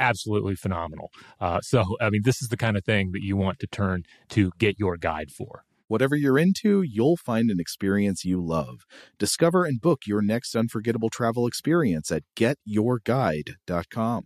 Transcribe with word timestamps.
absolutely 0.00 0.56
phenomenal. 0.56 1.10
Uh, 1.38 1.60
so, 1.60 1.96
I 2.00 2.10
mean, 2.10 2.22
this 2.24 2.42
is 2.42 2.48
the 2.48 2.56
kind 2.56 2.76
of 2.76 2.84
thing 2.84 3.12
that 3.12 3.22
you 3.22 3.36
want 3.36 3.60
to 3.60 3.66
turn 3.66 4.02
to 4.30 4.50
get 4.58 4.78
your 4.78 4.96
guide 4.96 5.30
for. 5.30 5.62
Whatever 5.86 6.14
you're 6.14 6.38
into, 6.38 6.82
you'll 6.82 7.16
find 7.16 7.50
an 7.50 7.58
experience 7.58 8.24
you 8.24 8.40
love. 8.40 8.86
Discover 9.18 9.64
and 9.64 9.80
book 9.80 10.02
your 10.06 10.22
next 10.22 10.54
unforgettable 10.54 11.10
travel 11.10 11.46
experience 11.46 12.12
at 12.12 12.22
getyourguide.com. 12.36 14.22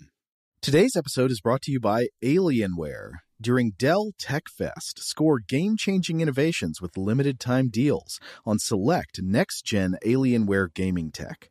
Today's 0.60 0.97
episode 0.97 1.30
is 1.30 1.41
brought 1.41 1.62
to 1.62 1.73
you 1.73 1.80
by 1.80 2.09
Alienware. 2.22 3.12
During 3.41 3.72
Dell 3.77 4.12
Tech 4.19 4.45
Fest, 4.48 5.00
score 5.00 5.41
game 5.41 5.77
changing 5.77 6.20
innovations 6.20 6.80
with 6.80 6.97
limited 6.97 7.41
time 7.41 7.69
deals 7.69 8.20
on 8.47 8.58
select 8.58 9.20
next 9.22 9.62
gen 9.67 9.97
Alienware 10.06 10.72
gaming 10.72 11.11
tech. 11.11 11.50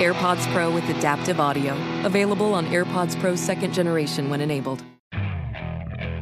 AirPods 0.00 0.52
Pro 0.52 0.70
with 0.70 0.88
adaptive 0.88 1.40
audio. 1.40 1.74
Available 2.04 2.52
on 2.54 2.66
AirPods 2.66 3.18
Pro 3.20 3.36
second 3.36 3.72
generation 3.72 4.28
when 4.28 4.40
enabled. 4.40 4.84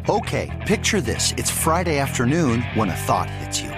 Okay, 0.09 0.49
picture 0.67 1.03
this. 1.03 1.35
It's 1.37 1.51
Friday 1.51 1.99
afternoon 1.99 2.63
when 2.75 2.89
a 2.89 2.97
thought 2.97 3.29
hits 3.29 3.61
you. 3.61 3.78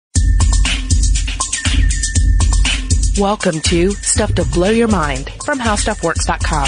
Welcome 3.21 3.61
to 3.61 3.91
Stuff 3.91 4.33
to 4.33 4.45
Blow 4.45 4.71
Your 4.71 4.87
Mind 4.87 5.29
from 5.45 5.59
HowStuffWorks.com. 5.59 6.67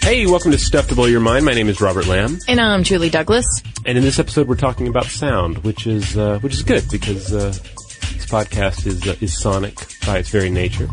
Hey, 0.00 0.24
welcome 0.24 0.52
to 0.52 0.58
Stuff 0.58 0.88
to 0.88 0.94
Blow 0.94 1.04
Your 1.04 1.20
Mind. 1.20 1.44
My 1.44 1.52
name 1.52 1.68
is 1.68 1.82
Robert 1.82 2.06
Lamb, 2.06 2.38
And 2.48 2.58
I'm 2.58 2.82
Julie 2.82 3.10
Douglas. 3.10 3.44
and 3.84 3.98
in 3.98 4.04
this 4.04 4.18
episode, 4.18 4.48
we're 4.48 4.54
talking 4.54 4.88
about 4.88 5.04
sound, 5.04 5.58
which 5.64 5.86
is 5.86 6.16
uh, 6.16 6.38
which 6.38 6.54
is 6.54 6.62
good 6.62 6.88
because 6.90 7.30
uh, 7.34 7.50
this 8.14 8.24
podcast 8.24 8.86
is 8.86 9.06
uh, 9.06 9.16
is 9.20 9.38
sonic 9.38 9.74
by 10.06 10.16
its 10.18 10.30
very 10.30 10.48
nature. 10.48 10.88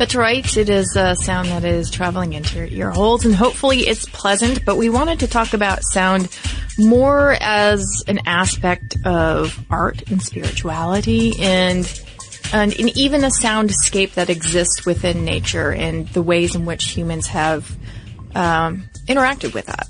That's 0.00 0.14
right. 0.14 0.56
It 0.56 0.70
is 0.70 0.96
a 0.96 1.14
sound 1.14 1.48
that 1.48 1.62
is 1.62 1.90
traveling 1.90 2.32
into 2.32 2.56
your 2.56 2.66
ear 2.68 2.90
holes 2.90 3.26
and 3.26 3.34
hopefully 3.34 3.80
it's 3.80 4.06
pleasant, 4.06 4.64
but 4.64 4.78
we 4.78 4.88
wanted 4.88 5.20
to 5.20 5.26
talk 5.26 5.52
about 5.52 5.82
sound 5.82 6.34
more 6.78 7.36
as 7.38 7.84
an 8.08 8.20
aspect 8.24 8.96
of 9.04 9.62
art 9.68 10.10
and 10.10 10.22
spirituality 10.22 11.34
and 11.38 11.84
and, 12.54 12.74
and 12.80 12.96
even 12.96 13.24
a 13.24 13.26
soundscape 13.26 14.14
that 14.14 14.30
exists 14.30 14.86
within 14.86 15.26
nature 15.26 15.70
and 15.70 16.08
the 16.08 16.22
ways 16.22 16.54
in 16.54 16.64
which 16.64 16.84
humans 16.92 17.26
have 17.26 17.70
um, 18.34 18.88
interacted 19.06 19.52
with 19.52 19.66
that. 19.66 19.86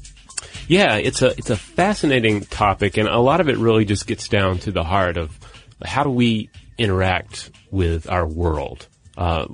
Yeah, 0.67 0.97
it's 0.97 1.23
a 1.23 1.29
it's 1.39 1.51
a 1.51 1.57
fascinating 1.57 2.41
topic, 2.41 2.97
and 2.97 3.07
a 3.07 3.21
lot 3.21 3.41
of 3.41 3.49
it 3.49 3.59
really 3.59 3.85
just 3.85 4.09
gets 4.09 4.27
down 4.27 4.59
to 4.59 4.73
the 4.73 4.83
heart 4.83 5.17
of 5.17 5.39
how 5.85 6.03
do 6.03 6.11
we 6.11 6.51
interact 6.79 7.53
with 7.71 8.11
our 8.11 8.27
world. 8.27 8.89
Uh, 9.17 9.47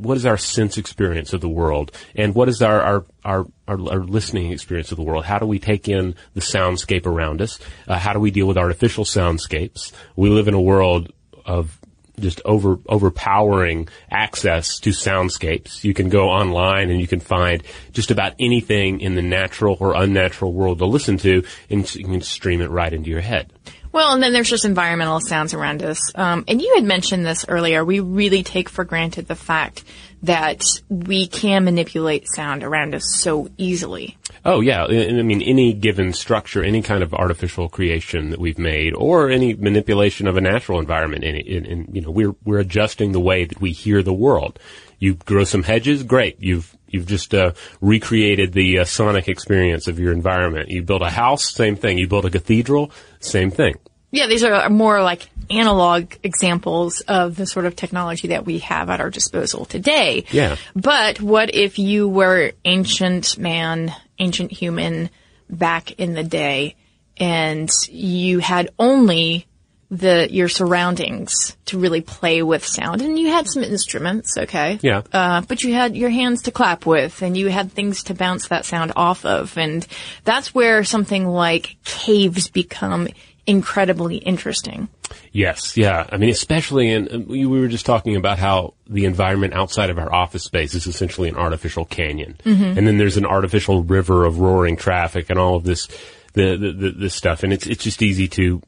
what 0.00 0.16
is 0.16 0.26
our 0.26 0.36
sense 0.36 0.78
experience 0.78 1.32
of 1.32 1.40
the 1.40 1.48
world, 1.48 1.92
and 2.14 2.34
what 2.34 2.48
is 2.48 2.62
our 2.62 2.80
our, 2.80 3.06
our 3.24 3.46
our, 3.68 3.90
our 3.90 4.00
listening 4.00 4.52
experience 4.52 4.90
of 4.92 4.96
the 4.96 5.04
world? 5.04 5.24
How 5.24 5.38
do 5.38 5.46
we 5.46 5.58
take 5.58 5.88
in 5.88 6.14
the 6.34 6.40
soundscape 6.40 7.06
around 7.06 7.42
us? 7.42 7.58
Uh, 7.86 7.98
how 7.98 8.12
do 8.12 8.20
we 8.20 8.30
deal 8.30 8.46
with 8.46 8.58
artificial 8.58 9.04
soundscapes? 9.04 9.92
We 10.16 10.30
live 10.30 10.48
in 10.48 10.54
a 10.54 10.60
world 10.60 11.12
of 11.44 11.78
just 12.18 12.40
over 12.44 12.78
overpowering 12.86 13.88
access 14.10 14.78
to 14.80 14.90
soundscapes. 14.90 15.84
You 15.84 15.94
can 15.94 16.08
go 16.08 16.28
online 16.28 16.90
and 16.90 17.00
you 17.00 17.06
can 17.06 17.20
find 17.20 17.62
just 17.92 18.10
about 18.10 18.34
anything 18.38 19.00
in 19.00 19.14
the 19.14 19.22
natural 19.22 19.76
or 19.80 19.94
unnatural 19.94 20.52
world 20.52 20.78
to 20.78 20.86
listen 20.86 21.18
to, 21.18 21.44
and 21.68 21.94
you 21.94 22.04
can 22.04 22.20
stream 22.20 22.60
it 22.60 22.70
right 22.70 22.92
into 22.92 23.10
your 23.10 23.20
head. 23.20 23.52
Well, 23.94 24.12
and 24.12 24.20
then 24.20 24.32
there's 24.32 24.50
just 24.50 24.64
environmental 24.64 25.20
sounds 25.20 25.54
around 25.54 25.84
us. 25.84 26.00
Um, 26.16 26.44
and 26.48 26.60
you 26.60 26.74
had 26.74 26.82
mentioned 26.82 27.24
this 27.24 27.44
earlier. 27.46 27.84
We 27.84 28.00
really 28.00 28.42
take 28.42 28.68
for 28.68 28.82
granted 28.82 29.28
the 29.28 29.36
fact 29.36 29.84
that 30.24 30.64
we 30.88 31.28
can 31.28 31.62
manipulate 31.62 32.26
sound 32.26 32.64
around 32.64 32.96
us 32.96 33.04
so 33.14 33.48
easily. 33.56 34.18
Oh 34.44 34.60
yeah, 34.60 34.84
I 34.84 35.22
mean 35.22 35.42
any 35.42 35.72
given 35.72 36.12
structure, 36.12 36.64
any 36.64 36.82
kind 36.82 37.04
of 37.04 37.14
artificial 37.14 37.68
creation 37.68 38.30
that 38.30 38.40
we've 38.40 38.58
made, 38.58 38.94
or 38.94 39.30
any 39.30 39.54
manipulation 39.54 40.26
of 40.26 40.36
a 40.36 40.40
natural 40.40 40.80
environment, 40.80 41.22
and 41.22 41.94
you 41.94 42.00
know 42.00 42.10
we're 42.10 42.34
we're 42.44 42.58
adjusting 42.58 43.12
the 43.12 43.20
way 43.20 43.44
that 43.44 43.60
we 43.60 43.70
hear 43.70 44.02
the 44.02 44.12
world. 44.12 44.58
You 44.98 45.14
grow 45.14 45.44
some 45.44 45.62
hedges, 45.62 46.02
great. 46.02 46.36
You've 46.40 46.74
you've 46.88 47.06
just 47.06 47.34
uh, 47.34 47.52
recreated 47.80 48.52
the 48.52 48.80
uh, 48.80 48.84
sonic 48.84 49.28
experience 49.28 49.88
of 49.88 49.98
your 49.98 50.12
environment. 50.12 50.70
You 50.70 50.82
build 50.82 51.02
a 51.02 51.10
house, 51.10 51.52
same 51.52 51.76
thing. 51.76 51.98
You 51.98 52.06
build 52.06 52.24
a 52.24 52.30
cathedral, 52.30 52.90
same 53.20 53.50
thing. 53.50 53.76
Yeah, 54.10 54.28
these 54.28 54.44
are 54.44 54.70
more 54.70 55.02
like 55.02 55.28
analog 55.50 56.14
examples 56.22 57.00
of 57.00 57.34
the 57.34 57.46
sort 57.46 57.66
of 57.66 57.74
technology 57.74 58.28
that 58.28 58.46
we 58.46 58.60
have 58.60 58.88
at 58.88 59.00
our 59.00 59.10
disposal 59.10 59.64
today. 59.64 60.24
Yeah. 60.30 60.56
But 60.76 61.20
what 61.20 61.52
if 61.52 61.80
you 61.80 62.08
were 62.08 62.52
ancient 62.64 63.36
man, 63.38 63.92
ancient 64.18 64.52
human 64.52 65.10
back 65.50 65.98
in 65.98 66.14
the 66.14 66.22
day 66.22 66.76
and 67.16 67.68
you 67.88 68.38
had 68.38 68.70
only 68.78 69.46
the 69.94 70.28
your 70.30 70.48
surroundings 70.48 71.56
to 71.66 71.78
really 71.78 72.00
play 72.00 72.42
with 72.42 72.64
sound 72.66 73.00
and 73.00 73.18
you 73.18 73.28
had 73.28 73.46
some 73.46 73.62
instruments, 73.62 74.36
okay? 74.36 74.78
Yeah. 74.82 75.02
Uh, 75.12 75.42
but 75.42 75.62
you 75.62 75.72
had 75.72 75.96
your 75.96 76.10
hands 76.10 76.42
to 76.42 76.50
clap 76.50 76.84
with 76.84 77.22
and 77.22 77.36
you 77.36 77.48
had 77.48 77.72
things 77.72 78.04
to 78.04 78.14
bounce 78.14 78.48
that 78.48 78.64
sound 78.64 78.92
off 78.96 79.24
of 79.24 79.56
and 79.56 79.86
that's 80.24 80.54
where 80.54 80.84
something 80.84 81.26
like 81.26 81.76
caves 81.84 82.48
become 82.48 83.08
incredibly 83.46 84.16
interesting. 84.16 84.88
Yes, 85.32 85.76
yeah. 85.76 86.06
I 86.10 86.16
mean, 86.16 86.30
especially 86.30 86.88
in, 86.88 87.08
uh, 87.08 87.18
we 87.18 87.46
we 87.46 87.60
were 87.60 87.68
just 87.68 87.86
talking 87.86 88.16
about 88.16 88.38
how 88.38 88.74
the 88.88 89.04
environment 89.04 89.54
outside 89.54 89.90
of 89.90 89.98
our 89.98 90.12
office 90.12 90.44
space 90.44 90.74
is 90.74 90.86
essentially 90.86 91.28
an 91.28 91.36
artificial 91.36 91.84
canyon. 91.84 92.36
And 92.44 92.86
then 92.86 92.98
there's 92.98 93.16
an 93.16 93.26
artificial 93.26 93.82
river 93.82 94.24
of 94.24 94.40
roaring 94.40 94.76
traffic 94.76 95.30
and 95.30 95.38
all 95.38 95.56
of 95.56 95.64
this, 95.64 95.88
the, 96.32 96.56
the, 96.56 96.72
the, 96.72 96.90
this 96.90 97.14
stuff. 97.14 97.42
And 97.42 97.52
it's, 97.52 97.66
it's 97.66 97.84
just 97.84 98.02
easy 98.02 98.28
to, 98.28 98.62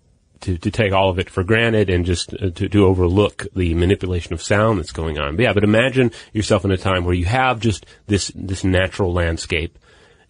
to, 0.47 0.57
to 0.57 0.71
take 0.71 0.93
all 0.93 1.11
of 1.11 1.19
it 1.19 1.29
for 1.29 1.43
granted 1.43 1.91
and 1.91 2.07
just 2.07 2.33
uh, 2.35 2.51
to, 2.51 2.69
to 2.69 2.87
overlook 2.87 3.49
the 3.57 3.75
manipulation 3.75 4.33
of 4.33 4.41
sound 4.41 4.79
that's 4.79 4.93
going 4.93 5.19
on. 5.19 5.35
But 5.35 5.43
yeah, 5.43 5.53
but 5.53 5.65
imagine 5.65 6.13
yourself 6.33 6.65
in 6.65 6.71
a 6.71 6.77
time 6.77 7.05
where 7.05 7.15
you 7.15 7.25
have 7.25 7.59
just 7.59 7.85
this, 8.07 8.31
this 8.33 8.63
natural 8.63 9.13
landscape 9.13 9.77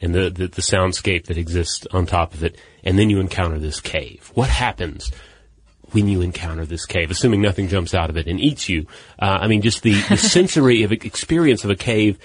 and 0.01 0.15
the, 0.15 0.31
the, 0.31 0.47
the 0.49 0.63
soundscape 0.63 1.27
that 1.27 1.37
exists 1.37 1.87
on 1.93 2.07
top 2.07 2.33
of 2.33 2.43
it, 2.43 2.59
and 2.83 2.99
then 2.99 3.11
you 3.11 3.21
encounter 3.21 3.59
this 3.59 3.79
cave. 3.79 4.31
What 4.33 4.49
happens 4.49 5.13
when 5.91 6.09
you 6.09 6.23
encounter 6.23 6.65
this 6.65 6.87
cave, 6.87 7.11
assuming 7.11 7.43
nothing 7.43 7.69
jumps 7.69 7.95
out 7.95 8.09
of 8.09 8.17
it 8.17 8.27
and 8.27 8.41
eats 8.41 8.71
you? 8.71 8.87
Uh, 9.19 9.39
I 9.41 9.49
mean, 9.49 9.61
just 9.61 9.83
the, 9.83 10.01
the 10.09 10.17
sensory 10.17 10.83
of 10.83 10.93
experience 10.93 11.63
of 11.63 11.71
a 11.71 11.77
cave 11.77 12.19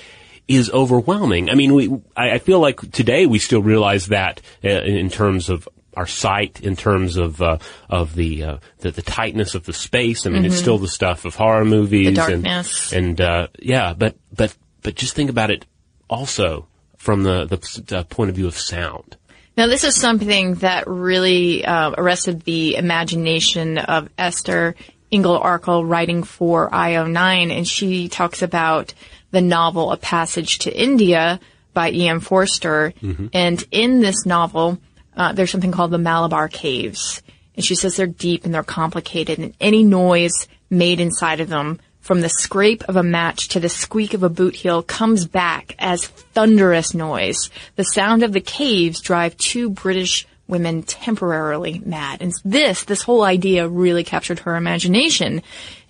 is 0.48 0.72
overwhelming. 0.72 1.50
I 1.50 1.56
mean, 1.56 1.74
we, 1.74 1.90
I, 2.16 2.32
I 2.32 2.40
feel 2.40 2.62
like 2.62 2.80
today 2.92 3.26
we 3.26 3.40
still 3.40 3.62
realize 3.62 4.08
that 4.08 4.42
uh, 4.64 4.70
in 4.70 5.10
terms 5.10 5.50
of 5.50 5.68
our 5.96 6.08
sight, 6.08 6.62
in 6.62 6.76
terms 6.76 7.18
of 7.18 7.42
uh, 7.42 7.58
of 7.90 8.16
the, 8.16 8.44
uh, 8.44 8.58
the 8.80 8.92
the 8.92 9.02
tightness 9.02 9.56
of 9.56 9.66
the 9.66 9.74
space. 9.74 10.26
I 10.26 10.30
mean, 10.30 10.46
it's 10.46 10.58
still 10.58 10.78
the 10.78 10.88
stuff 10.88 11.26
of 11.26 11.36
horror 11.36 11.66
movies 11.66 12.18
and 12.18 12.48
and 12.94 13.22
uh, 13.22 13.48
yeah, 13.60 13.94
but 13.94 14.16
but 14.34 14.56
but 14.82 14.96
just 14.96 15.16
think 15.16 15.30
about 15.30 15.52
it 15.52 15.66
also 16.10 16.68
from 16.98 17.24
the 17.24 17.46
the, 17.46 18.06
point 18.06 18.30
of 18.30 18.36
view 18.36 18.48
of 18.48 18.58
sound. 18.58 19.18
Now, 19.58 19.68
this 19.68 19.84
is 19.84 19.96
something 19.96 20.56
that 20.56 20.88
really 20.88 21.66
uh, 21.66 21.92
arrested 21.98 22.42
the 22.42 22.76
imagination 22.76 23.78
of 23.78 24.10
Esther 24.18 24.76
Inglis-Arkell 25.12 25.84
writing 25.84 26.24
for 26.24 26.70
IO9, 26.70 27.52
and 27.52 27.68
she 27.68 28.08
talks 28.08 28.42
about 28.42 28.94
the 29.32 29.42
novel 29.42 29.92
A 29.92 29.98
Passage 29.98 30.60
to 30.60 30.74
India 30.74 31.40
by 31.74 31.92
E.M. 31.92 32.22
Forster. 32.22 32.94
And 33.34 33.64
in 33.72 34.00
this 34.00 34.26
novel, 34.26 34.78
uh, 35.16 35.34
there's 35.34 35.52
something 35.52 35.72
called 35.72 35.92
the 35.92 35.98
Marabar 35.98 36.52
Caves. 36.52 37.22
And 37.56 37.66
she 37.66 37.76
says 37.76 37.96
they're 37.96 38.08
deep 38.08 38.46
and 38.46 38.54
they're 38.54 38.64
complicated, 38.64 39.40
and 39.40 39.54
any 39.60 39.84
noise 39.84 40.48
made 40.70 41.00
inside 41.00 41.42
of 41.42 41.50
them 41.50 41.80
from 42.00 42.22
the 42.22 42.30
scrape 42.30 42.84
of 42.86 42.96
a 42.96 43.04
match 43.04 43.50
to 43.50 43.60
the 43.60 43.70
squeak 43.70 44.14
of 44.14 44.24
a 44.24 44.30
boot 44.30 44.56
heel 44.56 44.82
comes 44.82 45.26
back 45.26 45.76
as 45.78 46.08
thunderous 46.08 46.94
noise. 46.94 47.50
The 47.76 47.84
sound 47.84 48.24
of 48.24 48.34
the 48.34 48.42
caves 48.42 49.02
drive 49.02 49.38
two 49.38 49.70
British 49.70 50.28
women 50.48 50.84
temporarily 50.84 51.82
mad. 51.86 52.22
And 52.22 52.34
this, 52.44 52.84
this 52.84 53.04
whole 53.04 53.24
idea 53.24 53.68
really 53.68 54.04
captured 54.04 54.40
her 54.40 54.56
imagination. 54.56 55.44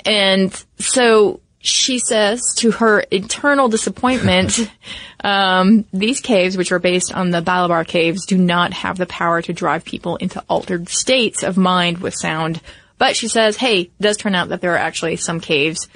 And 0.05 0.51
so 0.77 1.39
she 1.61 1.99
says 1.99 2.41
to 2.57 2.71
her 2.71 3.03
eternal 3.11 3.69
disappointment, 3.69 4.59
um, 5.23 5.85
these 5.93 6.19
caves, 6.19 6.57
which 6.57 6.71
are 6.71 6.79
based 6.79 7.13
on 7.13 7.29
the 7.29 7.41
Barabar 7.41 7.87
caves, 7.87 8.25
do 8.25 8.37
not 8.37 8.73
have 8.73 8.97
the 8.97 9.05
power 9.05 9.41
to 9.43 9.53
drive 9.53 9.85
people 9.85 10.15
into 10.17 10.43
altered 10.49 10.89
states 10.89 11.43
of 11.43 11.57
mind 11.57 11.99
with 11.99 12.15
sound. 12.15 12.61
But 12.97 13.15
she 13.15 13.27
says, 13.27 13.57
hey, 13.57 13.81
it 13.81 13.91
does 13.99 14.17
turn 14.17 14.35
out 14.35 14.49
that 14.49 14.61
there 14.61 14.73
are 14.73 14.77
actually 14.77 15.15
some 15.15 15.39
caves 15.39 15.87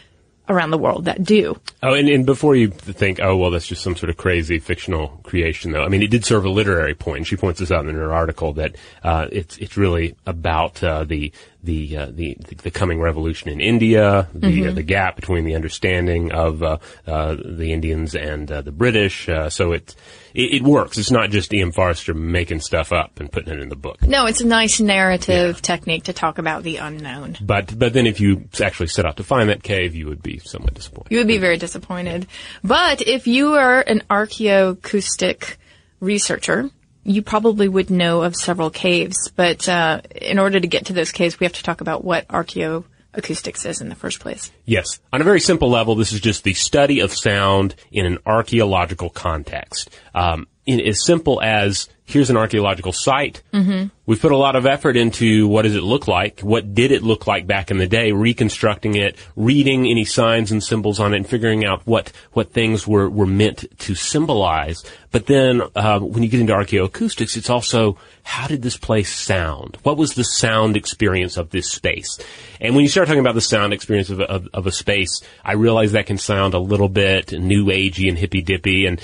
around 0.47 0.69
the 0.69 0.77
world 0.77 1.05
that 1.05 1.23
do. 1.23 1.59
Oh, 1.81 1.93
and, 1.93 2.07
and 2.07 2.25
before 2.25 2.55
you 2.55 2.69
think, 2.69 3.19
oh, 3.19 3.35
well, 3.35 3.51
that's 3.51 3.67
just 3.67 3.81
some 3.81 3.95
sort 3.95 4.09
of 4.09 4.17
crazy 4.17 4.59
fictional 4.59 5.19
creation, 5.23 5.71
though. 5.71 5.83
I 5.83 5.87
mean, 5.87 6.03
it 6.03 6.11
did 6.11 6.25
serve 6.25 6.45
a 6.45 6.49
literary 6.49 6.93
point. 6.93 7.27
She 7.27 7.35
points 7.35 7.59
this 7.59 7.71
out 7.71 7.85
in 7.85 7.95
her 7.95 8.13
article 8.13 8.53
that 8.53 8.75
uh, 9.03 9.27
it's 9.31 9.57
it's 9.57 9.77
really 9.77 10.15
about 10.25 10.83
uh, 10.83 11.03
the 11.03 11.31
the, 11.65 11.97
uh, 11.97 12.05
the 12.11 12.37
the 12.63 12.71
coming 12.71 13.01
revolution 13.01 13.49
in 13.49 13.59
India, 13.59 14.27
the 14.33 14.67
uh, 14.67 14.71
the 14.71 14.83
gap 14.83 15.15
between 15.15 15.43
the 15.45 15.55
understanding 15.55 16.31
of 16.31 16.63
uh, 16.63 16.77
uh, 17.07 17.35
the 17.35 17.73
Indians 17.73 18.15
and 18.15 18.51
uh, 18.51 18.61
the 18.61 18.71
British. 18.71 19.27
Uh, 19.27 19.49
so 19.49 19.73
it, 19.73 19.95
it 20.33 20.55
it 20.55 20.63
works. 20.63 20.97
It's 20.97 21.11
not 21.11 21.31
just 21.31 21.53
E.M. 21.53 21.71
Forster 21.71 22.13
making 22.13 22.61
stuff 22.61 22.93
up 22.93 23.19
and 23.19 23.31
putting 23.31 23.53
it 23.53 23.59
in 23.59 23.69
the 23.69 23.75
book. 23.75 24.01
No, 24.03 24.25
it's 24.27 24.41
a 24.41 24.47
nice 24.47 24.79
narrative 24.79 25.61
technique 25.61 26.03
to 26.03 26.13
talk 26.13 26.37
about 26.37 26.63
the 26.63 26.77
unknown. 26.77 27.37
But 27.41 27.77
but 27.77 27.93
then 27.93 28.05
if 28.07 28.19
you 28.19 28.47
actually 28.61 28.87
set 28.87 29.05
out 29.05 29.17
to 29.17 29.23
find 29.23 29.49
that 29.49 29.63
cave, 29.63 29.95
you 29.95 30.07
would 30.07 30.21
be 30.21 30.39
somewhat 30.39 30.75
disappointed. 30.75 31.11
You 31.11 31.17
would 31.17 31.27
be 31.27 31.39
very 31.39 31.57
disappointed. 31.57 32.27
But 32.63 33.01
if 33.01 33.27
you 33.27 33.53
are 33.53 33.81
an 33.81 34.03
archaeoacoustic 34.09 35.55
researcher, 35.99 36.69
you 37.05 37.21
probably 37.21 37.69
would 37.69 37.89
know 37.89 38.23
of 38.23 38.35
several 38.35 38.69
caves. 38.69 39.31
But 39.35 39.69
uh, 39.69 40.01
in 40.13 40.39
order 40.39 40.59
to 40.59 40.67
get 40.67 40.87
to 40.87 40.93
those 40.93 41.11
caves, 41.11 41.39
we 41.39 41.45
have 41.45 41.53
to 41.53 41.63
talk 41.63 41.79
about 41.79 42.03
what 42.03 42.27
archaeoacoustics 42.27 43.65
is 43.65 43.79
in 43.79 43.89
the 43.89 43.95
first 43.95 44.19
place. 44.19 44.51
Yes. 44.65 44.99
On 45.13 45.21
a 45.21 45.23
very 45.23 45.39
simple 45.39 45.69
level, 45.69 45.95
this 45.95 46.11
is 46.11 46.19
just 46.19 46.43
the 46.43 46.55
study 46.55 46.99
of 46.99 47.13
sound 47.13 47.75
in 47.91 48.05
an 48.05 48.17
archaeological 48.25 49.09
context. 49.09 49.89
Um, 50.13 50.47
in 50.65 50.81
as 50.81 51.05
simple 51.05 51.41
as 51.41 51.87
here's 52.05 52.29
an 52.29 52.37
archaeological 52.37 52.91
site. 52.91 53.41
Mm-hmm. 53.51 53.87
We've 54.05 54.21
put 54.21 54.31
a 54.31 54.37
lot 54.37 54.55
of 54.55 54.67
effort 54.67 54.95
into 54.95 55.47
what 55.47 55.63
does 55.63 55.75
it 55.75 55.81
look 55.81 56.07
like? 56.07 56.41
What 56.41 56.75
did 56.75 56.91
it 56.91 57.01
look 57.01 57.25
like 57.25 57.47
back 57.47 57.71
in 57.71 57.79
the 57.79 57.87
day? 57.87 58.11
Reconstructing 58.11 58.95
it, 58.95 59.17
reading 59.35 59.87
any 59.87 60.05
signs 60.05 60.51
and 60.51 60.63
symbols 60.63 60.99
on 60.99 61.13
it, 61.13 61.17
and 61.17 61.27
figuring 61.27 61.65
out 61.65 61.81
what 61.85 62.11
what 62.33 62.53
things 62.53 62.87
were 62.87 63.09
were 63.09 63.25
meant 63.25 63.65
to 63.79 63.95
symbolize. 63.95 64.83
But 65.11 65.25
then 65.25 65.63
uh, 65.75 65.99
when 65.99 66.21
you 66.21 66.29
get 66.29 66.39
into 66.39 66.53
archaeoacoustics, 66.53 67.35
it's 67.35 67.49
also 67.49 67.97
how 68.21 68.47
did 68.47 68.61
this 68.61 68.77
place 68.77 69.11
sound? 69.11 69.77
What 69.81 69.97
was 69.97 70.13
the 70.13 70.23
sound 70.23 70.77
experience 70.77 71.37
of 71.37 71.49
this 71.49 71.71
space? 71.71 72.19
And 72.61 72.75
when 72.75 72.83
you 72.83 72.89
start 72.89 73.07
talking 73.07 73.21
about 73.21 73.35
the 73.35 73.41
sound 73.41 73.73
experience 73.73 74.11
of, 74.11 74.21
of, 74.21 74.47
of 74.53 74.67
a 74.67 74.71
space, 74.71 75.21
I 75.43 75.53
realize 75.53 75.93
that 75.93 76.05
can 76.05 76.17
sound 76.19 76.53
a 76.53 76.59
little 76.59 76.89
bit 76.89 77.31
new 77.31 77.65
agey 77.65 78.07
and 78.09 78.17
hippy 78.17 78.43
dippy, 78.43 78.85
and 78.85 79.01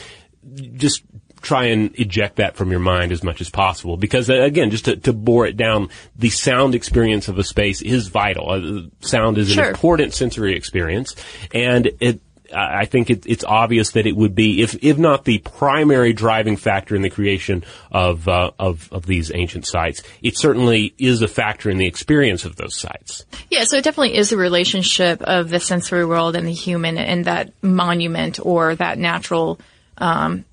just 0.74 1.04
try 1.42 1.66
and 1.66 1.98
eject 2.00 2.36
that 2.38 2.56
from 2.56 2.72
your 2.72 2.80
mind 2.80 3.12
as 3.12 3.24
much 3.24 3.42
as 3.42 3.50
possible. 3.50 3.98
Because 3.98 4.30
uh, 4.30 4.42
again, 4.42 4.70
just 4.70 4.86
to, 4.86 4.96
to 4.98 5.14
bore 5.14 5.46
it 5.48 5.58
down, 5.58 5.90
the 6.16 6.30
sound 6.30 6.76
experience 6.76 7.28
of 7.28 7.38
a 7.40 7.44
space 7.44 7.82
is 7.82 8.08
vital. 8.08 8.50
Uh, 8.50 9.06
sound 9.06 9.38
is 9.38 9.52
Sure. 9.52 9.64
an 9.64 9.70
important 9.70 10.14
sensory 10.14 10.56
experience, 10.56 11.16
and 11.54 11.90
it. 12.00 12.22
I 12.54 12.82
I 12.82 12.86
think 12.86 13.10
it, 13.10 13.26
it's 13.28 13.46
obvious 13.46 13.92
that 13.92 14.06
it 14.06 14.14
would 14.14 14.36
be, 14.36 14.62
if 14.62 14.76
if 14.84 14.98
not 14.98 15.24
the 15.24 15.38
primary 15.38 16.12
driving 16.12 16.58
factor 16.58 16.98
in 16.98 17.02
the 17.02 17.10
creation 17.10 17.64
of 17.94 18.28
uh, 18.28 18.52
of 18.60 18.90
of 18.92 19.06
these 19.06 19.32
ancient 19.34 19.66
sites, 19.66 20.04
it 20.22 20.38
certainly 20.38 20.94
is 20.98 21.22
a 21.22 21.30
factor 21.30 21.70
in 21.70 21.78
the 21.78 21.88
experience 21.88 22.44
of 22.44 22.58
those 22.58 22.76
sites. 22.76 23.26
Yeah, 23.50 23.64
so 23.64 23.78
it 23.78 23.86
definitely 23.86 24.18
is 24.18 24.34
a 24.34 24.38
relationship 24.38 25.22
of 25.22 25.50
the 25.50 25.62
sensory 25.62 26.06
world 26.06 26.36
and 26.36 26.46
the 26.46 26.52
human 26.52 26.98
and 26.98 27.24
that 27.24 27.54
monument 27.62 28.38
or 28.46 28.76
that 28.76 28.98
natural 28.98 29.58
um, 29.98 30.44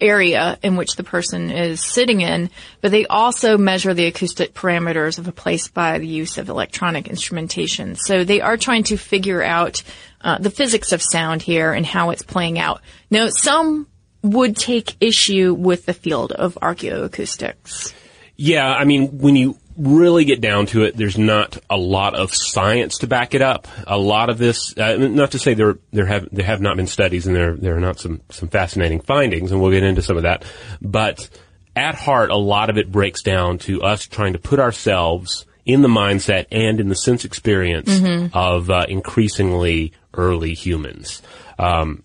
area 0.00 0.58
in 0.62 0.76
which 0.76 0.96
the 0.96 1.04
person 1.04 1.50
is 1.50 1.80
sitting 1.80 2.20
in. 2.20 2.50
But 2.80 2.90
they 2.90 3.06
also 3.06 3.56
measure 3.58 3.94
the 3.94 4.06
acoustic 4.06 4.54
parameters 4.54 5.18
of 5.18 5.28
a 5.28 5.32
place 5.32 5.68
by 5.68 5.98
the 5.98 6.06
use 6.06 6.38
of 6.38 6.48
electronic 6.48 7.08
instrumentation. 7.08 7.96
So 7.96 8.24
they 8.24 8.40
are 8.40 8.56
trying 8.56 8.84
to 8.84 8.96
figure 8.96 9.42
out 9.42 9.82
uh, 10.20 10.38
the 10.38 10.50
physics 10.50 10.92
of 10.92 11.02
sound 11.02 11.42
here 11.42 11.72
and 11.72 11.84
how 11.84 12.10
it's 12.10 12.22
playing 12.22 12.58
out. 12.58 12.80
Now, 13.10 13.28
some 13.28 13.86
would 14.22 14.56
take 14.56 14.96
issue 15.00 15.54
with 15.54 15.86
the 15.86 15.92
field 15.92 16.32
of 16.32 16.54
archaeoacoustics. 16.62 17.92
Yeah, 18.36 18.66
I 18.66 18.84
mean, 18.84 19.18
when 19.18 19.36
you 19.36 19.58
really 19.76 20.24
get 20.24 20.40
down 20.40 20.66
to 20.66 20.84
it, 20.84 20.96
there's 20.96 21.18
not 21.18 21.58
a 21.68 21.76
lot 21.76 22.14
of 22.14 22.34
science 22.34 22.98
to 22.98 23.06
back 23.06 23.34
it 23.34 23.42
up. 23.42 23.66
A 23.86 23.98
lot 23.98 24.30
of 24.30 24.38
this, 24.38 24.76
uh, 24.76 24.96
not 24.96 25.32
to 25.32 25.38
say 25.38 25.54
there 25.54 25.78
there 25.92 26.06
have 26.06 26.28
there 26.30 26.44
have 26.44 26.60
not 26.60 26.76
been 26.76 26.86
studies 26.86 27.26
and 27.26 27.34
there 27.34 27.56
there 27.56 27.76
are 27.76 27.80
not 27.80 27.98
some 27.98 28.20
some 28.30 28.48
fascinating 28.48 29.00
findings, 29.00 29.52
and 29.52 29.60
we'll 29.60 29.70
get 29.70 29.82
into 29.82 30.02
some 30.02 30.16
of 30.16 30.22
that. 30.22 30.44
But 30.80 31.28
at 31.76 31.94
heart, 31.94 32.30
a 32.30 32.36
lot 32.36 32.70
of 32.70 32.78
it 32.78 32.90
breaks 32.90 33.22
down 33.22 33.58
to 33.58 33.82
us 33.82 34.06
trying 34.06 34.34
to 34.34 34.38
put 34.38 34.60
ourselves 34.60 35.46
in 35.66 35.82
the 35.82 35.88
mindset 35.88 36.46
and 36.52 36.78
in 36.78 36.88
the 36.88 36.94
sense 36.94 37.24
experience 37.24 37.88
of 38.34 38.70
uh, 38.70 38.84
increasingly 38.88 39.92
early 40.12 40.54
humans. 40.54 41.22
Um, 41.58 42.02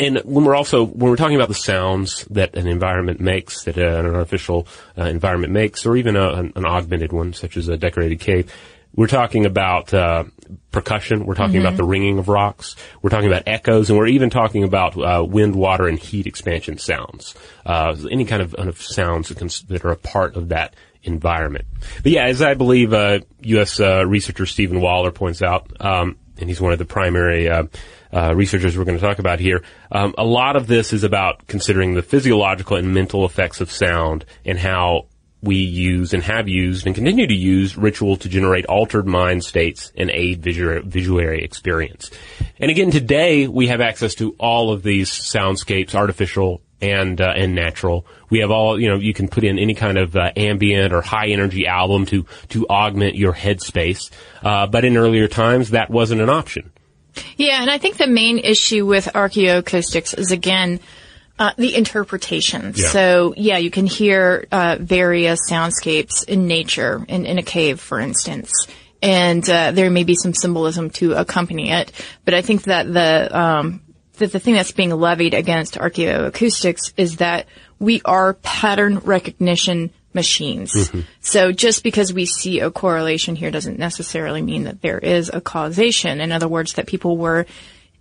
and 0.00 0.18
when 0.24 0.44
we're 0.44 0.54
also 0.54 0.84
when 0.84 1.10
we're 1.10 1.16
talking 1.16 1.36
about 1.36 1.48
the 1.48 1.54
sounds 1.54 2.24
that 2.30 2.56
an 2.56 2.66
environment 2.66 3.20
makes, 3.20 3.64
that 3.64 3.78
uh, 3.78 3.98
an 3.98 4.06
artificial 4.06 4.66
uh, 4.98 5.04
environment 5.04 5.52
makes, 5.52 5.86
or 5.86 5.96
even 5.96 6.16
a, 6.16 6.32
an, 6.32 6.52
an 6.56 6.66
augmented 6.66 7.12
one, 7.12 7.32
such 7.32 7.56
as 7.56 7.68
a 7.68 7.76
decorated 7.76 8.20
cave, 8.20 8.52
we're 8.94 9.06
talking 9.06 9.46
about 9.46 9.94
uh, 9.94 10.24
percussion. 10.72 11.24
We're 11.24 11.34
talking 11.34 11.58
about 11.58 11.76
the 11.76 11.84
ringing 11.84 12.18
of 12.18 12.28
rocks. 12.28 12.76
We're 13.02 13.10
talking 13.10 13.28
about 13.28 13.44
echoes, 13.46 13.90
and 13.90 13.98
we're 13.98 14.08
even 14.08 14.30
talking 14.30 14.64
about 14.64 14.96
uh, 14.96 15.24
wind, 15.24 15.54
water, 15.54 15.86
and 15.86 15.98
heat 15.98 16.26
expansion 16.26 16.78
sounds. 16.78 17.34
Uh, 17.64 17.94
any 18.10 18.24
kind 18.24 18.42
of, 18.42 18.54
of 18.54 18.80
sounds 18.80 19.28
that, 19.28 19.38
can, 19.38 19.48
that 19.68 19.84
are 19.84 19.92
a 19.92 19.96
part 19.96 20.36
of 20.36 20.48
that 20.48 20.74
environment. 21.02 21.66
But 22.02 22.12
yeah, 22.12 22.24
as 22.24 22.42
I 22.42 22.54
believe 22.54 22.92
uh, 22.92 23.20
U.S. 23.42 23.78
Uh, 23.78 24.04
researcher 24.06 24.46
Stephen 24.46 24.80
Waller 24.80 25.12
points 25.12 25.40
out, 25.40 25.70
um, 25.80 26.16
and 26.40 26.50
he's 26.50 26.60
one 26.60 26.72
of 26.72 26.78
the 26.78 26.84
primary 26.84 27.48
uh, 27.48 27.64
uh, 28.12 28.34
researchers 28.34 28.76
we're 28.76 28.84
going 28.84 28.98
to 28.98 29.04
talk 29.04 29.18
about 29.18 29.40
here. 29.40 29.62
Um, 29.92 30.14
a 30.18 30.24
lot 30.24 30.56
of 30.56 30.66
this 30.66 30.92
is 30.92 31.04
about 31.04 31.46
considering 31.46 31.94
the 31.94 32.02
physiological 32.02 32.76
and 32.76 32.92
mental 32.92 33.24
effects 33.24 33.60
of 33.60 33.70
sound 33.70 34.24
and 34.44 34.58
how 34.58 35.06
we 35.42 35.56
use 35.56 36.12
and 36.12 36.22
have 36.22 36.48
used 36.48 36.86
and 36.86 36.94
continue 36.94 37.26
to 37.26 37.34
use 37.34 37.76
ritual 37.76 38.16
to 38.18 38.28
generate 38.28 38.66
altered 38.66 39.06
mind 39.06 39.42
states 39.42 39.92
and 39.96 40.10
aid 40.10 40.42
visual, 40.42 40.80
visuary 40.84 41.42
experience. 41.42 42.10
And 42.58 42.70
again, 42.70 42.90
today 42.90 43.46
we 43.46 43.68
have 43.68 43.80
access 43.80 44.14
to 44.16 44.34
all 44.38 44.72
of 44.72 44.82
these 44.82 45.10
soundscapes, 45.10 45.94
artificial 45.94 46.60
and 46.80 47.20
uh, 47.20 47.32
and 47.36 47.54
natural. 47.54 48.06
We 48.28 48.40
have 48.40 48.50
all 48.50 48.80
you 48.80 48.88
know. 48.88 48.96
You 48.96 49.14
can 49.14 49.28
put 49.28 49.44
in 49.44 49.58
any 49.58 49.74
kind 49.74 49.98
of 49.98 50.16
uh, 50.16 50.32
ambient 50.36 50.92
or 50.92 51.02
high 51.02 51.28
energy 51.28 51.66
album 51.66 52.06
to 52.06 52.26
to 52.50 52.66
augment 52.68 53.16
your 53.16 53.32
headspace. 53.32 54.10
Uh, 54.42 54.66
but 54.66 54.84
in 54.84 54.96
earlier 54.96 55.28
times, 55.28 55.70
that 55.70 55.90
wasn't 55.90 56.20
an 56.20 56.30
option. 56.30 56.72
Yeah, 57.36 57.60
and 57.60 57.70
I 57.70 57.78
think 57.78 57.96
the 57.96 58.06
main 58.06 58.38
issue 58.38 58.86
with 58.86 59.06
archaeoacoustics 59.06 60.16
is 60.18 60.30
again 60.30 60.80
uh, 61.38 61.52
the 61.56 61.74
interpretation. 61.74 62.74
Yeah. 62.76 62.88
So 62.88 63.34
yeah, 63.36 63.56
you 63.56 63.70
can 63.70 63.86
hear 63.86 64.46
uh, 64.52 64.76
various 64.78 65.40
soundscapes 65.50 66.28
in 66.28 66.46
nature, 66.46 67.04
in, 67.08 67.26
in 67.26 67.38
a 67.38 67.42
cave, 67.42 67.80
for 67.80 67.98
instance. 67.98 68.52
And 69.02 69.48
uh, 69.48 69.72
there 69.72 69.90
may 69.90 70.04
be 70.04 70.14
some 70.14 70.34
symbolism 70.34 70.90
to 70.90 71.14
accompany 71.14 71.70
it, 71.70 71.90
but 72.26 72.34
I 72.34 72.42
think 72.42 72.64
that 72.64 72.92
the 72.92 73.38
um, 73.38 73.80
that 74.20 74.32
the 74.32 74.38
thing 74.38 74.54
that's 74.54 74.72
being 74.72 74.90
levied 74.90 75.34
against 75.34 75.74
archaeoacoustics 75.74 76.92
is 76.96 77.16
that 77.16 77.46
we 77.78 78.00
are 78.04 78.34
pattern 78.34 78.98
recognition 79.00 79.90
machines. 80.14 80.90
So 81.20 81.52
just 81.52 81.82
because 81.82 82.12
we 82.12 82.26
see 82.26 82.60
a 82.60 82.70
correlation 82.70 83.36
here 83.36 83.50
doesn't 83.50 83.78
necessarily 83.78 84.42
mean 84.42 84.64
that 84.64 84.82
there 84.82 84.98
is 84.98 85.30
a 85.32 85.40
causation. 85.40 86.20
In 86.20 86.32
other 86.32 86.48
words, 86.48 86.74
that 86.74 86.86
people 86.86 87.16
were 87.16 87.46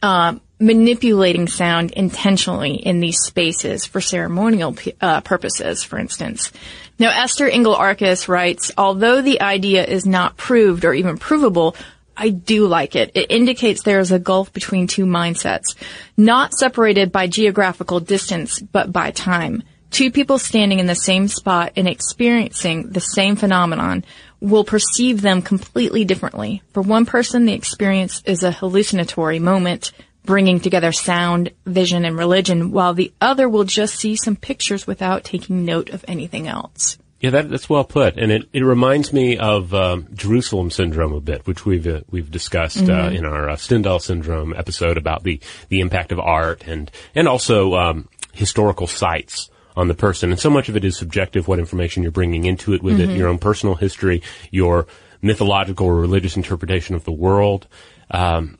um, 0.01 0.41
manipulating 0.59 1.47
sound 1.47 1.91
intentionally 1.91 2.73
in 2.75 2.99
these 2.99 3.19
spaces 3.19 3.85
for 3.85 4.01
ceremonial 4.01 4.73
p- 4.73 4.93
uh, 5.01 5.21
purposes, 5.21 5.83
for 5.83 5.99
instance. 5.99 6.51
Now, 6.97 7.11
Esther 7.11 7.47
Inglis-Arkell 7.47 8.15
writes, 8.27 8.71
although 8.77 9.21
the 9.21 9.41
idea 9.41 9.85
is 9.85 10.05
not 10.05 10.35
proved 10.35 10.85
or 10.85 10.93
even 10.93 11.17
provable, 11.17 11.75
I 12.19 12.29
do 12.29 12.67
like 12.67 12.97
it. 12.97 13.11
It 13.15 13.31
indicates 13.31 13.81
there 13.81 14.01
is 14.01 14.11
a 14.11 14.19
gulf 14.19 14.51
between 14.51 14.87
two 14.87 15.05
mindsets, 15.05 15.75
not 16.17 16.53
separated 16.53 17.13
by 17.13 17.27
geographical 17.27 18.01
distance, 18.01 18.59
but 18.59 18.91
by 18.91 19.11
time. 19.11 19.63
Two 19.89 20.11
people 20.11 20.37
standing 20.37 20.79
in 20.79 20.85
the 20.85 20.95
same 20.95 21.27
spot 21.27 21.73
and 21.77 21.87
experiencing 21.87 22.89
the 22.89 22.99
same 22.99 23.37
phenomenon 23.37 24.03
will 24.41 24.63
perceive 24.63 25.21
them 25.21 25.41
completely 25.41 26.03
differently. 26.03 26.61
For 26.73 26.81
one 26.81 27.05
person, 27.05 27.45
the 27.45 27.53
experience 27.53 28.21
is 28.25 28.43
a 28.43 28.51
hallucinatory 28.51 29.39
moment, 29.39 29.93
bringing 30.25 30.59
together 30.59 30.91
sound, 30.91 31.51
vision, 31.65 32.05
and 32.05 32.17
religion, 32.17 32.71
while 32.71 32.93
the 32.93 33.11
other 33.19 33.49
will 33.49 33.63
just 33.63 33.95
see 33.95 34.15
some 34.15 34.35
pictures 34.35 34.85
without 34.85 35.23
taking 35.23 35.65
note 35.65 35.89
of 35.89 36.05
anything 36.07 36.47
else. 36.47 36.98
Yeah, 37.19 37.31
that, 37.31 37.49
that's 37.49 37.69
well 37.69 37.83
put, 37.83 38.17
and 38.17 38.31
it, 38.31 38.47
it 38.53 38.63
reminds 38.63 39.11
me 39.11 39.37
of 39.37 39.73
um, 39.73 40.07
Jerusalem 40.13 40.71
syndrome 40.71 41.13
a 41.13 41.19
bit, 41.19 41.45
which 41.45 41.65
we've 41.65 41.85
uh, 41.85 42.01
we've 42.09 42.31
discussed 42.31 42.89
uh, 42.89 43.09
in 43.11 43.25
our 43.25 43.49
uh, 43.49 43.55
Stendhal 43.57 43.99
syndrome 43.99 44.53
episode 44.55 44.97
about 44.97 45.23
the 45.23 45.41
the 45.67 45.81
impact 45.81 46.13
of 46.13 46.19
art 46.19 46.63
and 46.65 46.89
and 47.13 47.27
also 47.27 47.73
um, 47.73 48.07
historical 48.31 48.87
sites 48.87 49.49
on 49.75 49.89
the 49.89 49.93
person. 49.93 50.31
And 50.31 50.39
so 50.39 50.49
much 50.49 50.69
of 50.69 50.77
it 50.77 50.85
is 50.85 50.97
subjective, 50.97 51.47
what 51.47 51.59
information 51.59 52.03
you're 52.03 52.11
bringing 52.11 52.45
into 52.45 52.73
it 52.73 52.81
with 52.81 52.99
it, 52.99 53.09
your 53.09 53.27
own 53.27 53.37
personal 53.37 53.75
history, 53.75 54.21
your 54.49 54.87
mythological 55.21 55.87
or 55.87 55.95
religious 55.95 56.37
interpretation 56.37 56.95
of 56.95 57.03
the 57.03 57.11
world, 57.11 57.67
um, 58.11 58.57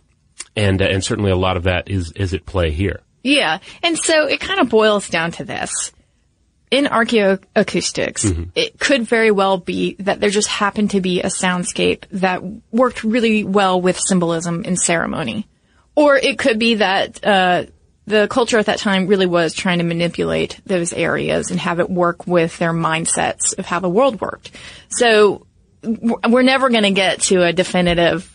and 0.55 0.81
uh, 0.81 0.85
and 0.85 1.03
certainly 1.03 1.31
a 1.31 1.35
lot 1.35 1.55
of 1.55 1.63
that 1.63 1.89
is 1.89 2.11
is 2.13 2.33
at 2.33 2.45
play 2.45 2.71
here. 2.71 3.01
Yeah. 3.23 3.59
And 3.83 3.97
so 3.97 4.27
it 4.27 4.39
kind 4.39 4.59
of 4.59 4.69
boils 4.69 5.09
down 5.09 5.31
to 5.33 5.43
this. 5.43 5.91
In 6.71 6.85
archaeoacoustics, 6.85 8.51
it 8.53 8.79
could 8.79 9.03
very 9.03 9.31
well 9.31 9.57
be 9.57 9.95
that 9.99 10.19
there 10.19 10.29
just 10.29 10.47
happened 10.47 10.91
to 10.91 11.01
be 11.01 11.21
a 11.21 11.27
soundscape 11.27 12.03
that 12.11 12.43
worked 12.71 13.03
really 13.03 13.43
well 13.43 13.81
with 13.81 13.99
symbolism 13.99 14.63
and 14.65 14.79
ceremony. 14.79 15.47
Or 15.95 16.15
it 16.15 16.37
could 16.37 16.59
be 16.59 16.75
that, 16.75 17.25
uh, 17.25 17.65
the 18.05 18.27
culture 18.27 18.57
at 18.57 18.65
that 18.65 18.79
time 18.79 19.07
really 19.07 19.27
was 19.27 19.53
trying 19.53 19.77
to 19.79 19.83
manipulate 19.83 20.59
those 20.65 20.93
areas 20.93 21.51
and 21.51 21.59
have 21.59 21.79
it 21.79 21.89
work 21.89 22.25
with 22.27 22.57
their 22.57 22.73
mindsets 22.73 23.57
of 23.57 23.65
how 23.65 23.79
the 23.79 23.89
world 23.89 24.19
worked. 24.19 24.51
So 24.89 25.45
we're 25.83 26.41
never 26.41 26.69
going 26.69 26.83
to 26.83 26.91
get 26.91 27.21
to 27.21 27.43
a 27.43 27.53
definitive 27.53 28.31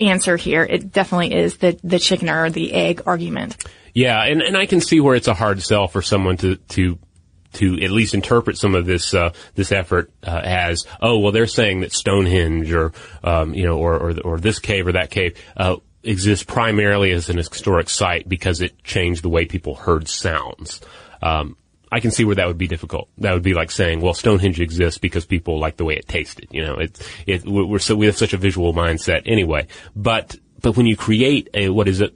answer 0.00 0.36
here. 0.36 0.62
It 0.62 0.92
definitely 0.92 1.34
is 1.34 1.56
the, 1.56 1.78
the 1.82 1.98
chicken 1.98 2.28
or 2.28 2.50
the 2.50 2.72
egg 2.72 3.02
argument. 3.06 3.56
Yeah, 3.94 4.22
and, 4.22 4.42
and 4.42 4.56
I 4.56 4.66
can 4.66 4.80
see 4.80 5.00
where 5.00 5.14
it's 5.14 5.28
a 5.28 5.34
hard 5.34 5.62
sell 5.62 5.86
for 5.86 6.02
someone 6.02 6.36
to 6.38 6.56
to 6.56 6.98
to 7.54 7.82
at 7.82 7.90
least 7.90 8.14
interpret 8.14 8.58
some 8.58 8.74
of 8.74 8.86
this 8.86 9.14
uh, 9.14 9.32
this 9.54 9.72
effort 9.72 10.10
uh, 10.26 10.40
as 10.42 10.86
oh 11.00 11.18
well 11.18 11.32
they're 11.32 11.46
saying 11.46 11.80
that 11.80 11.92
Stonehenge 11.92 12.72
or 12.72 12.92
um, 13.22 13.54
you 13.54 13.64
know 13.64 13.78
or, 13.78 13.94
or 13.94 14.20
or 14.20 14.38
this 14.38 14.58
cave 14.58 14.86
or 14.86 14.92
that 14.92 15.10
cave 15.10 15.38
uh, 15.56 15.76
exists 16.02 16.44
primarily 16.44 17.10
as 17.12 17.30
an 17.30 17.36
historic 17.36 17.88
site 17.88 18.28
because 18.28 18.60
it 18.60 18.82
changed 18.84 19.22
the 19.22 19.28
way 19.28 19.46
people 19.46 19.74
heard 19.74 20.08
sounds. 20.08 20.80
Um, 21.22 21.56
I 21.90 22.00
can 22.00 22.10
see 22.10 22.24
where 22.24 22.34
that 22.34 22.48
would 22.48 22.58
be 22.58 22.66
difficult. 22.66 23.08
That 23.18 23.34
would 23.34 23.44
be 23.44 23.54
like 23.54 23.70
saying, 23.70 24.00
well, 24.00 24.14
Stonehenge 24.14 24.60
exists 24.60 24.98
because 24.98 25.24
people 25.26 25.60
like 25.60 25.76
the 25.76 25.84
way 25.84 25.94
it 25.94 26.08
tasted. 26.08 26.48
You 26.50 26.64
know, 26.64 26.74
it's 26.74 27.08
it, 27.26 27.44
we're 27.44 27.64
we're 27.64 27.78
so 27.78 27.94
we 27.94 28.06
have 28.06 28.16
such 28.16 28.32
a 28.32 28.36
visual 28.36 28.74
mindset 28.74 29.22
anyway. 29.26 29.68
But 29.94 30.36
but 30.60 30.76
when 30.76 30.86
you 30.86 30.96
create 30.96 31.50
a 31.54 31.68
what 31.68 31.86
is 31.86 32.00
it 32.00 32.12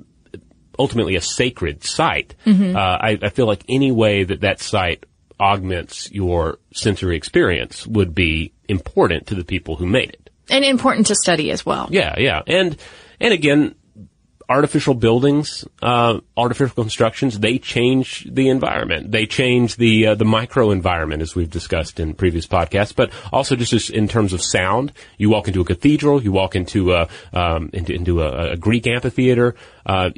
ultimately 0.79 1.17
a 1.17 1.21
sacred 1.21 1.85
site, 1.85 2.35
uh, 2.75 2.99
I, 3.01 3.19
I 3.23 3.29
feel 3.31 3.47
like 3.47 3.65
any 3.69 3.93
way 3.93 4.25
that 4.25 4.41
that 4.41 4.61
site 4.61 5.05
augments 5.41 6.11
your 6.11 6.59
sensory 6.73 7.17
experience 7.17 7.87
would 7.87 8.15
be 8.15 8.53
important 8.69 9.27
to 9.29 9.35
the 9.35 9.45
people 9.45 9.77
who 9.77 9.87
made 9.87 10.11
it. 10.11 10.31
And 10.51 10.65
important 10.65 11.07
to 11.09 11.15
study 11.15 11.51
as 11.51 11.65
well. 11.67 11.89
Yeah, 11.91 12.15
yeah, 12.19 12.43
and 12.47 12.77
and 13.21 13.35
again, 13.35 13.75
artificial 14.49 14.95
buildings, 14.95 15.67
uh, 15.83 16.21
artificial 16.37 16.83
constructions, 16.83 17.39
they 17.39 17.59
change 17.59 18.27
the 18.31 18.49
environment. 18.49 19.13
They 19.13 19.27
change 19.27 19.77
the 19.77 20.09
uh, 20.09 20.15
the 20.15 20.25
micro 20.25 20.71
environment, 20.71 21.23
as 21.23 21.35
we've 21.35 21.51
discussed 21.51 22.01
in 22.01 22.15
previous 22.15 22.47
podcasts. 22.47 22.95
But 22.95 23.11
also, 23.33 23.57
just 23.57 23.73
as 23.73 23.91
in 23.91 24.09
terms 24.09 24.33
of 24.33 24.43
sound, 24.43 24.93
you 25.19 25.31
walk 25.31 25.49
into 25.49 25.61
a 25.61 25.65
cathedral, 25.65 26.23
you 26.23 26.33
walk 26.33 26.57
into 26.57 26.95
a 26.95 27.09
um, 27.33 27.71
into, 27.73 27.93
into 27.93 28.23
a, 28.23 28.53
a 28.53 28.57
Greek 28.57 28.87
amphitheater. 28.87 29.55
Uh, 29.85 30.11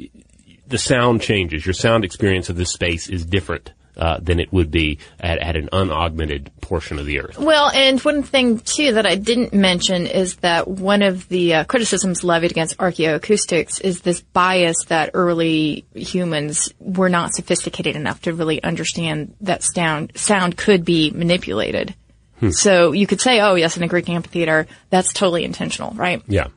the 0.67 0.77
sound 0.77 1.21
changes. 1.21 1.65
Your 1.65 1.73
sound 1.73 2.05
experience 2.05 2.49
of 2.49 2.55
this 2.55 2.71
space 2.71 3.09
is 3.09 3.25
different. 3.25 3.73
Uh, 4.01 4.17
than 4.19 4.39
it 4.39 4.51
would 4.51 4.71
be 4.71 4.97
at, 5.19 5.37
at 5.37 5.55
an 5.55 5.69
unaugmented 5.71 6.49
portion 6.59 6.97
of 6.97 7.05
the 7.05 7.19
earth. 7.19 7.37
Well, 7.37 7.69
and 7.69 7.99
one 8.01 8.23
thing 8.23 8.57
too 8.57 8.93
that 8.93 9.05
I 9.05 9.13
didn't 9.13 9.53
mention 9.53 10.07
is 10.07 10.37
that 10.37 10.67
one 10.67 11.03
of 11.03 11.29
the 11.29 11.53
uh, 11.53 11.63
criticisms 11.65 12.23
levied 12.23 12.49
against 12.49 12.79
archaeoacoustics 12.79 13.79
is 13.79 14.01
this 14.01 14.21
bias 14.21 14.85
that 14.87 15.11
early 15.13 15.85
humans 15.93 16.73
were 16.79 17.09
not 17.09 17.35
sophisticated 17.35 17.95
enough 17.95 18.23
to 18.23 18.33
really 18.33 18.63
understand 18.63 19.35
that 19.41 19.61
sound 19.61 20.13
sound 20.15 20.57
could 20.57 20.83
be 20.83 21.11
manipulated. 21.11 21.93
So 22.49 22.93
you 22.93 23.05
could 23.05 23.21
say, 23.21 23.39
"Oh, 23.39 23.53
yes, 23.53 23.77
in 23.77 23.83
a 23.83 23.87
Greek 23.87 24.09
amphitheater, 24.09 24.65
that's 24.89 25.13
totally 25.13 25.43
intentional, 25.43 25.91
right?" 25.93 26.23
Yeah, 26.27 26.47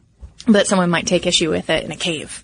But 0.49 0.67
someone 0.67 0.89
might 0.89 1.07
take 1.07 1.27
issue 1.27 1.51
with 1.51 1.69
it 1.69 1.85
in 1.85 1.93
a 1.93 1.97
cave. 1.97 2.43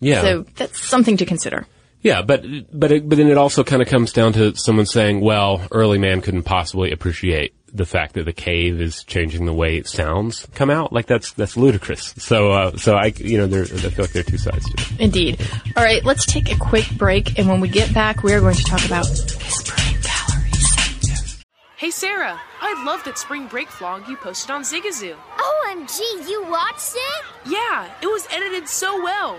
yeah. 0.00 0.22
So 0.22 0.46
that's 0.56 0.80
something 0.80 1.18
to 1.18 1.26
consider. 1.26 1.66
Yeah, 2.02 2.22
but 2.22 2.44
but 2.72 2.92
it, 2.92 3.08
but 3.08 3.18
then 3.18 3.28
it 3.28 3.36
also 3.36 3.62
kind 3.62 3.82
of 3.82 3.88
comes 3.88 4.12
down 4.12 4.32
to 4.34 4.54
someone 4.56 4.86
saying, 4.86 5.20
"Well, 5.20 5.66
early 5.70 5.98
man 5.98 6.22
couldn't 6.22 6.44
possibly 6.44 6.92
appreciate 6.92 7.54
the 7.72 7.84
fact 7.84 8.14
that 8.14 8.24
the 8.24 8.32
cave 8.32 8.80
is 8.80 9.04
changing 9.04 9.44
the 9.44 9.52
way 9.52 9.82
sounds 9.82 10.46
come 10.54 10.70
out. 10.70 10.92
Like 10.94 11.06
that's 11.06 11.32
that's 11.32 11.58
ludicrous." 11.58 12.14
So 12.16 12.52
uh, 12.52 12.76
so 12.78 12.96
I 12.96 13.12
you 13.16 13.36
know 13.36 13.46
there 13.46 13.64
I 13.64 13.66
feel 13.66 14.04
like 14.04 14.12
there 14.12 14.20
are 14.20 14.24
two 14.24 14.38
sides 14.38 14.64
to 14.64 14.82
it. 14.94 15.00
Indeed. 15.00 15.46
All 15.76 15.84
right, 15.84 16.02
let's 16.02 16.24
take 16.24 16.50
a 16.50 16.56
quick 16.56 16.90
break, 16.96 17.38
and 17.38 17.46
when 17.48 17.60
we 17.60 17.68
get 17.68 17.92
back, 17.92 18.22
we 18.22 18.32
are 18.32 18.40
going 18.40 18.54
to 18.54 18.64
talk 18.64 18.84
about 18.86 19.06
whispering 19.06 20.00
galleries. 20.02 21.44
Hey 21.76 21.90
Sarah, 21.90 22.40
I 22.62 22.82
love 22.84 23.04
that 23.04 23.18
spring 23.18 23.46
break 23.46 23.68
vlog 23.68 24.08
you 24.08 24.16
posted 24.16 24.50
on 24.50 24.62
Zigazoo. 24.62 25.16
OMG, 25.36 26.00
you 26.30 26.46
watched 26.48 26.94
it? 26.94 27.24
Yeah, 27.44 27.92
it 28.00 28.06
was 28.06 28.26
edited 28.30 28.68
so 28.68 29.02
well. 29.02 29.38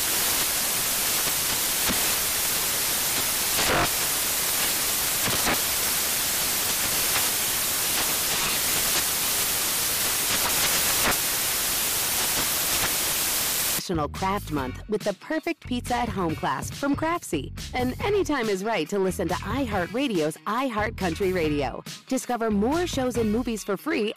National 13.91 14.07
Craft 14.07 14.51
Month 14.53 14.83
with 14.87 15.01
the 15.01 15.13
perfect 15.15 15.67
pizza 15.67 15.97
at 15.97 16.07
home 16.07 16.33
class 16.33 16.71
from 16.71 16.95
Craftsy. 16.95 17.51
And 17.73 17.93
anytime 18.01 18.47
is 18.47 18.63
right 18.63 18.87
to 18.87 18.97
listen 18.97 19.27
to 19.27 19.33
iHeartRadio's 19.33 20.37
iHeart 20.47 20.95
Country 20.95 21.33
Radio. 21.33 21.83
Discover 22.07 22.51
more 22.51 22.87
shows 22.87 23.17
and 23.17 23.33
movies 23.33 23.65
for 23.65 23.75
free. 23.75 24.13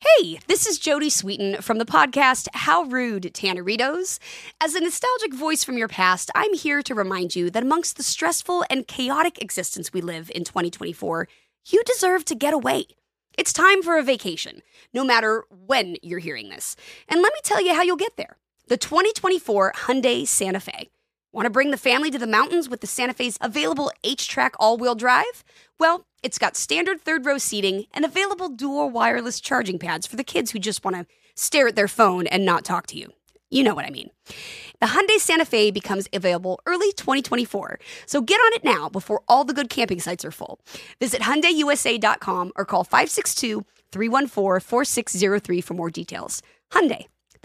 Hey, 0.00 0.38
this 0.46 0.66
is 0.66 0.78
Jodie 0.78 1.10
Sweetin 1.10 1.60
from 1.60 1.78
the 1.78 1.84
podcast 1.84 2.46
How 2.54 2.84
Rude 2.84 3.24
Tanneritos. 3.34 4.20
As 4.60 4.76
a 4.76 4.80
nostalgic 4.80 5.34
voice 5.34 5.64
from 5.64 5.76
your 5.76 5.88
past, 5.88 6.30
I'm 6.36 6.54
here 6.54 6.82
to 6.82 6.94
remind 6.94 7.34
you 7.34 7.50
that 7.50 7.64
amongst 7.64 7.96
the 7.96 8.04
stressful 8.04 8.64
and 8.70 8.86
chaotic 8.86 9.42
existence 9.42 9.92
we 9.92 10.02
live 10.02 10.30
in 10.32 10.44
2024, 10.44 11.26
you 11.66 11.82
deserve 11.82 12.24
to 12.26 12.36
get 12.36 12.54
away. 12.54 12.86
It's 13.36 13.52
time 13.52 13.82
for 13.82 13.98
a 13.98 14.02
vacation, 14.02 14.62
no 14.94 15.04
matter 15.04 15.44
when 15.50 15.96
you're 16.02 16.20
hearing 16.20 16.48
this. 16.48 16.74
And 17.06 17.20
let 17.20 17.34
me 17.34 17.40
tell 17.42 17.62
you 17.62 17.74
how 17.74 17.82
you'll 17.82 17.96
get 17.96 18.16
there. 18.16 18.38
The 18.68 18.78
2024 18.78 19.72
Hyundai 19.72 20.26
Santa 20.26 20.58
Fe. 20.58 20.88
Want 21.32 21.44
to 21.44 21.50
bring 21.50 21.70
the 21.70 21.76
family 21.76 22.10
to 22.10 22.18
the 22.18 22.26
mountains 22.26 22.66
with 22.66 22.80
the 22.80 22.86
Santa 22.86 23.12
Fe's 23.12 23.36
available 23.42 23.92
HTRAC 24.02 24.52
all-wheel 24.58 24.94
drive? 24.94 25.44
Well, 25.78 26.06
it's 26.22 26.38
got 26.38 26.56
standard 26.56 27.02
third 27.02 27.26
row 27.26 27.36
seating 27.36 27.84
and 27.92 28.06
available 28.06 28.48
dual 28.48 28.88
wireless 28.88 29.38
charging 29.38 29.78
pads 29.78 30.06
for 30.06 30.16
the 30.16 30.24
kids 30.24 30.52
who 30.52 30.58
just 30.58 30.82
want 30.82 30.96
to 30.96 31.06
stare 31.34 31.68
at 31.68 31.76
their 31.76 31.88
phone 31.88 32.26
and 32.26 32.46
not 32.46 32.64
talk 32.64 32.86
to 32.86 32.96
you. 32.96 33.12
You 33.50 33.64
know 33.64 33.74
what 33.74 33.84
I 33.84 33.90
mean. 33.90 34.08
The 34.80 34.86
Hyundai 34.88 35.18
Santa 35.18 35.44
Fe 35.44 35.70
becomes 35.70 36.08
available 36.12 36.60
early 36.66 36.90
2024, 36.92 37.78
so 38.06 38.20
get 38.20 38.36
on 38.36 38.52
it 38.52 38.64
now 38.64 38.88
before 38.88 39.22
all 39.26 39.44
the 39.44 39.54
good 39.54 39.68
camping 39.68 40.00
sites 40.00 40.24
are 40.24 40.30
full. 40.30 40.60
Visit 41.00 41.22
HyundaiUSA.com 41.22 42.52
or 42.56 42.64
call 42.64 42.84
562-314-4603 42.84 45.64
for 45.64 45.74
more 45.74 45.90
details. 45.90 46.42
Hyundai, 46.70 47.06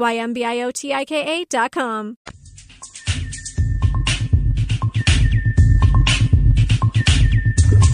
Y 0.00 0.16
M 0.16 0.32
B 0.32 0.44
I 0.44 0.62
O 0.62 0.70
T 0.70 0.92
I 0.92 1.04
K 1.04 1.44
com. 1.70 2.16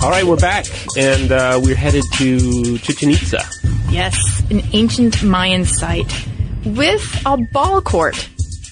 All 0.02 0.10
right, 0.10 0.24
we're 0.24 0.36
back, 0.36 0.66
and 0.96 1.32
uh, 1.32 1.60
we're 1.62 1.74
headed 1.74 2.04
to 2.14 2.78
Chichen 2.78 3.10
Itza. 3.10 3.42
Yes, 3.90 4.16
an 4.50 4.62
ancient 4.72 5.22
Mayan 5.22 5.64
site 5.64 6.28
with 6.64 7.22
a 7.26 7.36
ball 7.52 7.82
court, 7.82 8.16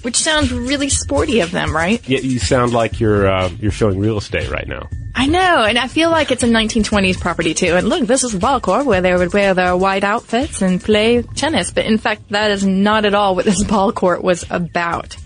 which 0.02 0.16
sounds 0.16 0.52
really 0.52 0.88
sporty 0.88 1.40
of 1.40 1.50
them, 1.50 1.74
right? 1.74 2.06
Yeah, 2.08 2.20
you 2.20 2.38
sound 2.38 2.72
like 2.72 3.00
you're 3.00 3.26
uh, 3.26 3.48
you're 3.58 3.72
showing 3.72 3.98
real 3.98 4.18
estate 4.18 4.48
right 4.48 4.68
now. 4.68 4.88
I 5.16 5.26
know, 5.26 5.64
and 5.64 5.78
I 5.78 5.86
feel 5.86 6.10
like 6.10 6.32
it's 6.32 6.42
a 6.42 6.48
1920s 6.48 7.20
property 7.20 7.54
too. 7.54 7.76
And 7.76 7.88
look, 7.88 8.06
this 8.06 8.24
is 8.24 8.34
court 8.34 8.84
where 8.84 9.00
they 9.00 9.14
would 9.14 9.32
wear 9.32 9.54
their 9.54 9.76
white 9.76 10.02
outfits 10.02 10.60
and 10.60 10.82
play 10.82 11.22
tennis. 11.22 11.70
But 11.70 11.86
in 11.86 11.98
fact, 11.98 12.30
that 12.30 12.50
is 12.50 12.66
not 12.66 13.04
at 13.04 13.14
all 13.14 13.36
what 13.36 13.44
this 13.44 13.62
ball 13.68 13.92
court 13.92 14.24
was 14.24 14.44
about. 14.50 15.16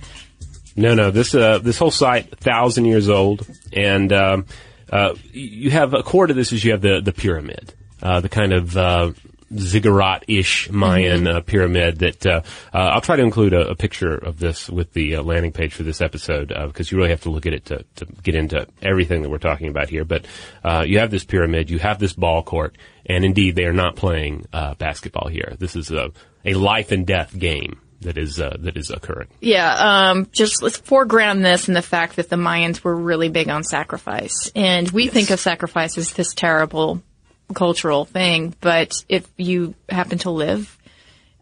No, 0.76 0.94
no. 0.94 1.10
This 1.10 1.34
uh, 1.34 1.58
this 1.58 1.78
whole 1.78 1.90
site, 1.90 2.38
thousand 2.38 2.84
years 2.84 3.08
old, 3.08 3.46
and 3.72 4.12
um, 4.12 4.46
uh, 4.92 5.14
you 5.32 5.70
have 5.70 5.94
a 5.94 6.02
core 6.02 6.26
to 6.26 6.34
this 6.34 6.52
is 6.52 6.64
you 6.64 6.72
have 6.72 6.82
the 6.82 7.00
the 7.00 7.12
pyramid, 7.12 7.72
uh, 8.02 8.20
the 8.20 8.28
kind 8.28 8.52
of 8.52 8.76
uh, 8.76 9.12
ziggurat-ish 9.56 10.70
Mayan 10.70 11.24
Mm-hmm. 11.24 11.36
uh, 11.36 11.40
pyramid 11.40 11.98
that 12.00 12.26
uh, 12.26 12.42
uh, 12.72 12.78
I'll 12.78 13.00
try 13.00 13.16
to 13.16 13.22
include 13.22 13.52
a, 13.54 13.70
a 13.70 13.74
picture 13.74 14.14
of 14.14 14.38
this 14.38 14.68
with 14.68 14.92
the 14.92 15.16
uh, 15.16 15.22
landing 15.22 15.52
page 15.52 15.72
for 15.74 15.82
this 15.82 16.00
episode 16.00 16.52
uh, 16.52 16.66
because 16.66 16.90
you 16.90 16.98
really 16.98 17.10
have 17.10 17.22
to 17.22 17.30
look 17.30 17.46
at 17.46 17.52
it 17.52 17.64
to, 17.66 17.84
to 17.96 18.06
get 18.22 18.34
into 18.34 18.66
everything 18.82 19.22
that 19.22 19.30
we're 19.30 19.38
talking 19.38 19.68
about 19.68 19.88
here. 19.88 20.04
But 20.04 20.26
uh, 20.62 20.84
you 20.86 20.98
have 20.98 21.10
this 21.10 21.24
pyramid, 21.24 21.70
you 21.70 21.78
have 21.78 21.98
this 21.98 22.12
ball 22.12 22.42
court, 22.42 22.76
and 23.06 23.24
indeed 23.24 23.54
they 23.56 23.64
are 23.64 23.72
not 23.72 23.96
playing 23.96 24.46
uh, 24.52 24.74
basketball 24.74 25.28
here. 25.28 25.56
This 25.58 25.76
is 25.76 25.90
a 25.90 26.10
a 26.44 26.54
life 26.54 26.92
and 26.92 27.06
death 27.06 27.36
game 27.36 27.80
that 28.00 28.16
is 28.16 28.40
uh, 28.40 28.56
that 28.60 28.76
is 28.76 28.90
occurring. 28.90 29.28
Yeah, 29.40 30.10
um, 30.10 30.28
just 30.32 30.62
let's 30.62 30.76
foreground 30.76 31.44
this 31.44 31.68
and 31.68 31.76
the 31.76 31.82
fact 31.82 32.16
that 32.16 32.28
the 32.28 32.36
Mayans 32.36 32.82
were 32.84 32.94
really 32.94 33.28
big 33.28 33.48
on 33.48 33.64
sacrifice. 33.64 34.52
And 34.54 34.90
we 34.90 35.08
think 35.08 35.30
of 35.30 35.40
sacrifice 35.40 35.98
as 35.98 36.12
this 36.12 36.32
terrible 36.34 37.02
cultural 37.54 38.04
thing, 38.04 38.54
but 38.60 39.04
if 39.08 39.28
you 39.36 39.74
happen 39.88 40.18
to 40.18 40.30
live 40.30 40.76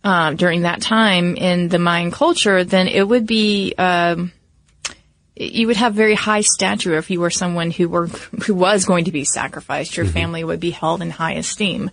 um, 0.05 0.37
during 0.37 0.63
that 0.63 0.81
time 0.81 1.37
in 1.37 1.69
the 1.69 1.79
Mayan 1.79 2.11
culture, 2.11 2.65
then 2.65 2.89
it 2.89 3.07
would 3.07 3.27
be 3.27 3.75
um, 3.77 4.33
you 5.35 5.67
would 5.67 5.77
have 5.77 5.95
very 5.95 6.15
high 6.15 6.41
stature 6.41 6.97
if 6.97 7.11
you 7.11 7.21
were 7.21 7.31
someone 7.31 7.71
who 7.71 7.89
were 7.89 8.07
who 8.07 8.55
was 8.55 8.85
going 8.85 9.07
to 9.07 9.13
be 9.13 9.25
sacrificed. 9.25 9.97
Your 9.97 10.07
family 10.07 10.43
would 10.45 10.61
be 10.61 10.71
held 10.71 11.03
in 11.03 11.11
high 11.11 11.35
esteem. 11.35 11.91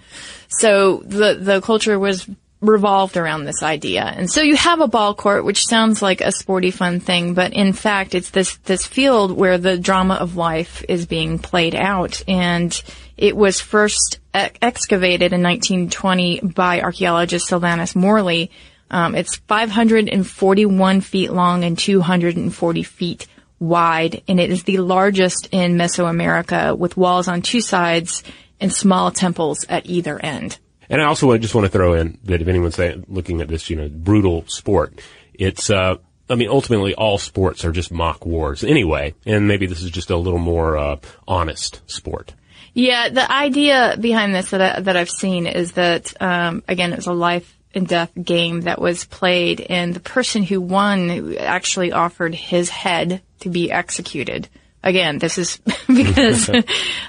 So 0.48 0.98
the 0.98 1.36
the 1.36 1.62
culture 1.62 1.98
was 2.00 2.28
revolved 2.64 3.18
around 3.18 3.44
this 3.44 3.62
idea. 3.62 4.04
And 4.04 4.32
so 4.32 4.42
you 4.42 4.56
have 4.56 4.80
a 4.80 4.88
ball 4.88 5.14
court, 5.14 5.44
which 5.44 5.68
sounds 5.68 6.02
like 6.02 6.22
a 6.22 6.32
sporty 6.32 6.72
fun 6.72 7.02
thing, 7.02 7.34
but 7.34 7.52
in 7.52 7.74
fact, 7.74 8.16
it's 8.16 8.30
this, 8.30 8.56
this 8.58 8.88
field 8.88 9.34
where 9.34 9.58
the 9.58 9.78
drama 9.78 10.16
of 10.16 10.38
life 10.38 10.84
is 10.88 11.06
being 11.06 11.40
played 11.40 11.76
out. 11.76 12.24
And 12.26 12.82
it 13.18 13.36
was 13.36 13.60
first 13.60 14.20
ex- 14.34 14.58
excavated 14.62 15.34
in 15.34 15.44
1920 15.44 16.42
by 16.42 16.82
archaeologist 16.82 17.48
Sylvanus 17.48 17.96
Morley. 17.96 18.52
Um, 18.90 19.16
it's 19.16 19.36
541 19.36 21.02
feet 21.02 21.32
long 21.32 21.64
and 21.64 21.78
240 21.78 22.84
feet 22.84 23.28
wide, 23.60 24.22
and 24.28 24.40
it 24.40 24.52
is 24.52 24.64
the 24.64 24.78
largest 24.78 25.48
in 25.52 25.76
Mesoamerica 25.78 26.78
with 26.78 26.98
walls 26.98 27.28
on 27.28 27.42
two 27.42 27.62
sides 27.62 28.24
and 28.60 28.72
small 28.72 29.12
temples 29.12 29.66
at 29.70 29.86
either 29.86 30.20
end. 30.20 30.58
And 30.90 31.02
I 31.02 31.06
also 31.06 31.36
just 31.38 31.56
want 31.56 31.66
to 31.66 31.72
throw 31.72 31.94
in 31.94 32.18
that 32.26 32.42
if 32.42 32.48
anyone's 32.48 32.80
looking 33.08 33.42
at 33.42 33.48
this, 33.48 33.70
you 33.70 33.76
know, 33.76 33.90
brutal 33.90 34.46
sport, 34.48 35.00
it's, 35.34 35.70
uh, 35.70 35.96
I 36.30 36.36
mean, 36.36 36.50
ultimately 36.50 36.94
all 36.94 37.18
sports 37.18 37.66
are 37.66 37.72
just 37.72 37.92
mock 37.92 38.26
wars 38.26 38.64
anyway, 38.64 39.14
and 39.26 39.48
maybe 39.48 39.66
this 39.66 39.82
is 39.82 39.92
just 39.92 40.10
a 40.10 40.18
little 40.18 40.40
more, 40.40 40.78
uh, 40.78 40.98
honest 41.28 41.82
sport. 41.90 42.34
Yeah, 42.74 43.10
the 43.10 43.32
idea 43.32 43.98
behind 44.00 44.34
this 44.34 44.50
that, 44.52 44.62
I, 44.62 44.80
that 44.82 44.98
I've 44.98 45.10
seen 45.10 45.46
is 45.46 45.74
that, 45.74 46.14
um, 46.22 46.64
again, 46.68 46.92
it 46.92 46.98
was 46.98 47.08
a 47.08 47.14
life 47.14 47.58
and 47.76 47.88
death 47.88 48.12
game 48.22 48.62
that 48.62 48.80
was 48.80 49.06
played, 49.06 49.62
and 49.62 49.94
the 49.94 50.00
person 50.00 50.44
who 50.44 50.62
won 50.62 51.38
actually 51.38 51.92
offered 51.92 52.36
his 52.36 52.70
head 52.70 53.22
to 53.40 53.50
be 53.50 53.72
executed. 53.72 54.48
Again, 54.84 55.18
this 55.18 55.38
is 55.38 55.58
because 55.88 56.50
uh, 56.50 56.62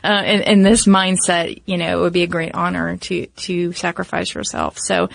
in, 0.04 0.42
in 0.42 0.62
this 0.62 0.86
mindset, 0.86 1.62
you 1.66 1.76
know, 1.76 1.98
it 1.98 2.00
would 2.00 2.12
be 2.12 2.22
a 2.22 2.28
great 2.28 2.54
honor 2.54 2.96
to 2.96 3.26
to 3.26 3.72
sacrifice 3.72 4.34
yourself. 4.34 4.78
So 4.78 5.08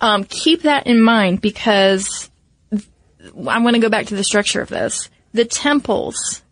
um, 0.00 0.24
keep 0.24 0.62
that 0.62 0.86
in 0.86 1.00
mind 1.00 1.40
because 1.40 2.30
I'm 3.24 3.62
going 3.62 3.74
to 3.74 3.80
go 3.80 3.88
back 3.88 4.06
to 4.06 4.16
the 4.16 4.24
structure 4.24 4.60
of 4.60 4.68
this. 4.68 5.08
The 5.32 5.44
temples 5.44 6.42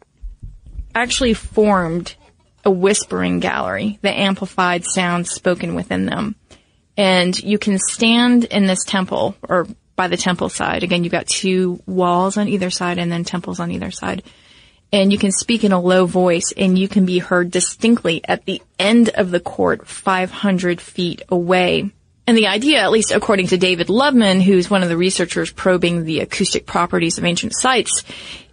actually 0.94 1.34
formed 1.34 2.14
a 2.64 2.70
whispering 2.70 3.40
gallery 3.40 3.98
that 4.02 4.18
amplified 4.18 4.84
sounds 4.84 5.30
spoken 5.30 5.74
within 5.74 6.06
them. 6.06 6.36
And 6.96 7.38
you 7.42 7.58
can 7.58 7.78
stand 7.78 8.44
in 8.44 8.66
this 8.66 8.84
temple 8.84 9.34
or 9.48 9.66
by 9.96 10.08
the 10.08 10.16
temple 10.16 10.48
side. 10.48 10.82
Again, 10.82 11.04
you've 11.04 11.12
got 11.12 11.26
two 11.26 11.82
walls 11.86 12.36
on 12.36 12.48
either 12.48 12.70
side 12.70 12.98
and 12.98 13.10
then 13.10 13.24
temples 13.24 13.60
on 13.60 13.70
either 13.70 13.90
side. 13.90 14.22
And 14.92 15.12
you 15.12 15.18
can 15.18 15.30
speak 15.30 15.62
in 15.62 15.72
a 15.72 15.80
low 15.80 16.06
voice 16.06 16.52
and 16.56 16.78
you 16.78 16.88
can 16.88 17.06
be 17.06 17.18
heard 17.18 17.50
distinctly 17.50 18.22
at 18.24 18.44
the 18.44 18.60
end 18.78 19.10
of 19.10 19.30
the 19.30 19.40
court 19.40 19.86
500 19.86 20.80
feet 20.80 21.22
away. 21.28 21.90
And 22.26 22.36
the 22.36 22.48
idea, 22.48 22.80
at 22.80 22.90
least 22.90 23.12
according 23.12 23.48
to 23.48 23.58
David 23.58 23.88
Lubman, 23.88 24.40
who's 24.40 24.70
one 24.70 24.82
of 24.82 24.88
the 24.88 24.96
researchers 24.96 25.50
probing 25.50 26.04
the 26.04 26.20
acoustic 26.20 26.66
properties 26.66 27.18
of 27.18 27.24
ancient 27.24 27.52
sites, 27.54 28.04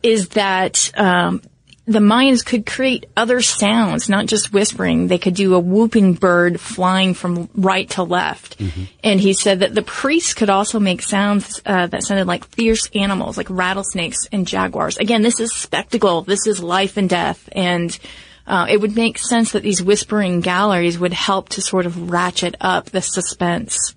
is 0.03 0.29
that 0.29 0.91
um, 0.95 1.41
the 1.87 1.99
Mayans 1.99 2.45
could 2.45 2.65
create 2.65 3.05
other 3.15 3.41
sounds, 3.41 4.09
not 4.09 4.25
just 4.25 4.51
whispering. 4.51 5.07
They 5.07 5.17
could 5.17 5.35
do 5.35 5.55
a 5.55 5.59
whooping 5.59 6.15
bird 6.15 6.59
flying 6.59 7.13
from 7.13 7.49
right 7.55 7.89
to 7.91 8.03
left. 8.03 8.59
Mm-hmm. 8.59 8.83
And 9.05 9.21
he 9.21 9.33
said 9.33 9.61
that 9.61 9.73
the 9.73 9.81
priests 9.81 10.33
could 10.33 10.49
also 10.49 10.81
make 10.81 11.01
sounds 11.01 11.61
uh, 11.65 11.87
that 11.87 12.03
sounded 12.03 12.27
like 12.27 12.45
fierce 12.49 12.89
animals, 12.93 13.37
like 13.37 13.49
rattlesnakes 13.49 14.27
and 14.33 14.45
jaguars. 14.45 14.97
Again, 14.97 15.21
this 15.21 15.39
is 15.39 15.53
spectacle. 15.53 16.23
This 16.23 16.45
is 16.45 16.61
life 16.61 16.97
and 16.97 17.09
death. 17.09 17.47
And 17.53 17.97
uh, 18.45 18.67
it 18.69 18.81
would 18.81 18.97
make 18.97 19.17
sense 19.17 19.53
that 19.53 19.63
these 19.63 19.81
whispering 19.81 20.41
galleries 20.41 20.99
would 20.99 21.13
help 21.13 21.47
to 21.49 21.61
sort 21.61 21.85
of 21.85 22.11
ratchet 22.11 22.55
up 22.59 22.87
the 22.87 23.01
suspense. 23.01 23.95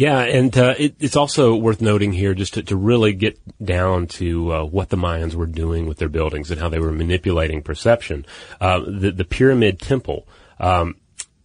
Yeah, 0.00 0.20
and 0.20 0.56
uh, 0.56 0.76
it, 0.78 0.94
it's 0.98 1.14
also 1.14 1.54
worth 1.54 1.82
noting 1.82 2.14
here 2.14 2.32
just 2.32 2.54
to, 2.54 2.62
to 2.62 2.74
really 2.74 3.12
get 3.12 3.38
down 3.62 4.06
to 4.06 4.50
uh, 4.50 4.64
what 4.64 4.88
the 4.88 4.96
Mayans 4.96 5.34
were 5.34 5.44
doing 5.44 5.84
with 5.84 5.98
their 5.98 6.08
buildings 6.08 6.50
and 6.50 6.58
how 6.58 6.70
they 6.70 6.78
were 6.78 6.90
manipulating 6.90 7.60
perception. 7.60 8.24
Uh, 8.62 8.80
the, 8.80 9.10
the 9.10 9.26
pyramid 9.26 9.78
temple. 9.78 10.26
Um, 10.58 10.96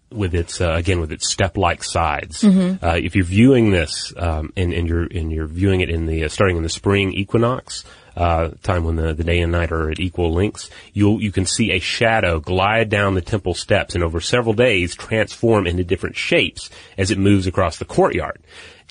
with 0.09 0.33
its 0.33 0.61
uh, 0.61 0.71
again 0.71 1.01
with 1.01 1.11
its 1.11 1.29
step-like 1.29 1.83
sides. 1.83 2.43
Mm-hmm. 2.43 2.85
Uh, 2.85 2.95
if 2.95 3.15
you're 3.15 3.25
viewing 3.25 3.71
this 3.71 4.13
um, 4.15 4.53
and, 4.55 4.71
and, 4.71 4.87
you're 4.87 5.03
and 5.03 5.33
you're 5.33 5.47
viewing 5.47 5.81
it 5.81 5.89
in 5.89 6.05
the 6.05 6.23
uh, 6.23 6.29
starting 6.29 6.55
in 6.55 6.63
the 6.63 6.69
spring 6.69 7.11
equinox, 7.11 7.83
uh, 8.15 8.49
time 8.63 8.83
when 8.83 8.95
the, 8.95 9.13
the 9.13 9.23
day 9.23 9.39
and 9.39 9.51
night 9.51 9.71
are 9.71 9.91
at 9.91 9.99
equal 9.99 10.33
lengths, 10.33 10.69
you 10.93 11.19
you 11.19 11.31
can 11.31 11.45
see 11.45 11.71
a 11.71 11.79
shadow 11.79 12.39
glide 12.39 12.89
down 12.89 13.13
the 13.13 13.21
temple 13.21 13.53
steps 13.53 13.95
and 13.95 14.03
over 14.03 14.21
several 14.21 14.53
days 14.53 14.95
transform 14.95 15.67
into 15.67 15.83
different 15.83 16.15
shapes 16.15 16.69
as 16.97 17.11
it 17.11 17.17
moves 17.17 17.47
across 17.47 17.77
the 17.77 17.85
courtyard. 17.85 18.39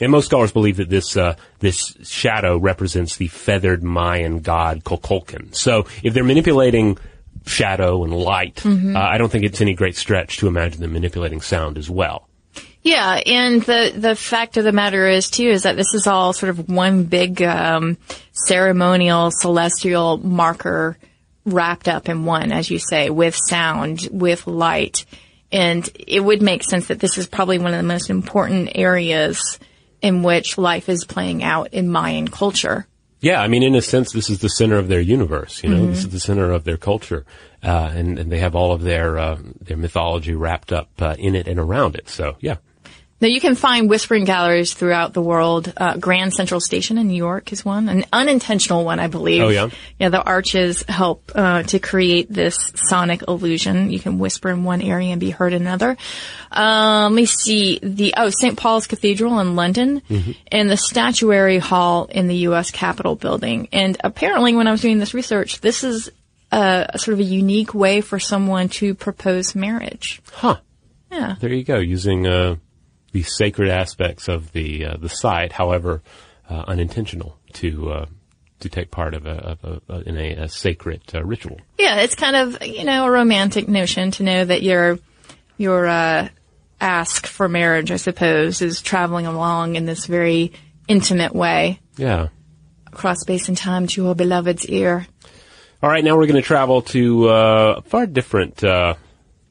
And 0.00 0.10
most 0.10 0.26
scholars 0.26 0.52
believe 0.52 0.78
that 0.78 0.88
this 0.88 1.16
uh, 1.16 1.36
this 1.60 1.96
shadow 2.02 2.58
represents 2.58 3.16
the 3.16 3.28
feathered 3.28 3.82
Mayan 3.82 4.40
god 4.40 4.84
Kukulkan. 4.84 5.54
So 5.54 5.86
if 6.02 6.14
they're 6.14 6.24
manipulating 6.24 6.98
shadow 7.46 8.04
and 8.04 8.12
light, 8.12 8.56
mm-hmm. 8.56 8.96
uh, 8.96 9.00
I 9.00 9.18
don't 9.18 9.30
think 9.30 9.44
it's 9.44 9.60
any 9.60 9.74
great 9.74 9.96
stretch 9.96 10.38
to 10.38 10.48
imagine 10.48 10.80
them 10.80 10.92
manipulating 10.92 11.40
sound 11.40 11.78
as 11.78 11.88
well. 11.88 12.28
Yeah, 12.84 13.14
and 13.24 13.62
the 13.62 13.94
the 13.96 14.14
fact 14.14 14.58
of 14.58 14.64
the 14.64 14.72
matter 14.72 15.08
is 15.08 15.30
too 15.30 15.48
is 15.48 15.62
that 15.62 15.74
this 15.74 15.94
is 15.94 16.06
all 16.06 16.34
sort 16.34 16.50
of 16.50 16.68
one 16.68 17.04
big 17.04 17.40
um, 17.40 17.96
ceremonial 18.32 19.30
celestial 19.30 20.18
marker 20.18 20.98
wrapped 21.46 21.88
up 21.88 22.10
in 22.10 22.26
one, 22.26 22.52
as 22.52 22.70
you 22.70 22.78
say, 22.78 23.08
with 23.08 23.34
sound, 23.34 24.06
with 24.12 24.46
light, 24.46 25.06
and 25.50 25.88
it 25.98 26.20
would 26.20 26.42
make 26.42 26.62
sense 26.62 26.88
that 26.88 27.00
this 27.00 27.16
is 27.16 27.26
probably 27.26 27.58
one 27.58 27.72
of 27.72 27.78
the 27.78 27.88
most 27.88 28.10
important 28.10 28.72
areas 28.74 29.58
in 30.02 30.22
which 30.22 30.58
life 30.58 30.90
is 30.90 31.06
playing 31.06 31.42
out 31.42 31.72
in 31.72 31.88
Mayan 31.88 32.28
culture. 32.28 32.86
Yeah, 33.20 33.40
I 33.40 33.48
mean, 33.48 33.62
in 33.62 33.74
a 33.74 33.80
sense, 33.80 34.12
this 34.12 34.28
is 34.28 34.40
the 34.40 34.50
center 34.50 34.76
of 34.76 34.88
their 34.88 35.00
universe. 35.00 35.62
You 35.64 35.70
know, 35.70 35.76
mm-hmm. 35.78 35.90
this 35.90 36.00
is 36.00 36.10
the 36.10 36.20
center 36.20 36.50
of 36.50 36.64
their 36.64 36.76
culture, 36.76 37.24
uh, 37.62 37.90
and, 37.94 38.18
and, 38.18 38.30
they 38.30 38.40
have 38.40 38.54
all 38.54 38.72
of 38.72 38.82
their 38.82 39.16
uh, 39.16 39.38
their 39.62 39.78
mythology 39.78 40.34
wrapped 40.34 40.70
up 40.70 40.90
uh, 41.00 41.16
in 41.18 41.34
it 41.34 41.48
and 41.48 41.58
around 41.58 41.94
it. 41.94 42.10
So, 42.10 42.36
yeah. 42.40 42.56
Now 43.24 43.30
you 43.30 43.40
can 43.40 43.54
find 43.54 43.88
whispering 43.88 44.26
galleries 44.26 44.74
throughout 44.74 45.14
the 45.14 45.22
world. 45.22 45.72
Uh, 45.74 45.96
Grand 45.96 46.34
Central 46.34 46.60
Station 46.60 46.98
in 46.98 47.08
New 47.08 47.16
York 47.16 47.54
is 47.54 47.64
one, 47.64 47.88
an 47.88 48.04
unintentional 48.12 48.84
one, 48.84 49.00
I 49.00 49.06
believe. 49.06 49.40
Oh 49.40 49.48
yeah. 49.48 49.70
Yeah, 49.98 50.10
the 50.10 50.22
arches 50.22 50.84
help 50.86 51.32
uh, 51.34 51.62
to 51.62 51.78
create 51.78 52.30
this 52.30 52.70
sonic 52.74 53.22
illusion. 53.26 53.90
You 53.90 53.98
can 53.98 54.18
whisper 54.18 54.50
in 54.50 54.62
one 54.62 54.82
area 54.82 55.12
and 55.12 55.20
be 55.20 55.30
heard 55.30 55.54
in 55.54 55.62
another. 55.62 55.96
Um, 56.52 57.14
let 57.14 57.16
me 57.16 57.24
see 57.24 57.80
the 57.82 58.12
oh 58.18 58.28
St. 58.28 58.58
Paul's 58.58 58.86
Cathedral 58.86 59.40
in 59.40 59.56
London 59.56 60.02
mm-hmm. 60.02 60.32
and 60.48 60.68
the 60.68 60.76
Statuary 60.76 61.56
Hall 61.56 62.04
in 62.04 62.28
the 62.28 62.36
U.S. 62.48 62.70
Capitol 62.70 63.16
building. 63.16 63.68
And 63.72 63.96
apparently, 64.04 64.54
when 64.54 64.68
I 64.68 64.70
was 64.70 64.82
doing 64.82 64.98
this 64.98 65.14
research, 65.14 65.62
this 65.62 65.82
is 65.82 66.10
a, 66.52 66.90
a 66.90 66.98
sort 66.98 67.14
of 67.14 67.20
a 67.20 67.24
unique 67.24 67.72
way 67.72 68.02
for 68.02 68.20
someone 68.20 68.68
to 68.68 68.94
propose 68.94 69.54
marriage. 69.54 70.20
Huh. 70.30 70.58
Yeah. 71.10 71.36
There 71.40 71.50
you 71.54 71.64
go. 71.64 71.78
Using 71.78 72.26
uh 72.26 72.56
the 73.14 73.22
sacred 73.22 73.70
aspects 73.70 74.28
of 74.28 74.52
the 74.52 74.84
uh, 74.84 74.96
the 74.98 75.08
site, 75.08 75.52
however 75.52 76.02
uh, 76.50 76.64
unintentional, 76.66 77.38
to 77.52 77.92
uh, 77.92 78.06
to 78.58 78.68
take 78.68 78.90
part 78.90 79.14
of 79.14 79.24
a, 79.24 79.30
of 79.30 79.82
a, 79.88 80.00
in 80.00 80.18
a, 80.18 80.32
a 80.32 80.48
sacred 80.48 81.00
uh, 81.14 81.24
ritual. 81.24 81.60
Yeah, 81.78 82.00
it's 82.00 82.16
kind 82.16 82.34
of 82.34 82.66
you 82.66 82.84
know 82.84 83.06
a 83.06 83.10
romantic 83.10 83.68
notion 83.68 84.10
to 84.12 84.24
know 84.24 84.44
that 84.44 84.62
your 84.62 84.98
your 85.56 85.86
uh, 85.86 86.28
ask 86.80 87.26
for 87.26 87.48
marriage, 87.48 87.92
I 87.92 87.96
suppose, 87.96 88.60
is 88.60 88.82
traveling 88.82 89.26
along 89.26 89.76
in 89.76 89.86
this 89.86 90.06
very 90.06 90.52
intimate 90.88 91.34
way. 91.34 91.78
Yeah, 91.96 92.28
across 92.88 93.20
space 93.20 93.48
and 93.48 93.56
time 93.56 93.86
to 93.86 94.02
your 94.02 94.16
beloved's 94.16 94.66
ear. 94.66 95.06
All 95.84 95.90
right, 95.90 96.02
now 96.02 96.16
we're 96.16 96.26
going 96.26 96.42
to 96.42 96.42
travel 96.42 96.82
to 96.82 97.28
uh, 97.28 97.74
a 97.76 97.82
far 97.82 98.06
different 98.06 98.64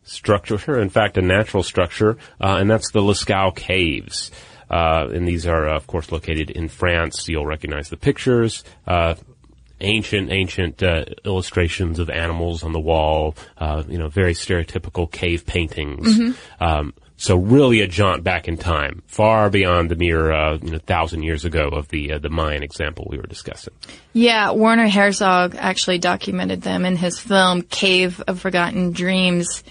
structure, 0.03 0.79
in 0.79 0.89
fact, 0.89 1.17
a 1.17 1.21
natural 1.21 1.63
structure, 1.63 2.17
uh, 2.41 2.57
and 2.59 2.69
that's 2.69 2.91
the 2.91 3.01
Lascaux 3.01 3.55
Caves. 3.55 4.31
Uh, 4.69 5.07
and 5.13 5.27
these 5.27 5.45
are, 5.45 5.67
of 5.67 5.85
course, 5.87 6.11
located 6.11 6.49
in 6.49 6.67
France. 6.67 7.27
You'll 7.27 7.45
recognize 7.45 7.89
the 7.89 7.97
pictures. 7.97 8.63
Uh, 8.87 9.15
ancient, 9.81 10.31
ancient 10.31 10.81
uh, 10.81 11.05
illustrations 11.25 11.99
of 11.99 12.09
animals 12.09 12.63
on 12.63 12.71
the 12.71 12.79
wall. 12.79 13.35
Uh, 13.57 13.83
you 13.87 13.97
know, 13.97 14.07
very 14.07 14.33
stereotypical 14.33 15.11
cave 15.11 15.45
paintings. 15.45 16.17
Mm-hmm. 16.17 16.63
Um, 16.63 16.93
so 17.17 17.37
really 17.37 17.81
a 17.81 17.87
jaunt 17.87 18.23
back 18.23 18.47
in 18.47 18.57
time, 18.57 19.03
far 19.07 19.49
beyond 19.49 19.89
the 19.89 19.95
mere 19.95 20.31
uh, 20.31 20.57
you 20.61 20.71
know, 20.71 20.79
thousand 20.79 21.23
years 21.23 21.45
ago 21.45 21.69
of 21.69 21.87
the 21.89 22.13
uh, 22.13 22.17
the 22.17 22.29
Mayan 22.29 22.63
example 22.63 23.07
we 23.09 23.17
were 23.17 23.27
discussing. 23.27 23.73
Yeah, 24.11 24.51
Werner 24.51 24.89
Herzog 24.89 25.55
actually 25.55 25.99
documented 25.99 26.63
them 26.63 26.85
in 26.85 26.95
his 26.97 27.19
film 27.19 27.61
Cave 27.61 28.21
of 28.27 28.39
Forgotten 28.41 28.91
Dreams. 28.91 29.63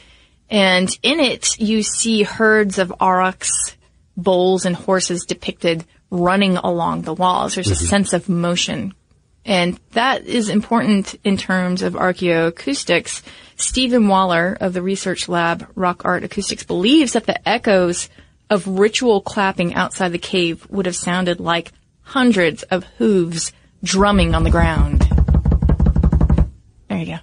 And 0.53 0.91
in 1.03 1.19
it, 1.19 1.59
you 1.59 1.83
see 1.83 2.25
herds 2.25 2.79
of 2.79 2.93
aurochs, 3.01 3.75
bulls, 4.19 4.67
and 4.67 4.77
horses 4.77 5.25
depicted 5.25 5.87
running 6.11 6.59
along 6.59 7.03
the 7.03 7.15
walls. 7.15 7.55
There's 7.55 7.69
mm-hmm. 7.69 7.85
a 7.85 7.88
sense 7.88 8.12
of 8.12 8.29
motion. 8.29 8.93
And 9.47 9.81
that 9.93 10.27
is 10.27 10.51
important 10.51 11.15
in 11.25 11.38
terms 11.38 11.81
of 11.81 11.95
archaeoacoustics. 11.95 13.23
Stephen 13.57 14.09
Waller 14.09 14.55
of 14.61 14.75
the 14.75 14.83
research 14.83 15.27
lab 15.27 15.67
Rock 15.75 16.05
Art 16.05 16.23
Acoustics 16.23 16.65
believes 16.65 17.15
that 17.15 17.25
the 17.25 17.49
echoes 17.49 18.11
of 18.51 18.69
ritual 18.69 19.23
clapping 19.23 19.75
outside 19.75 20.12
the 20.12 20.19
cave 20.19 20.69
would 20.69 20.85
have 20.85 20.95
sounded 20.95 21.41
like 21.41 21.73
hundreds 22.03 22.62
of 22.65 22.85
hooves 22.99 23.55
drumming 23.83 24.35
on 24.35 24.45
the 24.45 24.51
ground. 24.51 25.01
There 26.88 26.99
you 26.99 27.07
go. 27.07 27.19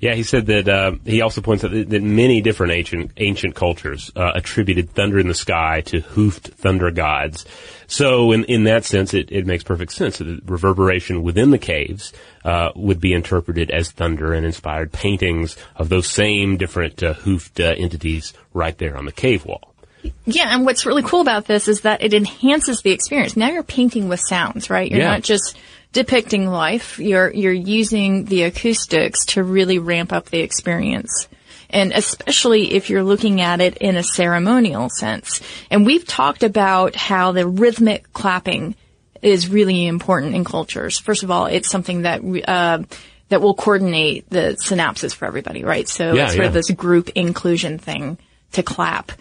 Yeah, 0.00 0.14
he 0.14 0.22
said 0.22 0.46
that 0.46 0.68
uh, 0.68 0.92
he 1.04 1.22
also 1.22 1.40
points 1.40 1.64
out 1.64 1.70
that, 1.70 1.88
that, 1.90 2.02
many 2.02 2.40
different 2.40 2.72
ancient 2.72 3.12
ancient 3.16 3.54
cultures 3.54 4.10
uh, 4.14 4.32
attributed 4.34 4.90
thunder 4.90 5.18
in 5.18 5.28
the 5.28 5.34
sky 5.34 5.80
to 5.86 6.00
hoofed 6.00 6.48
thunder 6.48 6.90
gods. 6.90 7.46
So, 7.86 8.32
in 8.32 8.44
in 8.44 8.64
that 8.64 8.84
sense, 8.84 9.14
it, 9.14 9.32
it 9.32 9.46
makes 9.46 9.64
perfect 9.64 9.92
sense. 9.92 10.18
That 10.18 10.24
the 10.24 10.40
reverberation 10.44 11.22
within 11.22 11.50
the 11.50 11.58
caves 11.58 12.12
uh, 12.44 12.70
would 12.74 13.00
be 13.00 13.12
interpreted 13.12 13.70
as 13.70 13.90
thunder 13.90 14.32
and 14.32 14.44
inspired 14.44 14.92
paintings 14.92 15.56
of 15.76 15.88
those 15.88 16.06
same 16.06 16.56
different 16.56 17.02
uh, 17.02 17.14
hoofed 17.14 17.60
uh, 17.60 17.74
entities 17.76 18.34
right 18.52 18.76
there 18.78 18.96
on 18.96 19.06
the 19.06 19.12
cave 19.12 19.46
wall. 19.46 19.72
Yeah, 20.24 20.54
and 20.54 20.64
what's 20.64 20.86
really 20.86 21.02
cool 21.02 21.20
about 21.20 21.46
this 21.46 21.68
is 21.68 21.80
that 21.80 22.02
it 22.02 22.14
enhances 22.14 22.82
the 22.82 22.92
experience. 22.92 23.36
Now 23.36 23.50
you're 23.50 23.62
painting 23.62 24.08
with 24.08 24.20
sounds, 24.20 24.70
right? 24.70 24.90
You're 24.90 25.00
yeah. 25.00 25.12
not 25.12 25.22
just 25.22 25.56
depicting 25.96 26.46
life. 26.46 26.98
You're 26.98 27.32
you're 27.32 27.52
using 27.54 28.26
the 28.26 28.42
acoustics 28.42 29.24
to 29.32 29.42
really 29.42 29.78
ramp 29.78 30.12
up 30.12 30.26
the 30.26 30.40
experience. 30.40 31.26
And 31.70 31.90
especially 31.92 32.74
if 32.74 32.90
you're 32.90 33.02
looking 33.02 33.40
at 33.40 33.62
it 33.62 33.78
in 33.78 33.96
a 33.96 34.02
ceremonial 34.02 34.90
sense. 34.90 35.40
And 35.70 35.86
we've 35.86 36.06
talked 36.06 36.42
about 36.42 36.94
how 36.94 37.32
the 37.32 37.48
rhythmic 37.48 38.12
clapping 38.12 38.76
is 39.22 39.48
really 39.48 39.86
important 39.86 40.34
in 40.34 40.44
cultures. 40.44 40.98
First 40.98 41.22
of 41.22 41.30
all, 41.30 41.46
it's 41.46 41.70
something 41.70 42.02
that 42.02 42.20
uh, 42.46 42.82
that 43.30 43.40
will 43.40 43.54
coordinate 43.54 44.28
the 44.28 44.58
synapses 44.62 45.14
for 45.14 45.24
everybody, 45.24 45.64
right? 45.64 45.88
So 45.88 46.12
yeah, 46.12 46.24
it's 46.24 46.34
sort 46.34 46.44
yeah. 46.44 46.48
of 46.48 46.52
this 46.52 46.70
group 46.70 47.08
inclusion 47.14 47.78
thing 47.78 48.18
to 48.52 48.62
clap. 48.62 49.12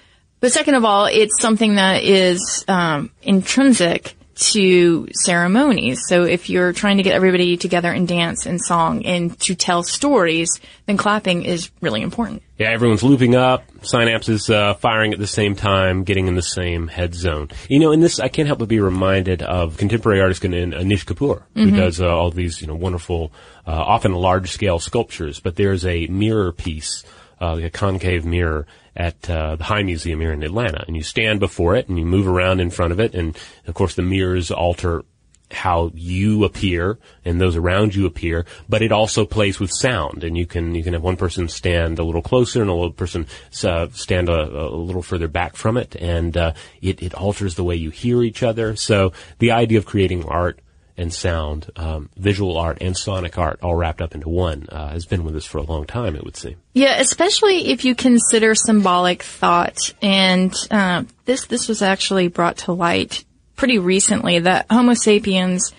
But 0.41 0.51
second 0.51 0.75
of 0.75 0.83
all, 0.83 1.05
it's 1.05 1.41
something 1.41 1.75
that 1.75 2.03
is 2.03 2.65
um, 2.67 3.11
intrinsic 3.23 4.17
to 4.35 5.07
ceremonies. 5.13 6.01
So 6.07 6.23
if 6.23 6.49
you're 6.49 6.73
trying 6.73 6.97
to 6.97 7.03
get 7.03 7.13
everybody 7.13 7.57
together 7.57 7.91
and 7.91 8.07
dance 8.07 8.45
and 8.45 8.59
song 8.61 9.05
and 9.05 9.37
to 9.41 9.55
tell 9.55 9.81
stories, 9.83 10.59
then 10.85 10.97
clapping 10.97 11.43
is 11.43 11.71
really 11.81 12.01
important. 12.01 12.43
Yeah, 12.57 12.69
everyone's 12.71 13.03
looping 13.03 13.35
up, 13.35 13.63
synapses 13.81 14.53
uh, 14.53 14.73
firing 14.75 15.13
at 15.13 15.19
the 15.19 15.27
same 15.27 15.55
time, 15.55 16.03
getting 16.03 16.27
in 16.27 16.35
the 16.35 16.41
same 16.41 16.87
head 16.87 17.13
zone. 17.13 17.49
You 17.69 17.79
know, 17.79 17.91
in 17.91 17.99
this, 17.99 18.19
I 18.19 18.27
can't 18.27 18.47
help 18.47 18.59
but 18.59 18.69
be 18.69 18.79
reminded 18.79 19.41
of 19.41 19.77
contemporary 19.77 20.21
artist 20.21 20.41
Anish 20.43 21.05
Kapoor, 21.05 21.43
who 21.53 21.71
Mhm. 21.71 21.77
does 21.77 22.01
uh, 22.01 22.07
all 22.07 22.31
these, 22.31 22.61
you 22.61 22.67
know, 22.67 22.75
wonderful, 22.75 23.31
uh, 23.67 23.71
often 23.71 24.13
large-scale 24.13 24.79
sculptures. 24.79 25.39
But 25.39 25.55
there's 25.55 25.85
a 25.85 26.07
mirror 26.07 26.51
piece, 26.51 27.03
uh, 27.41 27.55
like 27.55 27.65
a 27.65 27.69
concave 27.69 28.25
mirror, 28.25 28.65
at 28.95 29.29
uh, 29.29 29.55
the 29.55 29.63
High 29.65 29.84
Museum 29.84 30.21
here 30.21 30.31
in 30.31 30.43
Atlanta, 30.43 30.84
and 30.88 30.95
you 30.95 31.03
stand 31.03 31.39
before 31.39 31.75
it 31.75 31.89
and 31.89 31.99
you 31.99 32.05
move 32.05 32.27
around 32.27 32.60
in 32.60 32.69
front 32.69 32.93
of 32.93 32.99
it, 32.99 33.13
and 33.13 33.38
of 33.67 33.73
course 33.73 33.95
the 33.95 34.01
mirrors 34.01 34.51
alter 34.51 35.03
how 35.51 35.91
you 35.93 36.43
appear 36.43 36.97
and 37.23 37.39
those 37.39 37.55
around 37.55 37.93
you 37.93 38.05
appear, 38.05 38.45
but 38.67 38.81
it 38.81 38.91
also 38.91 39.25
plays 39.25 39.60
with 39.60 39.71
sound, 39.71 40.23
and 40.23 40.38
you 40.38 40.45
can 40.45 40.75
you 40.75 40.84
can 40.84 40.93
have 40.93 41.03
one 41.03 41.17
person 41.17 41.47
stand 41.47 41.99
a 41.99 42.03
little 42.03 42.21
closer 42.21 42.62
and 42.62 42.69
a 42.69 42.73
little 42.73 42.91
person 42.91 43.27
uh, 43.63 43.88
stand 43.91 44.29
a, 44.29 44.34
a, 44.34 44.75
little 44.75 45.03
further 45.03 45.27
back 45.27 45.55
from 45.55 45.77
it, 45.77 45.95
and 45.95 46.36
uh, 46.36 46.53
it 46.81 47.01
it 47.01 47.13
alters 47.13 47.55
the 47.55 47.63
way 47.63 47.75
you 47.75 47.89
hear 47.89 48.23
each 48.23 48.43
other. 48.43 48.75
So 48.75 49.13
the 49.39 49.51
idea 49.51 49.77
of 49.77 49.86
creating 49.86 50.25
art 50.25 50.60
and 50.97 51.13
sound, 51.13 51.69
um, 51.75 52.10
visual 52.15 52.58
art 52.58 52.77
and 52.81 52.95
sonic 52.95 53.38
art 53.38 53.60
all 53.62 53.75
wrapped 53.75 54.01
up 54.01 54.15
into 54.15 54.29
one 54.29 54.67
uh, 54.69 54.89
has 54.89 55.05
been 55.05 55.23
with 55.23 55.36
us 55.36 55.45
for 55.45 55.58
a 55.58 55.63
long 55.63 55.86
time, 55.86 56.15
it 56.15 56.23
would 56.23 56.38
seem. 56.38 56.55
Yeah, 56.73 56.99
especially 56.99 57.67
if 57.67 57.84
you 57.84 57.95
consider 57.95 58.55
symbolic 58.55 59.23
thought. 59.23 59.77
And 60.01 60.53
uh, 60.71 61.03
this 61.25 61.45
this 61.45 61.67
was 61.67 61.81
actually 61.81 62.29
brought 62.29 62.58
to 62.60 62.73
light 62.73 63.25
pretty 63.55 63.77
recently 63.77 64.39
that 64.39 64.67
Homo 64.69 64.93
sapiens 64.93 65.73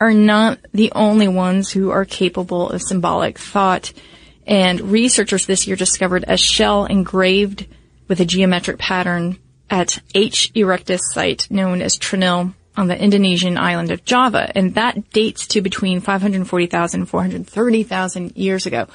are 0.00 0.12
not 0.12 0.58
the 0.72 0.90
only 0.92 1.28
ones 1.28 1.70
who 1.70 1.90
are 1.90 2.04
capable 2.04 2.70
of 2.70 2.82
symbolic 2.82 3.38
thought. 3.38 3.92
And 4.46 4.80
researchers 4.80 5.46
this 5.46 5.66
year 5.66 5.76
discovered 5.76 6.24
a 6.26 6.36
shell 6.36 6.86
engraved 6.86 7.66
with 8.08 8.20
a 8.20 8.24
geometric 8.24 8.78
pattern 8.78 9.38
at 9.70 10.00
H. 10.14 10.52
erectus 10.54 11.00
site 11.12 11.46
known 11.50 11.80
as 11.80 11.96
Trinil 11.96 12.52
on 12.76 12.88
the 12.88 12.98
Indonesian 12.98 13.58
island 13.58 13.90
of 13.90 14.04
Java, 14.04 14.50
and 14.54 14.74
that 14.74 15.10
dates 15.10 15.46
to 15.48 15.60
between 15.60 16.00
540,000 16.00 17.00
and 17.00 17.08
430,000 17.08 18.36
years 18.36 18.66
ago. 18.66 18.86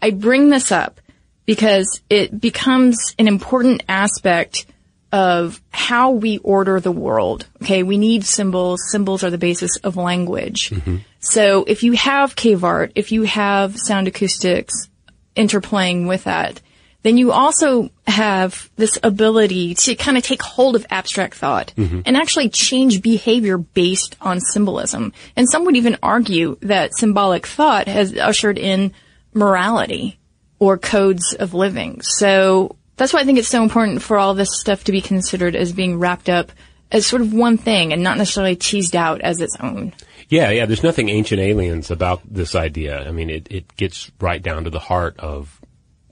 I 0.00 0.10
bring 0.10 0.50
this 0.50 0.70
up 0.70 1.00
because 1.46 2.00
it 2.08 2.40
becomes 2.40 3.14
an 3.18 3.28
important 3.28 3.82
aspect 3.88 4.66
of 5.12 5.60
how 5.70 6.10
we 6.10 6.38
order 6.38 6.80
the 6.80 6.92
world. 6.92 7.46
Okay, 7.62 7.82
we 7.82 7.98
need 7.98 8.24
symbols. 8.24 8.80
Symbols 8.90 9.22
are 9.22 9.30
the 9.30 9.38
basis 9.38 9.76
of 9.78 9.96
language. 9.96 10.70
Mm-hmm. 10.70 10.96
So 11.20 11.64
if 11.64 11.84
you 11.84 11.92
have 11.92 12.34
cave 12.34 12.64
art, 12.64 12.92
if 12.96 13.12
you 13.12 13.22
have 13.22 13.76
sound 13.78 14.08
acoustics 14.08 14.88
interplaying 15.36 16.08
with 16.08 16.24
that, 16.24 16.60
then 17.04 17.18
you 17.18 17.32
also 17.32 17.90
have 18.06 18.70
this 18.76 18.98
ability 19.02 19.74
to 19.74 19.94
kind 19.94 20.16
of 20.16 20.24
take 20.24 20.42
hold 20.42 20.74
of 20.74 20.86
abstract 20.90 21.34
thought 21.34 21.72
mm-hmm. 21.76 22.00
and 22.06 22.16
actually 22.16 22.48
change 22.48 23.02
behavior 23.02 23.58
based 23.58 24.16
on 24.22 24.40
symbolism. 24.40 25.12
And 25.36 25.48
some 25.48 25.66
would 25.66 25.76
even 25.76 25.98
argue 26.02 26.56
that 26.62 26.96
symbolic 26.96 27.46
thought 27.46 27.88
has 27.88 28.16
ushered 28.16 28.58
in 28.58 28.92
morality 29.34 30.18
or 30.58 30.78
codes 30.78 31.34
of 31.34 31.52
living. 31.52 32.00
So 32.00 32.76
that's 32.96 33.12
why 33.12 33.20
I 33.20 33.24
think 33.24 33.38
it's 33.38 33.48
so 33.48 33.62
important 33.62 34.00
for 34.00 34.16
all 34.16 34.32
this 34.32 34.58
stuff 34.58 34.84
to 34.84 34.92
be 34.92 35.02
considered 35.02 35.54
as 35.54 35.72
being 35.72 35.98
wrapped 35.98 36.30
up 36.30 36.52
as 36.90 37.06
sort 37.06 37.20
of 37.20 37.34
one 37.34 37.58
thing 37.58 37.92
and 37.92 38.02
not 38.02 38.16
necessarily 38.16 38.56
teased 38.56 38.96
out 38.96 39.20
as 39.20 39.42
its 39.42 39.56
own. 39.60 39.92
Yeah, 40.30 40.48
yeah. 40.50 40.64
There's 40.64 40.82
nothing 40.82 41.10
ancient 41.10 41.40
aliens 41.40 41.90
about 41.90 42.22
this 42.24 42.54
idea. 42.54 43.06
I 43.06 43.10
mean, 43.10 43.28
it, 43.28 43.48
it 43.50 43.76
gets 43.76 44.10
right 44.20 44.42
down 44.42 44.64
to 44.64 44.70
the 44.70 44.78
heart 44.78 45.16
of 45.18 45.60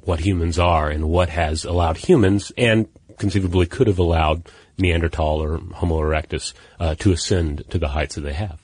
what 0.03 0.21
humans 0.21 0.59
are 0.59 0.91
and 0.91 1.09
what 1.09 1.29
has 1.29 1.65
allowed 1.65 1.97
humans 1.97 2.53
and 2.57 2.88
conceivably 3.19 3.67
could 3.67 3.87
have 3.87 3.99
allowed 3.99 4.49
Neanderthal 4.79 5.43
or 5.43 5.59
Homo 5.75 5.99
erectus 6.01 6.55
uh, 6.81 6.95
to 6.97 7.12
ascend 7.12 7.65
to 7.71 7.79
the 7.79 7.88
heights 7.88 8.17
that 8.17 8.23
they 8.23 8.33
have. 8.33 8.61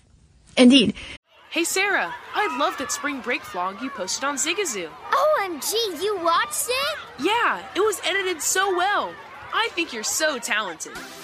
Indeed. 0.57 0.95
Hey 1.51 1.65
Sarah, 1.65 2.15
I 2.35 2.59
love 2.59 2.77
that 2.79 2.93
spring 2.93 3.21
break 3.21 3.41
vlog 3.43 3.81
you 3.81 3.91
posted 3.91 4.25
on 4.25 4.37
Zigazoo. 4.37 4.91
OMG, 5.11 6.03
you 6.03 6.19
watched 6.23 6.69
it? 6.69 6.99
Yeah, 7.21 7.65
it 7.75 7.81
was 7.81 8.01
edited 8.05 8.43
so 8.43 8.77
well. 8.77 9.15
I 9.55 9.69
think 9.73 9.93
you're 9.93 10.03
so 10.03 10.39
talented. 10.39 10.93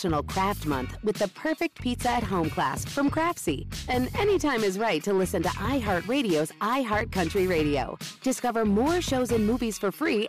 National 0.00 0.22
Craft 0.22 0.64
Month 0.64 0.96
with 1.02 1.16
the 1.16 1.28
perfect 1.28 1.78
pizza 1.78 2.08
at 2.08 2.22
home 2.22 2.48
class 2.48 2.86
from 2.86 3.10
Craftsy. 3.10 3.66
And 3.86 4.08
anytime 4.18 4.64
is 4.64 4.78
right 4.78 5.04
to 5.04 5.12
listen 5.12 5.42
to 5.42 5.50
iHeartRadio's 5.50 6.50
iHeart 6.62 7.12
Country 7.12 7.46
Radio. 7.46 7.98
Discover 8.22 8.64
more 8.64 9.02
shows 9.02 9.30
and 9.30 9.46
movies 9.46 9.76
for 9.76 9.92
free. 9.92 10.26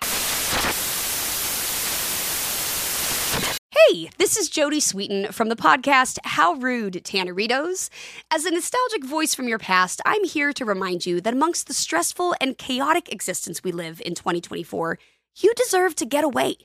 Hey, 3.71 4.09
this 4.17 4.35
is 4.35 4.49
Jodie 4.49 4.81
Sweetin 4.81 5.33
from 5.33 5.47
the 5.47 5.55
podcast 5.55 6.19
How 6.25 6.55
Rude 6.55 6.95
Tanneritos. 7.05 7.89
As 8.29 8.43
a 8.43 8.51
nostalgic 8.51 9.05
voice 9.05 9.33
from 9.33 9.47
your 9.47 9.59
past, 9.59 10.01
I'm 10.05 10.25
here 10.25 10.51
to 10.51 10.65
remind 10.65 11.05
you 11.05 11.21
that 11.21 11.33
amongst 11.33 11.67
the 11.67 11.73
stressful 11.73 12.35
and 12.41 12.57
chaotic 12.57 13.09
existence 13.09 13.63
we 13.63 13.71
live 13.71 14.01
in 14.05 14.15
2024, 14.15 14.99
you 15.37 15.53
deserve 15.53 15.95
to 15.95 16.05
get 16.05 16.25
away. 16.25 16.57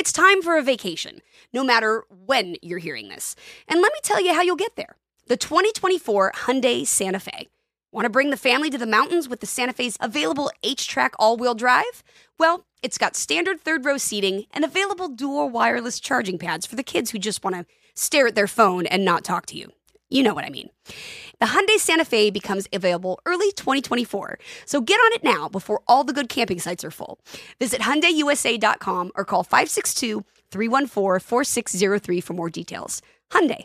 It's 0.00 0.12
time 0.12 0.40
for 0.40 0.56
a 0.56 0.62
vacation, 0.62 1.20
no 1.52 1.62
matter 1.62 2.04
when 2.08 2.56
you're 2.62 2.78
hearing 2.78 3.10
this. 3.10 3.36
And 3.68 3.82
let 3.82 3.92
me 3.92 3.98
tell 4.02 4.18
you 4.18 4.32
how 4.32 4.40
you'll 4.40 4.56
get 4.56 4.74
there. 4.74 4.96
The 5.26 5.36
2024 5.36 6.32
Hyundai 6.36 6.86
Santa 6.86 7.20
Fe. 7.20 7.48
Want 7.92 8.06
to 8.06 8.08
bring 8.08 8.30
the 8.30 8.38
family 8.38 8.70
to 8.70 8.78
the 8.78 8.86
mountains 8.86 9.28
with 9.28 9.40
the 9.40 9.46
Santa 9.46 9.74
Fe's 9.74 9.98
available 10.00 10.50
HTRAC 10.64 11.10
all-wheel 11.18 11.54
drive? 11.54 12.02
Well, 12.38 12.64
it's 12.82 12.96
got 12.96 13.14
standard 13.14 13.60
third 13.60 13.84
row 13.84 13.98
seating 13.98 14.46
and 14.52 14.64
available 14.64 15.08
dual 15.08 15.50
wireless 15.50 16.00
charging 16.00 16.38
pads 16.38 16.64
for 16.64 16.76
the 16.76 16.82
kids 16.82 17.10
who 17.10 17.18
just 17.18 17.44
want 17.44 17.56
to 17.56 17.66
stare 17.94 18.28
at 18.28 18.34
their 18.34 18.46
phone 18.46 18.86
and 18.86 19.04
not 19.04 19.22
talk 19.22 19.44
to 19.46 19.58
you. 19.58 19.70
You 20.10 20.22
know 20.24 20.34
what 20.34 20.44
I 20.44 20.50
mean. 20.50 20.68
The 21.38 21.46
Hyundai 21.46 21.78
Santa 21.78 22.04
Fe 22.04 22.30
becomes 22.30 22.66
available 22.72 23.20
early 23.24 23.52
2024, 23.52 24.38
so 24.66 24.80
get 24.80 24.96
on 24.96 25.12
it 25.12 25.22
now 25.24 25.48
before 25.48 25.82
all 25.88 26.02
the 26.04 26.12
good 26.12 26.28
camping 26.28 26.58
sites 26.58 26.84
are 26.84 26.90
full. 26.90 27.20
Visit 27.58 27.80
HyundaiUSA.com 27.82 29.12
or 29.14 29.24
call 29.24 29.44
562-314-4603 29.44 32.22
for 32.22 32.34
more 32.34 32.50
details. 32.50 33.00
Hyundai, 33.30 33.64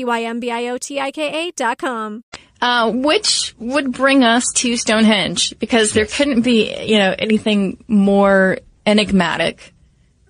Y 0.05 0.23
M 0.23 0.39
B 0.39 0.51
I 0.51 0.67
O 0.69 0.77
T 0.77 0.99
I 0.99 1.11
K 1.11 1.47
A 1.47 1.51
dot 1.51 1.77
com. 1.77 2.23
Uh, 2.61 2.91
which 2.91 3.55
would 3.57 3.91
bring 3.91 4.23
us 4.23 4.45
to 4.53 4.77
Stonehenge 4.77 5.57
because 5.57 5.93
there 5.93 6.05
couldn't 6.05 6.41
be, 6.41 6.71
you 6.85 6.99
know, 6.99 7.15
anything 7.17 7.83
more 7.87 8.59
enigmatic 8.85 9.73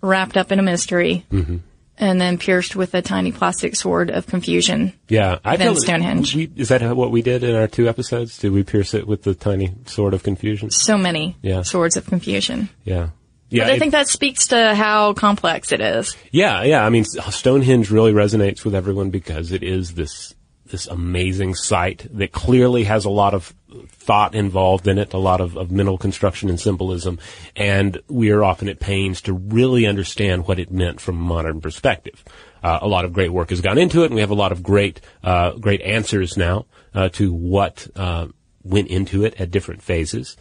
wrapped 0.01 0.37
up 0.37 0.51
in 0.51 0.59
a 0.59 0.63
mystery. 0.63 1.25
Mm-hmm. 1.31 1.57
and 1.97 2.19
then 2.19 2.37
pierced 2.39 2.75
with 2.75 2.95
a 2.95 3.01
tiny 3.01 3.31
plastic 3.31 3.75
sword 3.75 4.09
of 4.09 4.25
confusion. 4.25 4.91
Yeah, 5.07 5.37
I 5.45 5.57
Then 5.57 5.73
feel 5.73 5.81
Stonehenge. 5.81 6.35
We, 6.35 6.49
is 6.55 6.69
that 6.69 6.81
what 6.95 7.11
we 7.11 7.21
did 7.21 7.43
in 7.43 7.53
our 7.55 7.67
two 7.67 7.87
episodes? 7.87 8.39
Did 8.39 8.53
we 8.53 8.63
pierce 8.63 8.95
it 8.95 9.05
with 9.05 9.21
the 9.21 9.35
tiny 9.35 9.75
sword 9.85 10.15
of 10.15 10.23
confusion? 10.23 10.71
So 10.71 10.97
many 10.97 11.35
Yeah. 11.43 11.61
swords 11.61 11.97
of 11.97 12.07
confusion. 12.07 12.69
Yeah. 12.85 13.09
Yeah, 13.51 13.65
but 13.65 13.71
I 13.71 13.75
it- 13.75 13.79
think 13.79 13.91
that 13.91 14.07
speaks 14.07 14.47
to 14.47 14.73
how 14.73 15.13
complex 15.13 15.71
it 15.71 15.81
is. 15.81 16.15
Yeah, 16.31 16.63
yeah. 16.63 16.83
I 16.85 16.89
mean, 16.89 17.03
Stonehenge 17.05 17.91
really 17.91 18.13
resonates 18.13 18.65
with 18.65 18.73
everyone 18.73 19.09
because 19.11 19.51
it 19.51 19.61
is 19.61 19.93
this 19.93 20.33
this 20.67 20.87
amazing 20.87 21.53
site 21.53 22.07
that 22.17 22.31
clearly 22.31 22.85
has 22.85 23.03
a 23.03 23.09
lot 23.09 23.33
of 23.33 23.53
thought 23.89 24.33
involved 24.33 24.87
in 24.87 24.97
it, 24.97 25.13
a 25.13 25.17
lot 25.17 25.41
of, 25.41 25.57
of 25.57 25.69
mental 25.69 25.97
construction 25.97 26.47
and 26.49 26.59
symbolism, 26.61 27.19
and 27.57 28.01
we 28.07 28.31
are 28.31 28.41
often 28.41 28.69
at 28.69 28.79
pains 28.79 29.21
to 29.21 29.33
really 29.33 29.85
understand 29.85 30.47
what 30.47 30.59
it 30.59 30.71
meant 30.71 31.01
from 31.01 31.17
a 31.17 31.21
modern 31.21 31.59
perspective. 31.59 32.23
Uh, 32.63 32.79
a 32.81 32.87
lot 32.87 33.03
of 33.03 33.11
great 33.11 33.33
work 33.33 33.49
has 33.49 33.59
gone 33.59 33.77
into 33.77 34.03
it, 34.03 34.05
and 34.05 34.15
we 34.15 34.21
have 34.21 34.29
a 34.31 34.35
lot 34.35 34.53
of 34.53 34.63
great 34.63 35.01
uh, 35.25 35.51
great 35.55 35.81
answers 35.81 36.37
now 36.37 36.65
uh, 36.93 37.09
to 37.09 37.33
what 37.33 37.85
uh, 37.97 38.27
went 38.63 38.87
into 38.87 39.25
it 39.25 39.39
at 39.41 39.51
different 39.51 39.81
phases. 39.81 40.37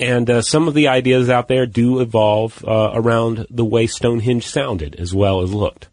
And 0.00 0.30
uh, 0.30 0.40
some 0.40 0.66
of 0.66 0.72
the 0.72 0.88
ideas 0.88 1.28
out 1.28 1.46
there 1.46 1.66
do 1.66 2.00
evolve 2.00 2.64
uh, 2.66 2.92
around 2.94 3.46
the 3.50 3.66
way 3.66 3.86
Stonehenge 3.86 4.46
sounded 4.46 4.96
as 4.96 5.14
well 5.14 5.42
as 5.42 5.52
looked. 5.52 5.88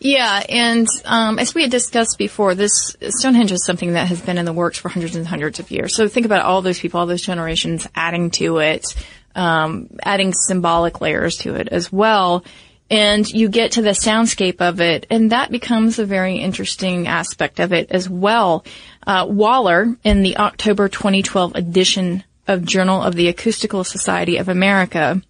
Yeah, 0.00 0.42
and 0.48 0.88
um, 1.04 1.38
as 1.38 1.54
we 1.54 1.62
had 1.62 1.70
discussed 1.70 2.18
before, 2.18 2.56
this 2.56 2.96
Stonehenge 3.00 3.52
is 3.52 3.64
something 3.64 3.92
that 3.92 4.08
has 4.08 4.20
been 4.20 4.36
in 4.36 4.44
the 4.44 4.52
works 4.52 4.78
for 4.78 4.88
hundreds 4.88 5.14
and 5.14 5.24
hundreds 5.24 5.60
of 5.60 5.70
years. 5.70 5.94
So 5.94 6.08
think 6.08 6.26
about 6.26 6.44
all 6.44 6.60
those 6.60 6.80
people, 6.80 6.98
all 6.98 7.06
those 7.06 7.22
generations 7.22 7.86
adding 7.94 8.32
to 8.32 8.58
it, 8.58 8.96
um, 9.36 9.90
adding 10.02 10.32
symbolic 10.32 11.00
layers 11.00 11.36
to 11.38 11.54
it 11.54 11.68
as 11.68 11.92
well. 11.92 12.44
And 12.90 13.26
you 13.30 13.48
get 13.48 13.72
to 13.72 13.82
the 13.82 13.90
soundscape 13.90 14.60
of 14.60 14.80
it, 14.80 15.06
and 15.08 15.30
that 15.30 15.52
becomes 15.52 16.00
a 16.00 16.04
very 16.04 16.36
interesting 16.36 17.06
aspect 17.06 17.60
of 17.60 17.72
it 17.72 17.92
as 17.92 18.10
well. 18.10 18.64
Uh, 19.06 19.26
Waller, 19.28 19.96
in 20.02 20.22
the 20.22 20.36
October 20.36 20.88
2012 20.88 21.54
edition 21.54 22.24
of 22.46 22.64
Journal 22.64 23.02
of 23.02 23.14
the 23.14 23.28
Acoustical 23.28 23.84
Society 23.84 24.36
of 24.36 24.48
America, 24.48 25.22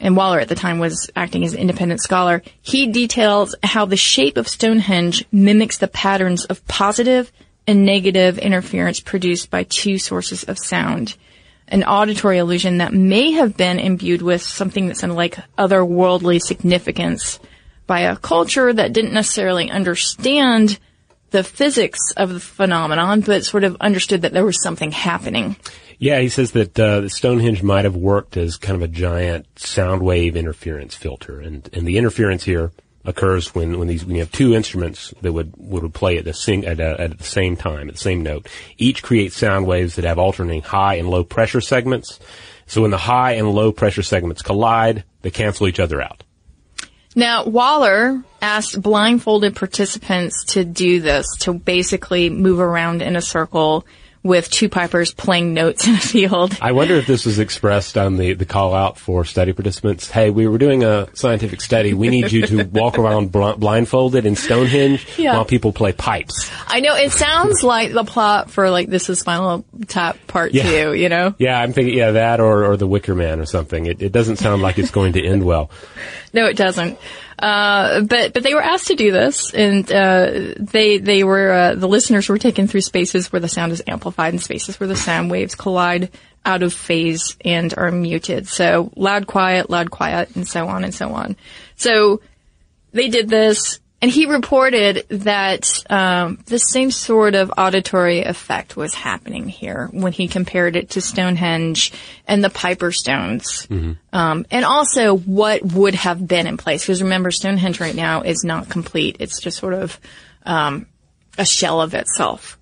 and 0.00 0.16
Waller 0.16 0.40
at 0.40 0.48
the 0.48 0.54
time 0.54 0.78
was 0.78 1.10
acting 1.16 1.44
as 1.44 1.54
an 1.54 1.60
independent 1.60 2.02
scholar, 2.02 2.42
he 2.60 2.86
details 2.86 3.54
how 3.62 3.84
the 3.86 3.96
shape 3.96 4.36
of 4.36 4.48
Stonehenge 4.48 5.24
mimics 5.32 5.78
the 5.78 5.88
patterns 5.88 6.44
of 6.44 6.66
positive 6.66 7.32
and 7.66 7.86
negative 7.86 8.38
interference 8.38 9.00
produced 9.00 9.50
by 9.50 9.64
two 9.64 9.98
sources 9.98 10.44
of 10.44 10.58
sound. 10.58 11.16
An 11.68 11.82
auditory 11.84 12.38
illusion 12.38 12.78
that 12.78 12.92
may 12.92 13.32
have 13.32 13.56
been 13.56 13.78
imbued 13.78 14.20
with 14.20 14.42
something 14.42 14.88
that 14.88 14.98
sounded 14.98 15.14
like 15.14 15.38
otherworldly 15.56 16.40
significance 16.40 17.40
by 17.86 18.00
a 18.00 18.16
culture 18.16 18.72
that 18.72 18.92
didn't 18.92 19.14
necessarily 19.14 19.70
understand 19.70 20.78
the 21.34 21.42
physics 21.42 21.98
of 22.16 22.32
the 22.32 22.38
phenomenon, 22.38 23.20
but 23.20 23.44
sort 23.44 23.64
of 23.64 23.76
understood 23.80 24.22
that 24.22 24.32
there 24.32 24.44
was 24.44 24.62
something 24.62 24.92
happening. 24.92 25.56
Yeah, 25.98 26.20
he 26.20 26.28
says 26.28 26.52
that 26.52 26.78
uh, 26.78 27.08
Stonehenge 27.08 27.60
might 27.60 27.84
have 27.84 27.96
worked 27.96 28.36
as 28.36 28.56
kind 28.56 28.76
of 28.76 28.82
a 28.82 28.88
giant 28.88 29.46
sound 29.58 30.02
wave 30.02 30.36
interference 30.36 30.94
filter, 30.94 31.40
and 31.40 31.68
and 31.72 31.88
the 31.88 31.98
interference 31.98 32.44
here 32.44 32.70
occurs 33.04 33.52
when 33.52 33.80
when 33.80 33.88
these 33.88 34.04
when 34.04 34.14
you 34.14 34.20
have 34.20 34.30
two 34.30 34.54
instruments 34.54 35.12
that 35.22 35.32
would 35.32 35.52
would 35.56 35.92
play 35.92 36.18
at 36.18 36.24
the 36.24 36.32
sing 36.32 36.64
at, 36.66 36.78
a, 36.78 37.00
at 37.00 37.18
the 37.18 37.24
same 37.24 37.56
time 37.56 37.88
at 37.88 37.96
the 37.96 38.00
same 38.00 38.22
note. 38.22 38.46
Each 38.78 39.02
creates 39.02 39.36
sound 39.36 39.66
waves 39.66 39.96
that 39.96 40.04
have 40.04 40.20
alternating 40.20 40.62
high 40.62 40.94
and 40.94 41.10
low 41.10 41.24
pressure 41.24 41.60
segments. 41.60 42.20
So 42.66 42.82
when 42.82 42.92
the 42.92 42.96
high 42.96 43.32
and 43.32 43.50
low 43.50 43.72
pressure 43.72 44.04
segments 44.04 44.40
collide, 44.40 45.02
they 45.22 45.32
cancel 45.32 45.66
each 45.66 45.80
other 45.80 46.00
out. 46.00 46.22
Now, 47.14 47.44
Waller 47.44 48.22
asked 48.42 48.80
blindfolded 48.80 49.54
participants 49.54 50.44
to 50.48 50.64
do 50.64 51.00
this, 51.00 51.26
to 51.40 51.54
basically 51.54 52.28
move 52.28 52.58
around 52.58 53.02
in 53.02 53.16
a 53.16 53.22
circle 53.22 53.86
with 54.24 54.50
two 54.50 54.68
pipers 54.68 55.12
playing 55.14 55.54
notes 55.54 55.86
in 55.86 55.94
a 55.94 55.98
field. 56.00 56.56
I 56.60 56.72
wonder 56.72 56.94
if 56.96 57.06
this 57.06 57.24
was 57.26 57.38
expressed 57.38 57.96
on 57.96 58.16
the, 58.16 58.32
the 58.32 58.46
call 58.46 58.74
out 58.74 58.98
for 58.98 59.24
study 59.24 59.52
participants. 59.52 60.10
Hey, 60.10 60.30
we 60.30 60.48
were 60.48 60.58
doing 60.58 60.82
a 60.82 61.14
scientific 61.14 61.60
study. 61.60 61.92
We 61.94 62.08
need 62.08 62.32
you 62.32 62.46
to 62.46 62.64
walk 62.72 62.98
around 62.98 63.30
bl- 63.30 63.52
blindfolded 63.52 64.24
in 64.26 64.34
Stonehenge 64.34 65.06
Yeah. 65.18 65.34
while 65.34 65.44
people 65.44 65.72
play 65.72 65.92
pipes. 65.92 66.50
I 66.66 66.80
know 66.80 66.96
it 66.96 67.12
sounds 67.12 67.62
like 67.62 67.92
the 67.92 68.04
plot 68.04 68.50
for 68.50 68.70
like 68.70 68.88
This 68.88 69.08
Is 69.10 69.20
Spinal 69.20 69.64
Tap 69.88 70.16
Part 70.26 70.54
Yeah. 70.54 70.84
2, 70.86 70.94
you 70.94 71.10
know? 71.10 71.34
Yeah, 71.38 71.60
I'm 71.60 71.74
thinking, 71.74 71.94
yeah, 71.96 72.12
that 72.12 72.40
or, 72.40 72.64
or 72.64 72.76
the 72.78 72.86
Wicker 72.86 73.14
Man 73.14 73.38
or 73.40 73.46
something. 73.46 73.84
It, 73.86 74.00
it 74.02 74.10
doesn't 74.12 74.36
sound 74.36 74.62
like 74.62 74.78
it's 74.78 74.90
going 74.90 75.12
to 75.12 75.24
end 75.24 75.44
well. 75.44 75.70
No, 76.34 76.46
it 76.46 76.56
doesn't. 76.56 76.98
Uh, 77.38 78.02
but 78.02 78.32
but 78.32 78.42
they 78.42 78.54
were 78.54 78.62
asked 78.62 78.88
to 78.88 78.94
do 78.94 79.10
this, 79.10 79.52
and 79.52 79.90
uh, 79.90 80.54
they 80.58 80.98
they 80.98 81.24
were 81.24 81.52
uh, 81.52 81.74
the 81.74 81.88
listeners 81.88 82.28
were 82.28 82.38
taken 82.38 82.66
through 82.66 82.80
spaces 82.80 83.32
where 83.32 83.40
the 83.40 83.48
sound 83.48 83.72
is 83.72 83.82
amplified 83.86 84.32
and 84.32 84.42
spaces 84.42 84.78
where 84.78 84.86
the 84.86 84.96
sound 84.96 85.30
waves 85.30 85.54
collide 85.54 86.10
out 86.44 86.62
of 86.62 86.72
phase 86.72 87.36
and 87.44 87.74
are 87.76 87.90
muted. 87.90 88.46
So 88.46 88.92
loud, 88.96 89.26
quiet, 89.26 89.70
loud, 89.70 89.90
quiet, 89.90 90.36
and 90.36 90.46
so 90.46 90.68
on 90.68 90.84
and 90.84 90.94
so 90.94 91.10
on. 91.10 91.36
So 91.76 92.20
they 92.92 93.08
did 93.08 93.28
this, 93.28 93.80
and 94.04 94.12
he 94.12 94.26
reported 94.26 95.06
that 95.08 95.82
um, 95.88 96.38
the 96.44 96.58
same 96.58 96.90
sort 96.90 97.34
of 97.34 97.50
auditory 97.56 98.20
effect 98.20 98.76
was 98.76 98.92
happening 98.92 99.48
here 99.48 99.88
when 99.92 100.12
he 100.12 100.28
compared 100.28 100.76
it 100.76 100.90
to 100.90 101.00
Stonehenge 101.00 101.90
and 102.28 102.44
the 102.44 102.50
Piper 102.50 102.92
Stones. 102.92 103.66
Um, 104.12 104.44
and 104.50 104.66
also 104.66 105.16
what 105.16 105.62
would 105.64 105.94
have 105.94 106.28
been 106.28 106.46
in 106.46 106.58
place. 106.58 106.82
Because 106.82 107.02
remember, 107.02 107.30
Stonehenge 107.30 107.80
right 107.80 107.94
now 107.94 108.20
is 108.20 108.44
not 108.44 108.68
complete. 108.68 109.16
It's 109.20 109.40
just 109.40 109.56
sort 109.56 109.72
of 109.72 109.98
um, 110.44 110.84
a 111.38 111.46
shell 111.46 111.80
of 111.80 111.94
itself. 111.94 112.58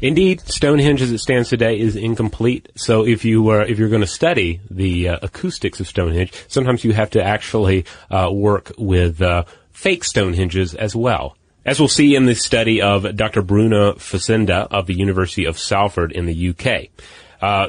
Indeed, 0.00 0.40
Stonehenge 0.40 1.02
as 1.02 1.12
it 1.12 1.18
stands 1.18 1.50
today 1.50 1.78
is 1.78 1.94
incomplete. 1.94 2.70
So 2.74 3.06
if 3.06 3.24
you 3.26 3.50
uh, 3.50 3.66
if 3.68 3.78
you're 3.78 3.90
going 3.90 4.00
to 4.00 4.06
study 4.06 4.60
the 4.70 5.10
uh, 5.10 5.18
acoustics 5.22 5.78
of 5.78 5.88
Stonehenge, 5.88 6.32
sometimes 6.48 6.84
you 6.84 6.92
have 6.92 7.10
to 7.10 7.22
actually 7.22 7.84
uh, 8.10 8.30
work 8.32 8.72
with 8.78 9.20
uh, 9.20 9.44
fake 9.76 10.04
Stonehenges 10.04 10.74
as 10.74 10.96
well. 10.96 11.36
As 11.66 11.78
we'll 11.78 11.88
see 11.88 12.16
in 12.16 12.24
the 12.24 12.34
study 12.34 12.80
of 12.80 13.14
Dr. 13.14 13.42
Bruno 13.42 13.92
Fazenda 13.92 14.66
of 14.70 14.86
the 14.86 14.94
University 14.94 15.44
of 15.44 15.58
Salford 15.58 16.12
in 16.12 16.24
the 16.24 16.48
UK. 16.48 16.88
Uh, 17.42 17.68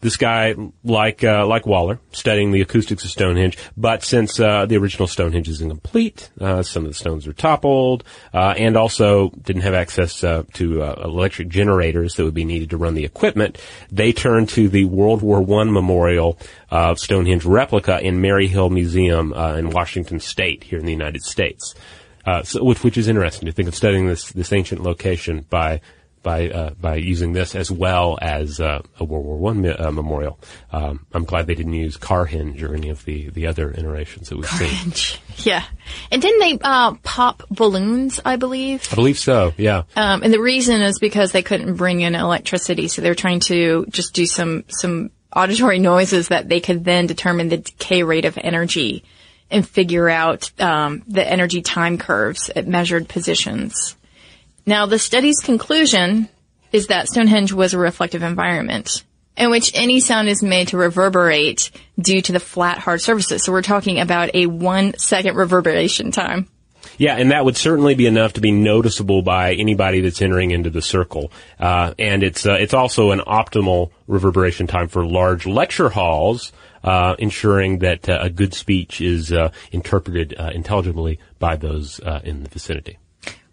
this 0.00 0.16
guy, 0.16 0.54
like 0.82 1.22
uh, 1.22 1.46
like 1.46 1.66
Waller, 1.66 2.00
studying 2.12 2.52
the 2.52 2.60
acoustics 2.60 3.04
of 3.04 3.10
Stonehenge, 3.10 3.58
but 3.76 4.02
since 4.02 4.40
uh, 4.40 4.66
the 4.66 4.76
original 4.76 5.06
Stonehenge 5.06 5.48
is 5.48 5.60
incomplete, 5.60 6.30
uh, 6.40 6.62
some 6.62 6.84
of 6.84 6.90
the 6.90 6.94
stones 6.94 7.26
are 7.26 7.32
toppled, 7.32 8.04
uh, 8.32 8.54
and 8.56 8.76
also 8.76 9.30
didn't 9.30 9.62
have 9.62 9.74
access 9.74 10.24
uh, 10.24 10.44
to 10.54 10.82
uh, 10.82 11.02
electric 11.04 11.48
generators 11.48 12.14
that 12.14 12.24
would 12.24 12.34
be 12.34 12.44
needed 12.44 12.70
to 12.70 12.76
run 12.76 12.94
the 12.94 13.04
equipment, 13.04 13.58
they 13.90 14.12
turned 14.12 14.48
to 14.50 14.68
the 14.68 14.84
World 14.84 15.22
War 15.22 15.40
One 15.40 15.72
memorial 15.72 16.38
Stonehenge 16.94 17.44
replica 17.44 18.00
in 18.00 18.20
Maryhill 18.22 18.70
Museum 18.70 19.32
uh, 19.32 19.56
in 19.56 19.70
Washington 19.70 20.20
State 20.20 20.64
here 20.64 20.78
in 20.78 20.86
the 20.86 20.92
United 20.92 21.22
States, 21.22 21.74
uh, 22.26 22.42
so, 22.42 22.62
which, 22.62 22.82
which 22.84 22.96
is 22.96 23.08
interesting 23.08 23.46
to 23.46 23.52
think 23.52 23.68
of 23.68 23.74
studying 23.74 24.06
this 24.06 24.30
this 24.32 24.52
ancient 24.52 24.82
location 24.82 25.46
by 25.50 25.80
by 26.22 26.50
uh, 26.50 26.70
by 26.70 26.96
using 26.96 27.32
this 27.32 27.54
as 27.54 27.70
well 27.70 28.18
as 28.20 28.60
uh, 28.60 28.82
a 28.98 29.04
World 29.04 29.24
War 29.24 29.36
One 29.38 29.62
me- 29.62 29.70
uh, 29.70 29.90
memorial. 29.90 30.38
Um, 30.72 31.06
I'm 31.12 31.24
glad 31.24 31.46
they 31.46 31.54
didn't 31.54 31.74
use 31.74 31.96
Carhenge 31.96 32.62
or 32.62 32.74
any 32.74 32.90
of 32.90 33.04
the, 33.04 33.30
the 33.30 33.46
other 33.46 33.70
iterations 33.70 34.28
that 34.28 34.36
we've 34.36 34.48
seen. 34.48 35.18
Yeah. 35.42 35.64
And 36.10 36.20
didn't 36.20 36.40
they 36.40 36.58
uh, 36.60 36.96
pop 37.02 37.44
balloons, 37.50 38.20
I 38.22 38.36
believe? 38.36 38.86
I 38.92 38.94
believe 38.94 39.18
so. 39.18 39.54
Yeah. 39.56 39.84
Um, 39.96 40.22
and 40.22 40.30
the 40.30 40.40
reason 40.40 40.82
is 40.82 40.98
because 40.98 41.32
they 41.32 41.42
couldn't 41.42 41.76
bring 41.76 42.02
in 42.02 42.14
electricity, 42.14 42.88
so 42.88 43.00
they're 43.00 43.14
trying 43.14 43.40
to 43.40 43.86
just 43.88 44.12
do 44.12 44.26
some 44.26 44.64
some 44.68 45.10
auditory 45.34 45.78
noises 45.92 46.28
that 46.28 46.50
they 46.50 46.60
could 46.60 46.84
then 46.84 47.06
determine 47.06 47.48
the 47.48 47.56
decay 47.56 48.02
rate 48.02 48.26
of 48.26 48.36
energy 48.36 49.02
and 49.50 49.66
figure 49.66 50.08
out 50.08 50.50
um, 50.60 51.02
the 51.08 51.26
energy 51.26 51.62
time 51.62 51.96
curves 51.96 52.50
at 52.54 52.66
measured 52.66 53.08
positions. 53.08 53.96
Now, 54.66 54.86
the 54.86 54.98
study's 54.98 55.38
conclusion 55.40 56.28
is 56.72 56.88
that 56.88 57.08
Stonehenge 57.08 57.52
was 57.52 57.74
a 57.74 57.78
reflective 57.78 58.22
environment 58.22 59.04
in 59.36 59.50
which 59.50 59.72
any 59.74 60.00
sound 60.00 60.28
is 60.28 60.42
made 60.42 60.68
to 60.68 60.76
reverberate 60.76 61.70
due 61.98 62.20
to 62.22 62.32
the 62.32 62.40
flat, 62.40 62.78
hard 62.78 63.00
surfaces. 63.00 63.44
So 63.44 63.52
we're 63.52 63.62
talking 63.62 63.98
about 63.98 64.34
a 64.34 64.46
one 64.46 64.96
second 64.98 65.34
reverberation 65.36 66.10
time. 66.10 66.46
Yeah, 66.98 67.16
and 67.16 67.30
that 67.30 67.44
would 67.44 67.56
certainly 67.56 67.94
be 67.94 68.06
enough 68.06 68.34
to 68.34 68.40
be 68.40 68.50
noticeable 68.50 69.22
by 69.22 69.54
anybody 69.54 70.00
that's 70.00 70.20
entering 70.20 70.50
into 70.50 70.70
the 70.70 70.82
circle. 70.82 71.32
Uh, 71.58 71.94
and 71.98 72.22
it's 72.22 72.46
uh, 72.46 72.54
it's 72.54 72.74
also 72.74 73.10
an 73.10 73.20
optimal 73.20 73.90
reverberation 74.06 74.66
time 74.66 74.88
for 74.88 75.06
large 75.06 75.46
lecture 75.46 75.88
halls, 75.88 76.52
uh, 76.84 77.16
ensuring 77.18 77.78
that 77.78 78.08
uh, 78.08 78.18
a 78.20 78.30
good 78.30 78.54
speech 78.54 79.00
is 79.00 79.32
uh, 79.32 79.50
interpreted 79.72 80.34
uh, 80.38 80.50
intelligibly 80.54 81.18
by 81.38 81.56
those 81.56 82.00
uh, 82.00 82.20
in 82.24 82.42
the 82.42 82.48
vicinity. 82.50 82.98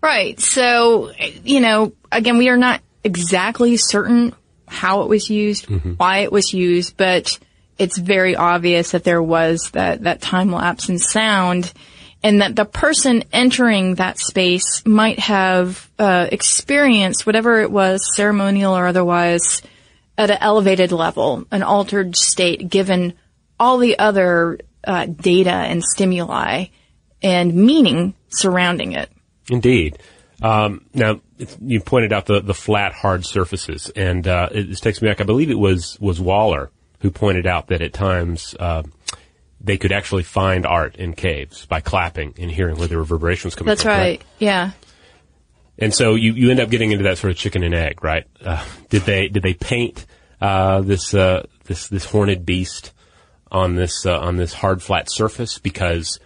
Right. 0.02 0.40
So, 0.40 1.12
you 1.44 1.60
know, 1.60 1.94
again, 2.12 2.38
we 2.38 2.50
are 2.50 2.58
not 2.58 2.82
exactly 3.04 3.78
certain 3.78 4.34
how 4.68 5.02
it 5.02 5.10
was 5.10 5.30
used, 5.30 5.66
why 5.98 6.20
it 6.20 6.32
was 6.32 6.54
used, 6.54 6.98
but 6.98 7.40
it's 7.78 7.98
very 7.98 8.36
obvious 8.36 8.92
that 8.92 9.04
there 9.04 9.24
was 9.24 9.70
that, 9.72 10.04
that 10.04 10.22
time 10.22 10.52
lapse 10.52 10.90
in 10.90 11.00
sound. 11.00 11.72
and 12.24 12.42
that 12.42 12.56
the 12.56 12.66
person 12.66 13.24
entering 13.32 13.96
that 13.96 14.18
space 14.18 14.86
might 14.86 15.20
have 15.20 15.90
uh, 16.00 16.28
experienced 16.32 17.26
whatever 17.26 17.62
it 17.62 17.72
was, 17.72 18.16
ceremonial 18.16 18.76
or 18.76 18.88
otherwise, 18.88 19.62
at 20.18 20.32
an 20.32 20.38
elevated 20.42 20.92
level, 20.92 21.46
an 21.52 21.64
altered 21.64 22.16
state, 22.16 22.70
given 22.70 23.14
all 23.60 23.78
the 23.78 24.00
other 24.00 24.60
uh, 24.84 25.06
data 25.06 25.52
and 25.52 25.84
stimuli 25.84 26.66
and 27.22 27.54
meaning 27.54 28.14
surrounding 28.30 28.94
it. 28.94 29.10
Indeed. 29.50 29.98
Um, 30.42 30.86
now 30.94 31.22
you 31.62 31.80
pointed 31.82 32.14
out 32.14 32.26
the, 32.28 32.42
the 32.42 32.54
flat, 32.54 32.94
hard 32.94 33.26
surfaces, 33.26 33.90
and 33.96 34.28
uh, 34.28 34.50
it, 34.52 34.70
this 34.70 34.80
takes 34.80 35.02
me 35.02 35.08
back. 35.08 35.20
I 35.20 35.24
believe 35.24 35.50
it 35.50 35.58
was 35.58 35.98
was 36.00 36.20
Waller 36.20 36.70
who 37.00 37.12
pointed 37.12 37.48
out 37.48 37.68
that 37.68 37.82
at 37.82 37.94
times 37.94 38.56
uh, 38.60 38.84
they 39.62 39.78
could 39.78 39.92
actually 39.92 40.24
find 40.24 40.66
art 40.66 40.96
in 40.96 41.14
caves 41.14 41.66
by 41.66 41.80
clapping 41.80 42.34
and 42.38 42.52
hearing 42.52 42.78
where 42.78 42.88
the 42.88 42.98
reverberations 42.98 43.56
coming 43.56 43.70
That's 43.70 43.84
from. 43.84 43.92
right. 43.92 44.24
Yeah. 44.40 44.72
And 45.80 45.94
so 45.94 46.16
you, 46.16 46.34
you 46.34 46.50
end 46.50 46.60
up 46.60 46.70
getting 46.70 46.92
into 46.92 47.04
that 47.04 47.20
sort 47.20 47.32
of 47.32 47.38
chicken 47.38 47.64
and 47.64 47.74
egg, 47.76 48.04
right? 48.04 48.26
Uh, 48.44 48.64
did 48.90 49.04
they 49.04 49.28
did 49.28 49.44
they 49.44 49.54
paint 49.54 50.06
uh, 50.42 50.82
this 50.82 51.14
uh, 51.14 51.46
this 51.66 51.88
this 51.88 52.06
horned 52.06 52.46
beast 52.46 52.94
on 53.52 53.76
this 53.76 54.06
uh, 54.06 54.18
on 54.18 54.38
this 54.38 54.54
hard 54.54 54.82
flat 54.82 55.10
surface 55.10 55.60
because 55.60 56.20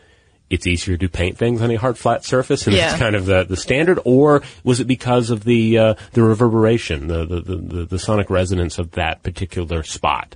it's 0.52 0.68
easier 0.68 0.98
to 0.98 1.10
paint 1.10 1.38
things 1.38 1.62
on 1.62 1.72
a 1.72 1.76
hard 1.76 1.98
flat 1.98 2.24
surface 2.26 2.68
and 2.68 2.76
Yeah. 2.76 2.90
that's 2.90 3.00
kind 3.00 3.16
of 3.16 3.26
the, 3.26 3.44
the 3.44 3.58
standard, 3.58 4.00
or 4.06 4.44
was 4.64 4.80
it 4.80 4.86
because 4.86 5.30
of 5.30 5.44
the 5.44 5.78
uh, 5.78 5.94
the 6.14 6.22
reverberation, 6.24 7.08
the, 7.08 7.26
the, 7.26 7.42
the, 7.42 7.56
the, 7.56 7.86
the 7.86 8.00
sonic 8.00 8.30
resonance 8.30 8.78
of 8.78 8.92
that 8.92 9.24
particular 9.24 9.82
spot? 9.84 10.36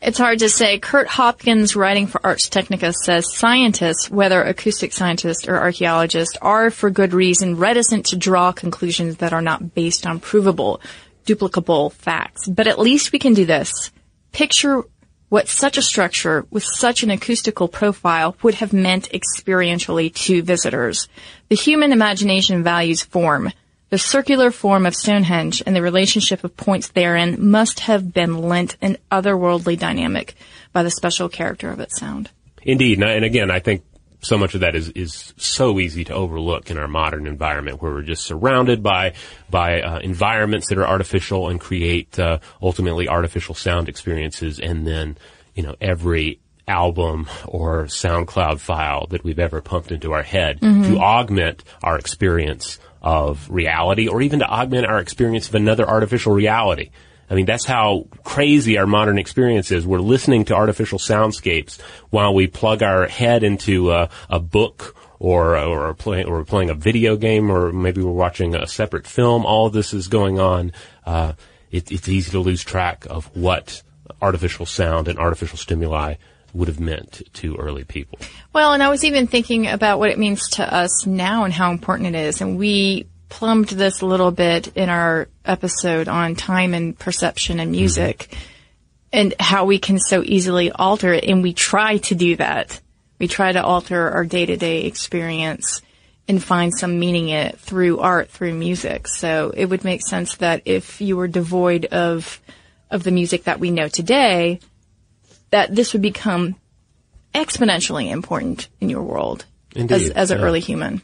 It's 0.00 0.18
hard 0.18 0.38
to 0.38 0.48
say. 0.48 0.78
Kurt 0.78 1.08
Hopkins, 1.08 1.74
writing 1.74 2.06
for 2.06 2.24
Ars 2.24 2.48
Technica, 2.48 2.92
says 2.92 3.34
scientists, 3.34 4.08
whether 4.08 4.40
acoustic 4.40 4.92
scientists 4.92 5.48
or 5.48 5.56
archaeologists, 5.56 6.36
are 6.40 6.70
for 6.70 6.88
good 6.88 7.12
reason 7.12 7.56
reticent 7.56 8.06
to 8.06 8.16
draw 8.16 8.52
conclusions 8.52 9.16
that 9.16 9.32
are 9.32 9.42
not 9.42 9.74
based 9.74 10.06
on 10.06 10.20
provable, 10.20 10.80
duplicable 11.26 11.92
facts. 11.92 12.46
But 12.46 12.68
at 12.68 12.78
least 12.78 13.10
we 13.10 13.18
can 13.18 13.34
do 13.34 13.44
this. 13.44 13.90
Picture 14.30 14.84
what 15.28 15.48
such 15.48 15.76
a 15.76 15.82
structure 15.82 16.46
with 16.50 16.64
such 16.64 17.02
an 17.02 17.10
acoustical 17.10 17.68
profile 17.68 18.36
would 18.42 18.54
have 18.54 18.72
meant 18.72 19.10
experientially 19.10 20.12
to 20.14 20.42
visitors. 20.42 21.08
The 21.48 21.56
human 21.56 21.92
imagination 21.92 22.62
values 22.62 23.02
form. 23.02 23.52
The 23.90 23.98
circular 23.98 24.50
form 24.50 24.84
of 24.84 24.94
Stonehenge 24.94 25.62
and 25.64 25.74
the 25.74 25.82
relationship 25.82 26.44
of 26.44 26.56
points 26.56 26.88
therein 26.88 27.36
must 27.50 27.80
have 27.80 28.12
been 28.12 28.38
lent 28.42 28.76
an 28.82 28.98
otherworldly 29.10 29.78
dynamic 29.78 30.34
by 30.72 30.82
the 30.82 30.90
special 30.90 31.28
character 31.28 31.70
of 31.70 31.80
its 31.80 31.98
sound. 31.98 32.30
Indeed, 32.62 33.02
and, 33.02 33.24
again, 33.24 33.50
I 33.50 33.60
think 33.60 33.82
so 34.20 34.36
much 34.36 34.54
of 34.54 34.60
that 34.62 34.74
is 34.74 34.88
is 34.90 35.32
so 35.36 35.78
easy 35.78 36.04
to 36.04 36.12
overlook 36.14 36.70
in 36.70 36.78
our 36.78 36.88
modern 36.88 37.26
environment, 37.26 37.80
where 37.80 37.92
we're 37.92 38.02
just 38.02 38.24
surrounded 38.24 38.82
by 38.82 39.14
by 39.50 39.80
uh, 39.80 39.98
environments 40.00 40.68
that 40.68 40.78
are 40.78 40.86
artificial 40.86 41.48
and 41.48 41.60
create 41.60 42.18
uh, 42.18 42.38
ultimately 42.62 43.08
artificial 43.08 43.54
sound 43.54 43.88
experiences, 43.88 44.58
and 44.60 44.86
then 44.86 45.16
you 45.54 45.62
know 45.62 45.74
every 45.80 46.40
album 46.66 47.26
or 47.46 47.84
SoundCloud 47.84 48.60
file 48.60 49.06
that 49.10 49.24
we've 49.24 49.38
ever 49.38 49.62
pumped 49.62 49.90
into 49.90 50.12
our 50.12 50.22
head 50.22 50.60
Mhm. 50.60 50.86
to 50.88 50.98
augment 50.98 51.64
our 51.82 51.96
experience 51.98 52.78
of 53.00 53.48
reality, 53.48 54.08
or 54.08 54.20
even 54.20 54.40
to 54.40 54.46
augment 54.46 54.84
our 54.84 54.98
experience 54.98 55.48
of 55.48 55.54
another 55.54 55.88
artificial 55.88 56.32
reality. 56.32 56.90
I 57.30 57.34
mean, 57.34 57.46
that's 57.46 57.64
how 57.64 58.06
crazy 58.24 58.78
our 58.78 58.86
modern 58.86 59.18
experience 59.18 59.70
is. 59.70 59.86
We're 59.86 60.00
listening 60.00 60.46
to 60.46 60.54
artificial 60.54 60.98
soundscapes 60.98 61.80
while 62.10 62.34
we 62.34 62.46
plug 62.46 62.82
our 62.82 63.06
head 63.06 63.42
into 63.42 63.90
a, 63.92 64.08
a 64.30 64.40
book 64.40 64.96
or 65.18 65.56
or 65.58 65.94
play, 65.94 66.24
or 66.24 66.44
playing 66.44 66.70
a 66.70 66.74
video 66.74 67.16
game, 67.16 67.50
or 67.50 67.72
maybe 67.72 68.02
we're 68.02 68.12
watching 68.12 68.54
a 68.54 68.66
separate 68.66 69.06
film. 69.06 69.44
All 69.44 69.68
this 69.68 69.92
is 69.92 70.08
going 70.08 70.38
on. 70.38 70.72
Uh, 71.04 71.32
it, 71.70 71.90
it's 71.90 72.08
easy 72.08 72.30
to 72.30 72.40
lose 72.40 72.62
track 72.62 73.06
of 73.10 73.26
what 73.36 73.82
artificial 74.22 74.64
sound 74.64 75.08
and 75.08 75.18
artificial 75.18 75.58
stimuli 75.58 76.14
would 76.54 76.68
have 76.68 76.80
meant 76.80 77.22
to 77.34 77.56
early 77.56 77.84
people. 77.84 78.18
Well, 78.52 78.72
and 78.72 78.82
I 78.82 78.88
was 78.88 79.04
even 79.04 79.26
thinking 79.26 79.66
about 79.66 79.98
what 79.98 80.10
it 80.10 80.18
means 80.18 80.48
to 80.50 80.74
us 80.74 81.06
now 81.06 81.44
and 81.44 81.52
how 81.52 81.72
important 81.72 82.14
it 82.14 82.18
is. 82.18 82.40
And 82.40 82.56
we 82.56 83.06
plumbed 83.28 83.68
this 83.68 84.00
a 84.00 84.06
little 84.06 84.30
bit 84.30 84.76
in 84.76 84.88
our 84.88 85.28
episode 85.44 86.08
on 86.08 86.34
time 86.34 86.74
and 86.74 86.98
perception 86.98 87.60
and 87.60 87.70
music 87.70 88.34
and 89.12 89.34
how 89.40 89.64
we 89.64 89.78
can 89.78 89.98
so 89.98 90.22
easily 90.22 90.70
alter 90.70 91.12
it. 91.12 91.24
And 91.24 91.42
we 91.42 91.52
try 91.52 91.98
to 91.98 92.14
do 92.14 92.36
that. 92.36 92.80
We 93.18 93.28
try 93.28 93.52
to 93.52 93.62
alter 93.62 94.10
our 94.10 94.24
day 94.24 94.46
to 94.46 94.56
day 94.56 94.84
experience 94.84 95.82
and 96.28 96.42
find 96.42 96.74
some 96.74 96.98
meaning 96.98 97.30
in 97.30 97.46
it 97.46 97.58
through 97.58 98.00
art, 98.00 98.28
through 98.28 98.54
music. 98.54 99.08
So 99.08 99.50
it 99.56 99.66
would 99.66 99.82
make 99.82 100.06
sense 100.06 100.36
that 100.36 100.62
if 100.66 101.00
you 101.00 101.16
were 101.16 101.28
devoid 101.28 101.86
of, 101.86 102.40
of 102.90 103.02
the 103.02 103.10
music 103.10 103.44
that 103.44 103.60
we 103.60 103.70
know 103.70 103.88
today, 103.88 104.60
that 105.50 105.74
this 105.74 105.94
would 105.94 106.02
become 106.02 106.56
exponentially 107.34 108.10
important 108.10 108.68
in 108.80 108.90
your 108.90 109.02
world 109.02 109.46
as, 109.74 110.10
as 110.10 110.30
an 110.30 110.38
yeah. 110.38 110.44
early 110.44 110.60
human. 110.60 111.02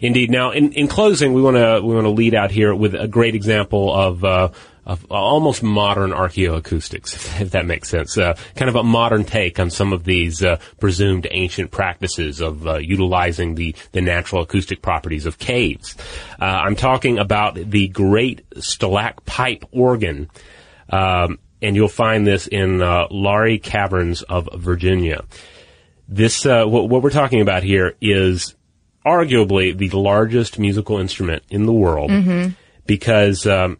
Indeed. 0.00 0.30
Now, 0.30 0.52
in, 0.52 0.72
in 0.72 0.88
closing, 0.88 1.32
we 1.32 1.42
want 1.42 1.56
to 1.56 1.80
we 1.84 1.94
want 1.94 2.04
to 2.04 2.10
lead 2.10 2.34
out 2.34 2.50
here 2.50 2.74
with 2.74 2.94
a 2.94 3.08
great 3.08 3.34
example 3.34 3.92
of 3.92 4.24
uh, 4.24 4.50
of 4.86 5.04
almost 5.10 5.62
modern 5.62 6.12
archaeoacoustics, 6.12 7.14
if, 7.40 7.50
that 7.50 7.66
makes 7.66 7.88
sense. 7.88 8.16
Uh, 8.16 8.36
kind 8.56 8.68
of 8.68 8.76
a 8.76 8.82
modern 8.82 9.24
take 9.24 9.60
on 9.60 9.70
some 9.70 9.92
of 9.92 10.04
these 10.04 10.42
uh, 10.42 10.58
presumed 10.80 11.26
ancient 11.30 11.70
practices 11.70 12.40
of 12.40 12.66
uh, 12.66 12.78
utilizing 12.78 13.54
the 13.54 13.74
the 13.92 14.00
natural 14.00 14.42
acoustic 14.42 14.82
properties 14.82 15.26
of 15.26 15.38
caves. 15.38 15.94
Uh, 16.40 16.44
I'm 16.44 16.76
talking 16.76 17.18
about 17.18 17.54
the 17.54 17.88
Great 17.88 18.48
Stalacpipe 18.50 19.64
Organ. 19.72 20.30
Um, 20.90 21.38
and 21.60 21.74
you'll 21.76 21.88
find 21.88 22.26
this 22.26 22.46
in 22.46 22.80
uh, 22.80 23.08
Luray 23.10 23.58
Caverns 23.58 24.22
of 24.22 24.48
Virginia. 24.54 25.24
This 26.08 26.46
uh, 26.46 26.64
what, 26.64 26.88
what 26.88 27.02
we're 27.02 27.10
talking 27.10 27.40
about 27.40 27.62
here 27.62 27.94
is 28.00 28.54
arguably 29.08 29.76
the 29.76 29.90
largest 29.90 30.58
musical 30.58 30.98
instrument 30.98 31.42
in 31.50 31.66
the 31.66 31.72
world 31.72 32.10
Mhm. 32.10 32.54
because 32.86 33.46
um, 33.46 33.78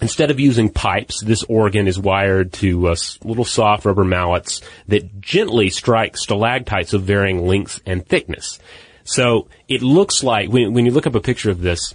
instead 0.00 0.30
of 0.30 0.40
using 0.40 0.68
pipes, 0.70 1.22
this 1.22 1.42
organ 1.44 1.86
is 1.86 1.98
wired 1.98 2.52
to 2.54 2.88
uh, 2.88 2.96
little 3.24 3.44
soft 3.44 3.84
rubber 3.84 4.04
mallets 4.04 4.60
that 4.88 5.20
gently 5.20 5.70
strike 5.70 6.16
stalactites 6.16 6.92
of 6.92 7.02
varying 7.02 7.46
length 7.46 7.80
and 7.86 8.06
thickness. 8.06 8.58
So 9.04 9.48
it 9.68 9.82
looks 9.82 10.22
like 10.22 10.50
when, 10.50 10.72
when 10.74 10.86
you 10.86 10.92
look 10.92 11.06
up 11.06 11.14
a 11.14 11.20
picture 11.20 11.50
of 11.50 11.60
this, 11.60 11.94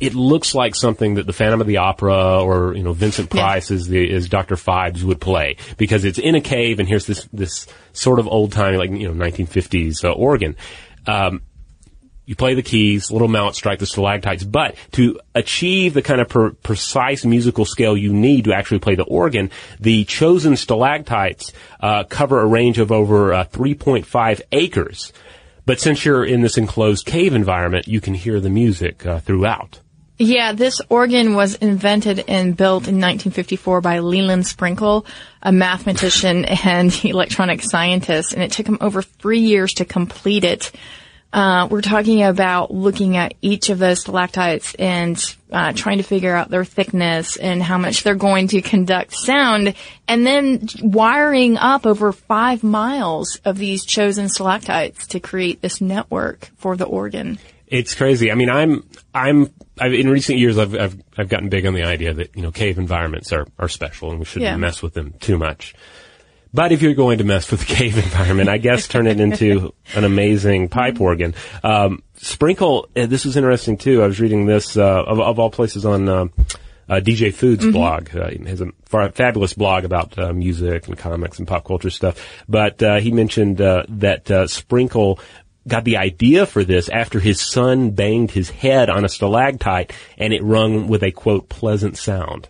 it 0.00 0.14
looks 0.14 0.52
like 0.54 0.74
something 0.74 1.14
that 1.14 1.26
the 1.26 1.32
Phantom 1.32 1.60
of 1.60 1.66
the 1.68 1.76
Opera 1.76 2.42
or 2.42 2.74
you 2.74 2.82
know 2.82 2.92
Vincent 2.92 3.30
Price 3.30 3.70
as 3.70 3.86
the 3.86 4.12
as 4.12 4.28
Dr. 4.28 4.56
Phibes 4.56 5.04
would 5.04 5.20
play 5.20 5.56
because 5.76 6.04
it's 6.04 6.18
in 6.18 6.34
a 6.34 6.40
cave 6.40 6.80
and 6.80 6.88
here's 6.88 7.06
this 7.06 7.28
this 7.32 7.68
sort 7.92 8.18
of 8.18 8.26
old 8.26 8.50
time 8.50 8.74
like 8.74 8.90
you 8.90 9.06
know 9.06 9.14
1950s 9.24 10.02
uh, 10.04 10.10
organ. 10.10 10.56
Um, 11.06 11.42
you 12.32 12.36
play 12.36 12.54
the 12.54 12.62
keys, 12.62 13.10
little 13.10 13.28
mallet 13.28 13.54
strike 13.54 13.78
the 13.78 13.84
stalactites, 13.84 14.42
but 14.42 14.74
to 14.92 15.20
achieve 15.34 15.92
the 15.92 16.00
kind 16.00 16.18
of 16.18 16.30
per- 16.30 16.52
precise 16.52 17.26
musical 17.26 17.66
scale 17.66 17.94
you 17.94 18.10
need 18.10 18.44
to 18.44 18.54
actually 18.54 18.78
play 18.78 18.94
the 18.94 19.04
organ, 19.04 19.50
the 19.78 20.04
chosen 20.06 20.56
stalactites 20.56 21.52
uh, 21.80 22.04
cover 22.04 22.40
a 22.40 22.46
range 22.46 22.78
of 22.78 22.90
over 22.90 23.34
uh, 23.34 23.44
3.5 23.44 24.40
acres. 24.50 25.12
But 25.66 25.78
since 25.78 26.06
you're 26.06 26.24
in 26.24 26.40
this 26.40 26.56
enclosed 26.56 27.04
cave 27.04 27.34
environment, 27.34 27.86
you 27.86 28.00
can 28.00 28.14
hear 28.14 28.40
the 28.40 28.48
music 28.48 29.04
uh, 29.04 29.20
throughout. 29.20 29.80
Yeah, 30.18 30.52
this 30.52 30.80
organ 30.88 31.34
was 31.34 31.56
invented 31.56 32.24
and 32.28 32.56
built 32.56 32.84
in 32.84 32.96
1954 32.96 33.80
by 33.82 33.98
Leland 33.98 34.46
Sprinkle, 34.46 35.04
a 35.42 35.52
mathematician 35.52 36.44
and 36.64 37.04
electronic 37.04 37.62
scientist, 37.62 38.32
and 38.32 38.42
it 38.42 38.52
took 38.52 38.66
him 38.66 38.78
over 38.80 39.02
three 39.02 39.40
years 39.40 39.74
to 39.74 39.84
complete 39.84 40.44
it. 40.44 40.72
Uh, 41.32 41.66
we're 41.70 41.80
talking 41.80 42.22
about 42.22 42.70
looking 42.74 43.16
at 43.16 43.32
each 43.40 43.70
of 43.70 43.78
those 43.78 44.00
stalactites 44.02 44.74
and 44.74 45.34
uh, 45.50 45.72
trying 45.72 45.96
to 45.96 46.04
figure 46.04 46.34
out 46.34 46.50
their 46.50 46.64
thickness 46.64 47.36
and 47.36 47.62
how 47.62 47.78
much 47.78 48.02
they're 48.02 48.14
going 48.14 48.48
to 48.48 48.60
conduct 48.60 49.14
sound, 49.14 49.74
and 50.06 50.26
then 50.26 50.66
wiring 50.82 51.56
up 51.56 51.86
over 51.86 52.12
five 52.12 52.62
miles 52.62 53.40
of 53.46 53.56
these 53.56 53.84
chosen 53.86 54.28
stalactites 54.28 55.06
to 55.06 55.20
create 55.20 55.62
this 55.62 55.80
network 55.80 56.50
for 56.58 56.76
the 56.76 56.84
organ. 56.84 57.38
It's 57.66 57.94
crazy. 57.94 58.30
I 58.30 58.34
mean, 58.34 58.50
I'm, 58.50 58.86
I'm, 59.14 59.50
I've, 59.80 59.94
in 59.94 60.10
recent 60.10 60.38
years, 60.38 60.58
I've, 60.58 60.74
I've, 60.74 61.02
I've 61.16 61.28
gotten 61.30 61.48
big 61.48 61.64
on 61.64 61.72
the 61.72 61.84
idea 61.84 62.12
that, 62.12 62.36
you 62.36 62.42
know, 62.42 62.50
cave 62.52 62.76
environments 62.76 63.32
are, 63.32 63.46
are 63.58 63.68
special 63.70 64.10
and 64.10 64.18
we 64.18 64.26
shouldn't 64.26 64.50
Yeah. 64.50 64.56
mess 64.58 64.82
with 64.82 64.92
them 64.92 65.14
too 65.20 65.38
much. 65.38 65.74
But 66.54 66.70
if 66.72 66.82
you're 66.82 66.94
going 66.94 67.18
to 67.18 67.24
mess 67.24 67.50
with 67.50 67.60
the 67.60 67.66
cave 67.74 67.96
environment, 68.04 68.48
I 68.48 68.58
guess 68.58 68.86
turn 68.88 69.06
it 69.06 69.20
into 69.20 69.72
an 69.94 70.04
amazing 70.04 70.68
pipe 70.68 71.00
organ. 71.00 71.34
Um, 71.62 72.02
Sprinkle, 72.16 72.88
uh, 72.94 73.06
this 73.06 73.24
is 73.26 73.36
interesting 73.36 73.78
too. 73.78 74.02
I 74.02 74.06
was 74.06 74.20
reading 74.20 74.46
this, 74.46 74.76
uh, 74.76 75.02
of, 75.04 75.18
of 75.20 75.38
all 75.38 75.50
places 75.50 75.84
on, 75.86 76.08
um 76.08 76.32
uh, 76.88 76.96
DJ 77.00 77.32
Food's 77.32 77.64
Mhm. 77.64 77.72
blog. 77.72 78.14
Uh, 78.14 78.28
he 78.28 78.44
has 78.48 78.60
a 78.60 78.66
fabulous 79.12 79.54
blog 79.54 79.84
about 79.84 80.18
uh, 80.18 80.32
music 80.32 80.88
and 80.88 80.98
comics 80.98 81.38
and 81.38 81.46
pop 81.48 81.64
culture 81.64 81.88
stuff. 81.90 82.16
But 82.48 82.82
uh, 82.82 82.98
he 82.98 83.12
mentioned 83.12 83.60
uh, 83.62 83.84
that 83.88 84.30
uh, 84.30 84.46
Sprinkle 84.48 85.18
got 85.66 85.84
the 85.84 85.96
idea 85.96 86.44
for 86.44 86.64
this 86.64 86.88
after 86.90 87.20
his 87.20 87.40
son 87.40 87.90
banged 87.92 88.32
his 88.32 88.50
head 88.50 88.90
on 88.90 89.04
a 89.04 89.08
stalactite 89.08 89.92
and 90.18 90.34
it 90.34 90.42
rung 90.42 90.88
with 90.88 91.02
a 91.04 91.12
quote 91.12 91.48
pleasant 91.48 91.96
sound. 91.96 92.48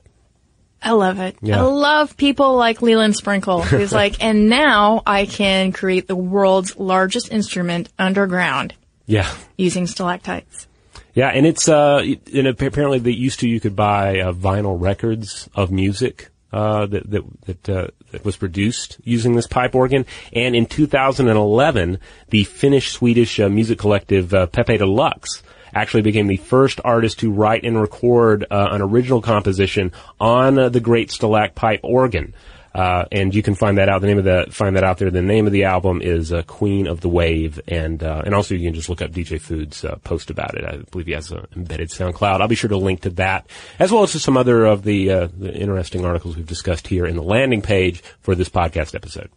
I 0.83 0.93
love 0.93 1.20
it. 1.20 1.37
Yeah. 1.41 1.59
I 1.59 1.62
love 1.62 2.16
people 2.16 2.57
like 2.57 2.83
Leland 2.83 3.16
Sprinkle, 3.16 3.62
who's 3.72 3.93
like, 3.93 4.22
and 4.22 4.49
now 4.49 5.03
I 5.07 5.26
can 5.26 5.72
create 5.72 6.09
the 6.09 6.16
world's 6.16 6.76
largest 6.76 7.30
instrument 7.33 7.89
underground 7.99 8.74
Yeah. 9.07 9.30
using 9.57 9.87
stalactites. 9.87 10.66
Yeah, 11.14 11.28
and 11.28 11.47
it's 11.47 11.68
uh, 11.68 12.03
and 12.35 12.47
apparently 12.47 12.99
they 12.99 13.11
used 13.11 13.41
to 13.41 13.49
you 13.49 13.61
could 13.61 13.76
buy 13.76 14.20
uh, 14.20 14.33
vinyl 14.33 14.80
records 14.80 15.47
of 15.55 15.70
music 15.70 16.30
uh, 16.55 16.87
that 16.87 17.11
that 17.11 17.22
that, 17.43 17.68
uh, 17.68 17.87
that 18.12 18.24
was 18.24 18.37
produced 18.39 18.97
using 19.05 19.35
this 19.35 19.47
pipe 19.47 19.74
organ. 19.74 20.07
And 20.33 20.57
in 20.57 20.64
2011, 20.64 21.99
the 22.30 22.45
Finnish 22.45 22.93
Swedish 22.93 23.39
uh, 23.41 23.51
music 23.51 23.78
collective 23.78 24.33
uh, 24.33 24.47
Pepe 24.47 24.78
Deluxe 24.78 25.43
actually 25.74 26.02
became 26.02 26.26
the 26.26 26.36
first 26.36 26.80
artist 26.84 27.20
to 27.20 27.32
write 27.32 27.64
and 27.64 27.80
record 27.80 28.44
uh, 28.50 28.68
an 28.70 28.82
original 28.82 29.22
composition 29.22 29.92
on 30.20 30.58
uh, 30.58 30.68
the 30.68 30.80
great 30.80 31.10
Stalacpipe 31.10 31.80
organ. 31.82 32.34
Uh, 32.74 33.04
and 33.12 33.34
you 33.34 33.42
can 33.42 33.54
find 33.54 33.76
that 33.76 33.88
out. 33.90 34.00
The 34.00 34.06
name 34.06 34.18
of 34.18 34.24
the 34.24 34.46
find 34.50 34.76
that 34.76 34.84
out 34.84 34.96
there. 34.96 35.10
The 35.10 35.20
name 35.20 35.46
of 35.46 35.52
the 35.52 35.64
album 35.64 36.00
is 36.00 36.32
uh, 36.32 36.42
Queen 36.42 36.86
of 36.86 37.02
the 37.02 37.08
Wave, 37.08 37.60
and 37.68 38.02
uh, 38.02 38.22
and 38.24 38.34
also 38.34 38.54
you 38.54 38.66
can 38.66 38.74
just 38.74 38.88
look 38.88 39.02
up 39.02 39.10
DJ 39.10 39.38
Food's 39.38 39.84
uh, 39.84 39.96
post 39.96 40.30
about 40.30 40.54
it. 40.56 40.64
I 40.64 40.78
believe 40.90 41.06
he 41.06 41.12
has 41.12 41.30
an 41.30 41.46
embedded 41.54 41.90
SoundCloud. 41.90 42.40
I'll 42.40 42.48
be 42.48 42.54
sure 42.54 42.70
to 42.70 42.78
link 42.78 43.02
to 43.02 43.10
that 43.10 43.46
as 43.78 43.92
well 43.92 44.04
as 44.04 44.12
to 44.12 44.20
some 44.20 44.38
other 44.38 44.64
of 44.64 44.84
the, 44.84 45.10
uh, 45.10 45.28
the 45.36 45.52
interesting 45.54 46.06
articles 46.06 46.36
we've 46.36 46.46
discussed 46.46 46.86
here 46.86 47.04
in 47.04 47.14
the 47.14 47.22
landing 47.22 47.60
page 47.60 48.00
for 48.20 48.34
this 48.34 48.48
podcast 48.48 48.94
episode. 48.94 49.30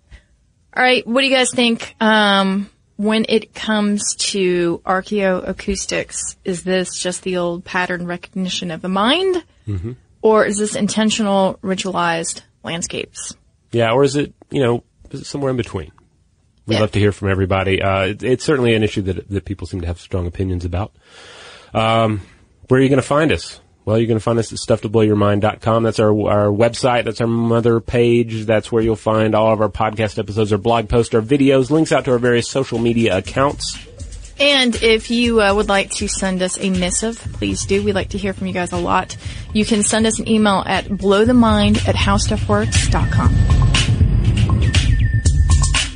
All 0.75 0.83
right, 0.83 1.05
what 1.05 1.21
do 1.21 1.27
you 1.27 1.36
guys 1.36 1.51
think 1.51 1.93
um, 1.99 2.69
when 2.98 3.26
it 3.30 3.54
comes 3.54 4.16
to 4.16 4.82
archaeoacoustics? 4.86 6.36
Is 6.43 6.64
this 6.64 6.98
just 6.98 7.24
the 7.24 7.38
old 7.38 7.66
pattern 7.66 8.06
recognition 8.08 8.72
of 8.72 8.82
the 8.82 8.89
mind, 8.89 9.43
Mm-hmm. 9.68 9.93
or 10.22 10.46
is 10.46 10.58
this 10.60 10.76
intentional 10.76 11.58
ritualized 11.64 12.41
landscapes? 12.64 13.36
Yeah, 13.72 13.91
or 13.91 14.04
is 14.04 14.16
it 14.16 14.34
you 14.52 14.62
know 14.64 14.84
is 15.12 15.22
it 15.22 15.26
somewhere 15.26 15.50
in 15.52 15.58
between? 15.58 15.91
We'd 16.68 16.76
Yeah. 16.76 16.82
love 16.82 16.91
to 16.91 17.00
hear 17.00 17.12
from 17.12 17.30
everybody. 17.30 17.82
Uh, 17.82 18.02
it, 18.08 18.24
it's 18.24 18.43
certainly 18.43 18.74
an 18.76 18.84
issue 18.84 19.02
that 19.04 19.28
that 19.30 19.46
people 19.46 19.66
seem 19.68 19.82
to 19.82 19.88
have 19.88 20.00
strong 20.00 20.28
opinions 20.28 20.66
about. 20.66 20.96
Um, 21.74 22.22
where 22.68 22.80
are 22.80 22.84
you 22.84 22.89
going 22.89 23.02
to 23.02 23.08
find 23.08 23.32
us? 23.32 23.60
Well, 23.86 23.99
you're 23.99 24.07
going 24.07 24.17
to 24.17 24.23
find 24.23 24.39
us 24.39 24.51
at 24.51 24.57
stufftoblowyourmind.com. 24.57 25.83
That's 25.83 25.99
our 25.99 26.09
our 26.27 26.47
website. 26.47 27.05
That's 27.05 27.21
our 27.21 27.27
mother 27.27 27.79
page. 27.79 28.45
That's 28.45 28.71
where 28.71 28.81
you'll 28.81 28.95
find 28.95 29.36
all 29.36 29.53
of 29.53 29.61
our 29.61 29.69
podcast 29.69 30.17
episodes, 30.17 30.51
our 30.51 30.57
blog 30.57 30.89
posts, 30.89 31.13
our 31.13 31.21
videos, 31.21 31.69
links 31.69 31.91
out 31.91 32.05
to 32.05 32.11
our 32.11 32.17
various 32.17 32.49
social 32.49 32.79
media 32.79 33.17
accounts. 33.17 33.77
And 34.39 34.75
if 34.81 35.11
you 35.11 35.39
uh, 35.41 35.53
would 35.53 35.69
like 35.69 35.91
to 35.91 36.07
send 36.07 36.41
us 36.41 36.59
a 36.59 36.69
missive, 36.69 37.17
please 37.33 37.65
do. 37.65 37.83
We 37.83 37.93
like 37.93 38.09
to 38.09 38.17
hear 38.17 38.33
from 38.33 38.47
you 38.47 38.53
guys 38.53 38.73
a 38.73 38.77
lot. 38.77 39.15
You 39.53 39.63
can 39.63 39.83
send 39.83 40.05
us 40.07 40.19
an 40.19 40.27
email 40.27 40.63
at 40.65 40.86
blowthemind 40.86 41.88
at 41.88 41.95
howstuffworks.com. 41.95 43.29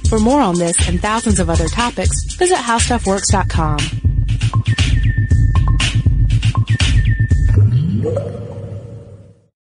For 0.07 0.19
more 0.19 0.41
on 0.41 0.57
this 0.57 0.87
and 0.87 1.01
thousands 1.01 1.39
of 1.39 1.49
other 1.49 1.67
topics, 1.67 2.33
visit 2.35 2.57
howstuffworks.com. 2.57 4.08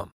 from. 0.00 0.19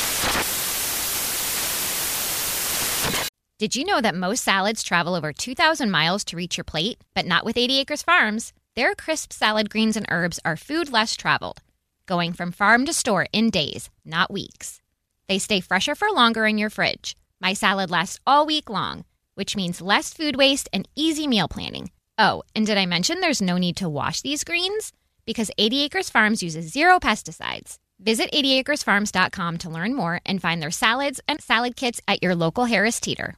Did 3.61 3.75
you 3.75 3.85
know 3.85 4.01
that 4.01 4.15
most 4.15 4.43
salads 4.43 4.81
travel 4.81 5.13
over 5.13 5.31
2,000 5.31 5.91
miles 5.91 6.23
to 6.23 6.35
reach 6.35 6.57
your 6.57 6.63
plate, 6.63 6.97
but 7.13 7.27
not 7.27 7.45
with 7.45 7.57
80 7.57 7.77
Acres 7.81 8.01
Farms? 8.01 8.53
Their 8.75 8.95
crisp 8.95 9.31
salad 9.31 9.69
greens 9.69 9.95
and 9.95 10.07
herbs 10.09 10.39
are 10.43 10.57
food 10.57 10.91
less 10.91 11.15
traveled, 11.15 11.61
going 12.07 12.33
from 12.33 12.51
farm 12.51 12.87
to 12.87 12.91
store 12.91 13.27
in 13.31 13.51
days, 13.51 13.91
not 14.03 14.33
weeks. 14.33 14.81
They 15.27 15.37
stay 15.37 15.59
fresher 15.59 15.93
for 15.93 16.09
longer 16.09 16.47
in 16.47 16.57
your 16.57 16.71
fridge. 16.71 17.15
My 17.39 17.53
salad 17.53 17.91
lasts 17.91 18.19
all 18.25 18.47
week 18.47 18.67
long, 18.67 19.05
which 19.35 19.55
means 19.55 19.79
less 19.79 20.11
food 20.11 20.37
waste 20.37 20.67
and 20.73 20.87
easy 20.95 21.27
meal 21.27 21.47
planning. 21.47 21.91
Oh, 22.17 22.41
and 22.55 22.65
did 22.65 22.79
I 22.79 22.87
mention 22.87 23.19
there's 23.19 23.43
no 23.43 23.59
need 23.59 23.75
to 23.75 23.87
wash 23.87 24.21
these 24.21 24.43
greens? 24.43 24.91
Because 25.23 25.51
80 25.59 25.83
Acres 25.83 26.09
Farms 26.09 26.41
uses 26.41 26.73
zero 26.73 26.99
pesticides. 26.99 27.77
Visit 27.99 28.31
80acresfarms.com 28.31 29.59
to 29.59 29.69
learn 29.69 29.93
more 29.93 30.19
and 30.25 30.41
find 30.41 30.63
their 30.63 30.71
salads 30.71 31.21
and 31.27 31.39
salad 31.39 31.75
kits 31.75 32.01
at 32.07 32.23
your 32.23 32.33
local 32.33 32.65
Harris 32.65 32.99
Teeter. 32.99 33.35